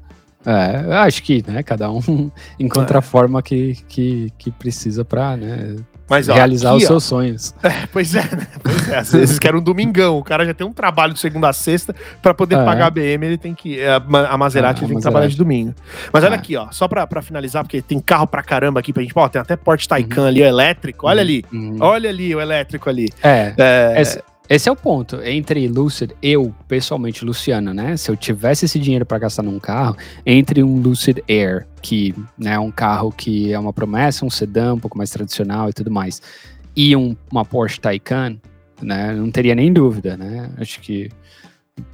É, 0.46 0.96
acho 0.98 1.24
que, 1.24 1.44
né, 1.50 1.63
cada 1.63 1.89
um 1.92 2.30
encontra 2.60 2.98
É. 2.98 3.00
a 3.00 3.02
forma 3.02 3.42
que, 3.42 3.76
que, 3.88 4.30
que 4.38 4.52
precisa 4.52 5.04
pra, 5.06 5.36
né, 5.38 5.76
Mas, 6.10 6.28
ó, 6.30 6.34
realizar 6.34 6.70
aqui, 6.70 6.78
os 6.80 6.84
ó, 6.84 6.88
seus 6.88 7.04
sonhos. 7.06 7.56
É, 7.63 7.88
pois 7.92 8.13
é, 8.13 8.22
né? 8.22 8.48
Pois 8.62 8.89
é. 8.89 8.98
Às 8.98 9.12
vezes 9.12 9.39
quer 9.39 9.56
um 9.56 9.62
domingão. 9.62 10.18
O 10.18 10.24
cara 10.24 10.46
já 10.46 10.54
tem 10.54 10.68
um 10.68 10.74
trabalho 10.74 11.13
de 11.13 11.20
segunda 11.20 11.50
a 11.50 11.54
sexta. 11.54 11.96
Pra 12.22 12.34
poder 12.34 12.56
É. 12.58 12.66
pagar 12.66 12.88
a 12.88 12.89
BM, 12.89 13.26
ele 13.26 13.38
tem 13.38 13.54
que. 13.56 13.84
A, 13.84 14.00
Ma- 14.00 14.28
a 14.28 14.38
Maserati 14.38 14.82
Ah, 14.82 14.84
ele 14.84 14.88
tem 14.88 14.96
a 14.98 15.00
que 15.00 15.02
trabalhar 15.02 15.28
de 15.28 15.38
domingo. 15.38 15.74
Mas 16.12 16.24
olha 16.24 16.34
É. 16.34 16.38
aqui, 16.38 16.56
ó. 16.58 16.68
Só 16.72 16.88
pra, 16.88 17.08
pra 17.08 17.22
finalizar, 17.22 17.63
porque 17.63 17.82
tem 17.82 18.00
carro 18.00 18.28
pra 18.28 18.44
caramba 18.44 18.80
aqui 18.80 18.92
pra 18.92 19.02
gente. 19.02 19.13
Ó, 19.16 19.28
tem 19.30 19.42
até 19.42 19.56
Porsche 19.56 19.88
Taycan 19.88 20.28
ali, 20.28 20.44
ó, 20.44 20.46
elétrico. 20.46 21.08
Olha 21.08 21.22
ali. 21.22 21.44
Uhum. 21.52 21.78
Olha 21.80 22.10
ali 22.10 22.36
o 22.36 22.42
elétrico 22.42 22.89
ali. 22.89 23.10
É, 23.24 23.54
É, 23.58 24.02
esse 24.49 24.67
é 24.67 24.71
o 24.71 24.75
ponto. 24.75 25.21
Entre 25.23 25.67
Lucid, 25.67 26.12
eu, 26.21 26.53
pessoalmente, 26.67 27.23
Luciano, 27.25 27.73
né? 27.73 27.95
Se 27.97 28.12
eu 28.12 28.15
tivesse 28.17 28.65
esse 28.65 28.77
dinheiro 28.79 29.06
pra 29.06 29.17
gastar 29.17 29.43
num 29.43 29.60
carro, 29.60 29.95
entre 30.25 30.62
um 30.63 30.79
Lucid 30.82 31.19
Air, 31.29 31.65
que 31.82 32.13
né, 32.38 32.53
é 32.53 32.60
um 32.60 32.71
carro 32.71 33.12
que 33.12 33.51
é 33.53 33.58
uma 33.60 33.73
promessa, 33.73 34.25
um 34.25 34.29
sedã 34.29 34.73
um 34.73 34.79
pouco 34.79 34.97
mais 34.97 35.10
tradicional 35.10 35.69
e 35.69 35.73
tudo 35.73 35.89
mais, 35.89 36.21
e 36.75 36.95
um- 36.95 37.15
uma 37.32 37.45
Porsche 37.45 37.79
Taycan, 37.79 38.38
né? 38.82 39.13
Não 39.13 39.32
teria 39.32 39.56
nem 39.56 39.71
dúvida, 39.71 40.17
né? 40.17 40.49
Acho 40.58 40.79
que 40.82 41.10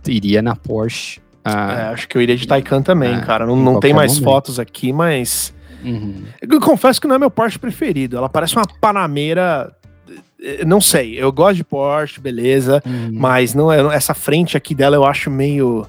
iria 0.07 0.41
na 0.41 0.55
Porsche. 0.55 1.21
ah, 1.45 1.71
é, 1.73 1.93
acho 1.93 2.07
que 2.07 2.17
eu 2.17 2.21
iria 2.21 2.35
de 2.35 2.45
Taycan 2.47 2.81
também, 2.81 3.13
É, 3.15 3.21
cara. 3.21 3.45
Não, 3.45 3.55
não 3.55 3.79
tem 3.79 3.93
mais 3.93 4.12
momento. 4.13 4.23
fotos 4.25 4.59
aqui, 4.59 4.91
mas. 4.91 5.53
uhum. 5.83 6.23
Eu 6.41 6.59
confesso 6.59 6.99
que 6.99 7.07
não 7.07 7.15
é 7.15 7.19
meu 7.19 7.31
Porsche 7.31 7.57
preferido. 7.57 8.17
Ela 8.17 8.27
parece 8.29 8.55
uma 8.55 8.65
Panameira. 8.81 9.71
Eh, 10.43 10.63
Não 10.65 10.80
sei. 10.82 11.15
Eu 11.21 11.32
gosto 11.32 11.56
de 11.56 11.63
Porsche, 11.63 12.19
beleza. 12.19 12.82
Uhum. 12.86 13.12
Mas 13.13 13.54
não 13.54 13.71
é, 13.71 13.80
essa 13.95 14.13
frente 14.13 14.56
aqui 14.58 14.73
dela 14.75 14.95
eu 14.95 15.06
acho 15.06 15.30
meio. 15.30 15.86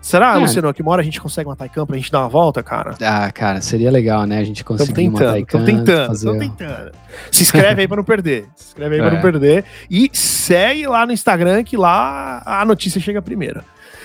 Será, 0.00 0.34
É. 0.34 0.38
Luciano, 0.38 0.74
que 0.74 0.82
uma 0.82 0.90
hora 0.90 1.00
a 1.00 1.04
gente 1.04 1.20
consegue 1.20 1.48
uma 1.48 1.54
Taycan 1.54 1.86
pra 1.86 1.96
gente 1.96 2.10
dar 2.10 2.20
uma 2.20 2.28
volta, 2.28 2.60
cara? 2.60 2.96
Ah, 3.00 3.30
cara, 3.30 3.60
seria 3.60 3.88
legal, 3.88 4.26
né? 4.26 4.38
A 4.38 4.44
gente 4.44 4.64
conseguir 4.64 5.06
uma 5.08 5.18
tentando, 5.20 5.32
Taycan, 5.32 5.58
estamos 5.58 5.66
tentando, 5.66 6.06
fazer... 6.08 6.28
estamos 6.32 6.56
tentando. 6.58 6.92
Se 7.30 7.42
inscreve 7.44 7.80
aí 7.82 7.86
pra 7.88 7.96
não 7.98 8.04
perder. 8.04 8.46
Se 8.56 8.66
inscreve 8.70 8.94
aí 8.96 9.00
pra 9.00 9.10
É. 9.10 9.14
não 9.14 9.20
perder. 9.20 9.64
E 9.88 10.10
segue 10.12 10.86
lá 10.88 11.06
no 11.06 11.12
Instagram 11.12 11.62
que 11.62 11.76
lá 11.76 12.42
a 12.44 12.64
notícia 12.64 13.00
chega 13.00 13.22
primeiro. 13.22 13.62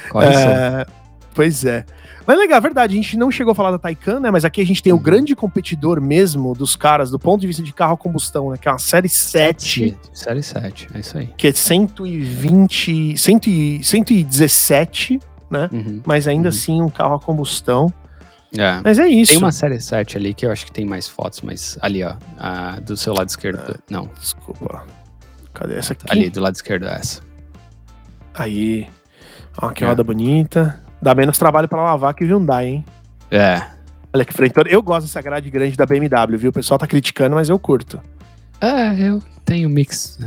Corre. 0.10 0.28
É, 0.28 0.86
pois 1.34 1.66
é. 1.66 1.84
Mas 2.28 2.38
legal, 2.38 2.58
é 2.58 2.62
verdade, 2.62 2.94
a 2.94 2.96
gente 3.02 3.16
não 3.18 3.32
chegou 3.32 3.54
a 3.54 3.56
falar 3.56 3.72
da 3.72 3.80
Taycan, 3.80 4.20
né? 4.20 4.30
Mas 4.30 4.44
aqui 4.44 4.60
a 4.60 4.66
gente 4.66 4.84
tem 4.84 4.92
o 4.92 5.00
grande 5.00 5.34
competidor 5.34 6.02
mesmo 6.02 6.54
dos 6.54 6.76
caras 6.76 7.10
do 7.10 7.18
ponto 7.18 7.40
de 7.40 7.48
vista 7.48 7.64
de 7.64 7.72
carro 7.74 7.94
a 7.94 7.98
combustão, 7.98 8.52
né? 8.52 8.58
Que 8.58 8.68
é 8.68 8.72
uma 8.72 8.78
série 8.80 9.08
7, 9.08 9.98
Série 10.14 10.44
7, 10.44 10.90
é 10.94 11.00
isso 11.00 11.18
aí. 11.18 11.28
que 11.38 11.48
é 11.48 11.54
120, 11.54 13.18
100, 13.18 13.40
e- 13.48 13.84
117, 13.84 15.20
Uhum. 15.50 16.02
mas 16.06 16.28
ainda 16.28 16.50
Uhum. 16.50 16.56
assim 16.56 16.82
um 16.82 16.90
carro 16.90 17.16
a 17.16 17.20
combustão. 17.20 17.92
É. 18.58 18.82
Mas 18.84 19.00
é 19.00 19.08
isso. 19.08 19.32
Tem 19.34 19.40
uma 19.42 19.52
série 19.52 19.80
7 19.80 20.18
ali 20.18 20.34
que 20.34 20.46
eu 20.46 20.52
acho 20.52 20.66
que 20.66 20.72
tem 20.72 20.86
mais 20.86 21.08
fotos, 21.08 21.42
mas 21.42 21.78
ali, 21.82 22.04
ó, 22.04 22.16
a 22.38 22.80
do 22.80 22.96
seu 22.98 23.14
lado 23.14 23.28
esquerdo. 23.30 23.78
Não, 23.90 24.10
Desculpa. 24.20 24.84
Cadê 25.54 25.76
essa 25.76 25.94
aqui? 25.94 26.06
ali 26.10 26.30
do 26.30 26.40
lado 26.42 26.56
esquerdo 26.56 26.88
é 26.88 26.96
essa. 26.96 27.22
Aí. 28.34 28.88
Ó, 29.62 29.70
que 29.70 29.84
É. 29.84 29.88
roda 29.88 30.04
bonita. 30.04 30.82
Dá 31.02 31.14
menos 31.16 31.38
trabalho 31.38 31.68
pra 31.68 31.82
lavar 31.84 32.14
que 32.14 32.24
Hyundai, 32.26 32.68
hein? 32.68 32.86
É. 33.30 33.62
Olha 34.14 34.26
que 34.26 34.34
frente. 34.34 34.54
Eu 34.68 34.82
gosto 34.82 35.06
dessa 35.06 35.22
grade 35.22 35.50
grande 35.50 35.76
da 35.78 35.86
BMW, 35.86 36.38
viu? 36.38 36.50
O 36.50 36.54
pessoal 36.54 36.78
tá 36.78 36.88
criticando, 36.88 37.36
mas 37.36 37.50
eu 37.50 37.60
curto. 37.60 38.00
É, 38.60 38.94
eu 39.00 39.22
tenho 39.46 39.70
mix, 39.70 40.18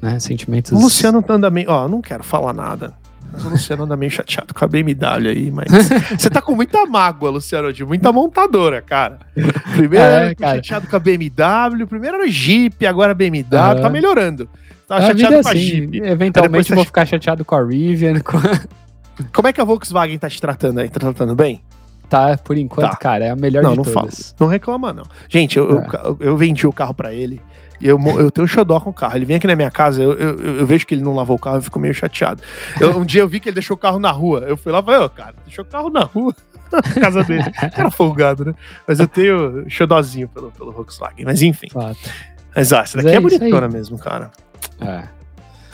né, 0.00 0.18
sentimentos. 0.20 0.70
O 0.72 0.76
Luciano 0.78 1.24
anda 1.28 1.50
meio. 1.50 1.68
Ó, 1.70 1.88
não 1.88 2.00
quero 2.00 2.22
falar 2.22 2.52
nada. 2.52 2.94
Mas 3.32 3.44
o 3.44 3.48
Luciano 3.48 3.82
anda 3.82 3.96
meio 3.96 4.12
chateado 4.12 4.54
com 4.54 4.64
a 4.64 4.68
BMW 4.68 5.28
aí, 5.28 5.50
mas. 5.50 5.66
Você 6.16 6.30
tá 6.30 6.40
com 6.40 6.54
muita 6.54 6.86
mágoa, 6.86 7.30
Luciano, 7.30 7.72
de 7.72 7.84
muita 7.84 8.12
montadora, 8.12 8.80
cara. 8.80 9.18
Primeiro 9.72 10.04
É, 10.04 10.26
era 10.26 10.34
cara. 10.36 10.56
chateado 10.56 10.86
com 10.86 10.94
a 10.94 11.00
BMW, 11.00 11.86
primeiro 11.88 12.16
era 12.18 12.26
o 12.26 12.30
Jeep, 12.30 12.86
agora 12.86 13.10
a 13.10 13.14
BMW. 13.14 13.56
Aham. 13.58 13.80
Tá 13.82 13.90
melhorando. 13.90 14.48
Tá 14.86 15.00
chateado 15.00 15.34
é 15.36 15.42
com 15.42 15.48
a 15.48 15.50
assim, 15.50 15.58
Jeep. 15.60 15.98
eventualmente 16.04 16.72
vou 16.74 16.84
ficar 16.84 17.06
chateado 17.06 17.44
com 17.44 17.56
a 17.56 17.64
Rivian. 17.66 18.20
com- 18.20 18.38
Como 19.32 19.48
é 19.48 19.52
que 19.52 19.60
a 19.60 19.64
Volkswagen 19.64 20.18
tá 20.18 20.28
te 20.28 20.40
tratando 20.40 20.80
aí? 20.80 20.88
Tá 20.88 21.00
tratando 21.00 21.34
bem? 21.34 21.62
Tá, 22.08 22.36
por 22.36 22.56
enquanto, 22.56 22.90
Tá. 22.90 22.96
cara, 22.96 23.24
é 23.24 23.30
a 23.30 23.36
melhor 23.36 23.62
Não, 23.62 23.70
de 23.72 23.76
não 23.78 23.84
todas. 23.84 24.34
Não 24.38 24.46
reclama, 24.46 24.92
não. 24.92 25.04
Gente, 25.28 25.58
eu, 25.58 25.80
É. 25.80 25.86
eu, 26.04 26.16
eu 26.20 26.36
vendi 26.36 26.66
o 26.66 26.72
carro 26.72 26.92
pra 26.94 27.12
ele. 27.12 27.40
E 27.80 27.88
eu, 27.88 27.98
eu 28.00 28.30
tenho 28.30 28.44
um 28.44 28.48
xodó 28.48 28.78
com 28.80 28.90
o 28.90 28.94
carro. 28.94 29.16
Ele 29.16 29.24
vem 29.24 29.36
aqui 29.36 29.46
na 29.46 29.56
minha 29.56 29.70
casa, 29.70 30.02
eu, 30.02 30.12
eu, 30.12 30.38
eu- 30.58 30.66
vejo 30.66 30.86
que 30.86 30.94
ele 30.94 31.02
não 31.02 31.14
lavou 31.14 31.36
o 31.36 31.38
carro, 31.38 31.56
eu 31.56 31.62
fico 31.62 31.78
meio 31.78 31.92
chateado. 31.92 32.40
Eu- 32.80 32.98
um 32.98 33.04
dia 33.04 33.20
eu 33.22 33.28
vi 33.28 33.40
que 33.40 33.48
ele 33.48 33.54
deixou 33.54 33.74
o 33.74 33.78
carro 33.78 33.98
na 33.98 34.10
rua. 34.10 34.40
Eu 34.46 34.56
fui 34.56 34.70
lá 34.70 34.78
e 34.78 34.82
falei, 34.84 35.00
ô, 35.00 35.08
cara, 35.10 35.34
deixou 35.44 35.64
o 35.64 35.68
carro 35.68 35.90
na 35.90 36.00
rua. 36.04 36.34
Na 36.72 36.80
casa 37.00 37.24
dele. 37.24 37.50
Cara 37.74 37.90
folgado, 37.90 38.44
né? 38.44 38.54
Mas 38.86 39.00
eu 39.00 39.08
tenho 39.08 39.64
xodózinho 39.68 40.28
pelo, 40.28 40.50
pelo 40.52 40.72
Volkswagen. 40.72 41.24
Mas 41.24 41.42
enfim. 41.42 41.68
Fato. 41.70 41.98
Mas 42.54 42.70
essa 42.72 42.96
Mas 42.96 43.04
daqui 43.04 43.08
é, 43.08 43.12
é 43.12 43.16
aí. 43.16 43.20
bonitona 43.22 43.68
mesmo, 43.68 43.98
cara. 43.98 44.30
É. 44.80 45.02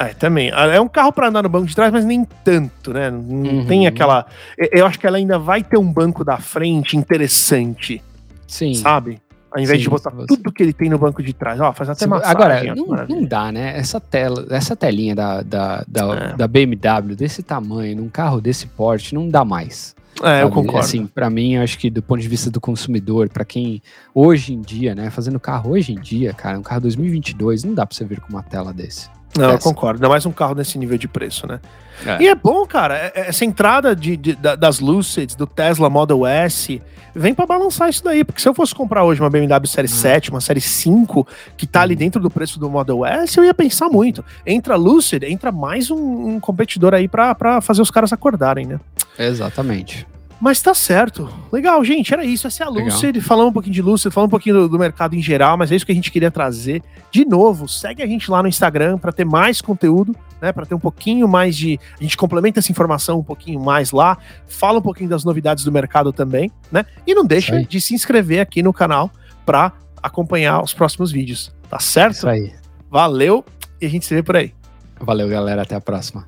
É, 0.00 0.14
também. 0.14 0.50
Ah, 0.54 0.64
É 0.66 0.80
um 0.80 0.88
carro 0.88 1.12
pra 1.12 1.28
andar 1.28 1.42
no 1.42 1.48
banco 1.48 1.66
de 1.66 1.74
trás, 1.74 1.92
mas 1.92 2.04
nem 2.06 2.24
tanto, 2.42 2.92
né? 2.92 3.10
Não 3.10 3.18
Uhum. 3.20 3.66
tem 3.66 3.86
aquela. 3.86 4.24
eu- 4.72 4.86
acho 4.86 4.98
que 4.98 5.06
ela 5.06 5.18
ainda 5.18 5.38
vai 5.38 5.62
ter 5.62 5.76
um 5.78 5.92
banco 5.92 6.24
da 6.24 6.38
frente 6.38 6.96
interessante, 6.96 8.02
Sim. 8.46 8.74
sabe? 8.74 9.20
Ao 9.52 9.60
invés 9.60 9.78
Sim, 9.78 9.82
de 9.84 9.90
botar 9.90 10.10
você- 10.10 10.26
tudo 10.28 10.52
que 10.52 10.62
ele 10.62 10.72
tem 10.72 10.88
no 10.88 10.96
banco 10.98 11.22
de 11.22 11.32
trás. 11.32 11.60
Ó, 11.60 11.72
faz 11.72 11.90
até 11.90 12.06
massagem. 12.06 12.30
Agora, 12.30 12.74
não, 12.74 12.86
não 13.08 13.24
dá, 13.24 13.50
né? 13.50 13.76
Essa 13.76 14.00
tela, 14.00 14.46
essa 14.50 14.74
telinha 14.76 15.14
da, 15.14 15.42
da, 15.42 15.84
da, 15.88 16.14
É. 16.14 16.36
da 16.36 16.46
BMW 16.48 17.14
desse 17.16 17.42
tamanho, 17.42 17.96
num 17.96 18.08
carro 18.08 18.40
desse 18.40 18.66
porte, 18.68 19.14
não 19.14 19.28
dá 19.28 19.44
mais. 19.44 19.94
É, 20.22 20.42
eu 20.42 20.50
concordo. 20.50 20.78
Assim, 20.80 21.06
para 21.06 21.28
mim, 21.28 21.54
eu 21.54 21.62
acho 21.62 21.78
que 21.78 21.90
do 21.90 22.00
ponto 22.02 22.20
de 22.20 22.28
vista 22.28 22.50
do 22.50 22.60
consumidor, 22.60 23.28
pra 23.28 23.44
quem 23.44 23.82
hoje 24.14 24.52
em 24.54 24.60
dia, 24.60 24.94
né, 24.94 25.10
fazendo 25.10 25.40
carro 25.40 25.70
hoje 25.72 25.92
em 25.92 26.00
dia, 26.00 26.32
cara, 26.32 26.58
um 26.58 26.62
carro 26.62 26.82
2022, 26.82 27.64
não 27.64 27.74
dá 27.74 27.84
pra 27.86 27.94
você 27.96 28.04
vir 28.04 28.20
com 28.20 28.28
uma 28.28 28.42
tela 28.42 28.72
desse. 28.72 29.08
Não, 29.38 29.50
eu 29.50 29.58
concordo. 29.58 29.96
Ainda 29.98 30.08
mais 30.08 30.26
um 30.26 30.32
carro 30.32 30.54
nesse 30.54 30.76
nível 30.78 30.98
de 30.98 31.06
preço, 31.08 31.46
né? 31.46 31.60
É. 32.04 32.22
E 32.22 32.28
é 32.28 32.34
bom, 32.34 32.66
cara. 32.66 32.96
é- 32.96 33.12
é- 33.14 33.28
Essa 33.28 33.44
entrada 33.44 33.94
de, 33.94 34.16
de- 34.16 34.34
da- 34.34 34.56
das 34.56 34.80
Lucids, 34.80 35.34
do 35.34 35.46
Tesla 35.46 35.88
Model 35.90 36.26
S, 36.26 36.80
vem 37.14 37.34
pra 37.34 37.46
balançar 37.46 37.88
isso 37.90 38.02
daí. 38.02 38.24
Porque 38.24 38.40
se 38.40 38.48
eu 38.48 38.54
fosse 38.54 38.74
comprar 38.74 39.04
hoje 39.04 39.20
uma 39.20 39.28
BMW 39.30 39.66
Série 39.68 39.86
Hum. 39.86 39.90
7, 39.90 40.30
uma 40.30 40.40
Série 40.40 40.60
5, 40.60 41.26
que 41.56 41.66
tá 41.66 41.82
ali 41.82 41.94
Hum. 41.94 41.98
dentro 41.98 42.20
do 42.20 42.30
preço 42.30 42.58
do 42.58 42.68
Model 42.70 43.04
S, 43.04 43.36
eu 43.38 43.44
ia 43.44 43.54
pensar 43.54 43.88
muito. 43.88 44.24
Entra 44.46 44.76
Lucid, 44.76 45.22
entra 45.24 45.52
mais 45.52 45.90
um, 45.90 45.96
um 46.36 46.40
competidor 46.40 46.94
aí 46.94 47.06
pra 47.06 47.60
fazer 47.60 47.82
os 47.82 47.90
caras 47.90 48.12
acordarem, 48.12 48.66
né? 48.66 48.80
Exatamente. 49.18 50.06
Mas 50.40 50.62
tá 50.62 50.72
certo. 50.72 51.28
Legal, 51.52 51.84
gente. 51.84 52.12
Era 52.12 52.24
isso. 52.24 52.46
Essa 52.46 52.64
é 52.64 52.66
a. 52.66 52.70
Lucid. 52.70 53.20
Falamos 53.20 53.50
um 53.50 53.52
pouquinho 53.52 53.74
de 53.74 53.82
Lucid, 53.82 54.12
falamos 54.12 54.28
um 54.28 54.30
pouquinho 54.30 54.54
do, 54.54 54.68
do 54.70 54.78
mercado 54.78 55.14
em 55.14 55.20
geral, 55.20 55.56
mas 55.58 55.70
é 55.70 55.76
isso 55.76 55.84
que 55.84 55.92
a 55.92 55.94
gente 55.94 56.10
queria 56.10 56.30
trazer. 56.30 56.82
De 57.10 57.26
novo, 57.26 57.68
segue 57.68 58.02
a 58.02 58.06
gente 58.06 58.30
lá 58.30 58.42
no 58.42 58.48
Instagram 58.48 58.96
para 58.96 59.12
ter 59.12 59.26
mais 59.26 59.60
conteúdo, 59.60 60.16
né? 60.40 60.50
Para 60.50 60.64
ter 60.64 60.74
um 60.74 60.78
pouquinho 60.78 61.28
mais 61.28 61.54
de. 61.54 61.78
A 61.98 62.02
gente 62.02 62.16
complementa 62.16 62.58
essa 62.58 62.72
informação 62.72 63.18
um 63.18 63.22
pouquinho 63.22 63.60
mais 63.60 63.92
lá, 63.92 64.16
fala 64.48 64.78
um 64.78 64.82
pouquinho 64.82 65.10
das 65.10 65.24
novidades 65.24 65.62
do 65.62 65.70
mercado 65.70 66.12
também, 66.12 66.50
né? 66.72 66.86
E 67.06 67.14
não 67.14 67.26
deixa 67.26 67.62
de 67.62 67.80
se 67.80 67.94
inscrever 67.94 68.40
aqui 68.40 68.62
no 68.62 68.72
canal 68.72 69.10
para 69.44 69.72
acompanhar 70.02 70.62
os 70.62 70.72
próximos 70.72 71.12
vídeos. 71.12 71.52
Tá 71.68 71.78
certo? 71.78 72.14
Isso 72.14 72.28
aí. 72.28 72.52
Valeu 72.90 73.44
e 73.80 73.86
a 73.86 73.88
gente 73.88 74.06
se 74.06 74.14
vê 74.14 74.22
por 74.22 74.36
aí. 74.36 74.54
Valeu, 74.98 75.28
galera. 75.28 75.62
Até 75.62 75.74
a 75.74 75.80
próxima. 75.80 76.26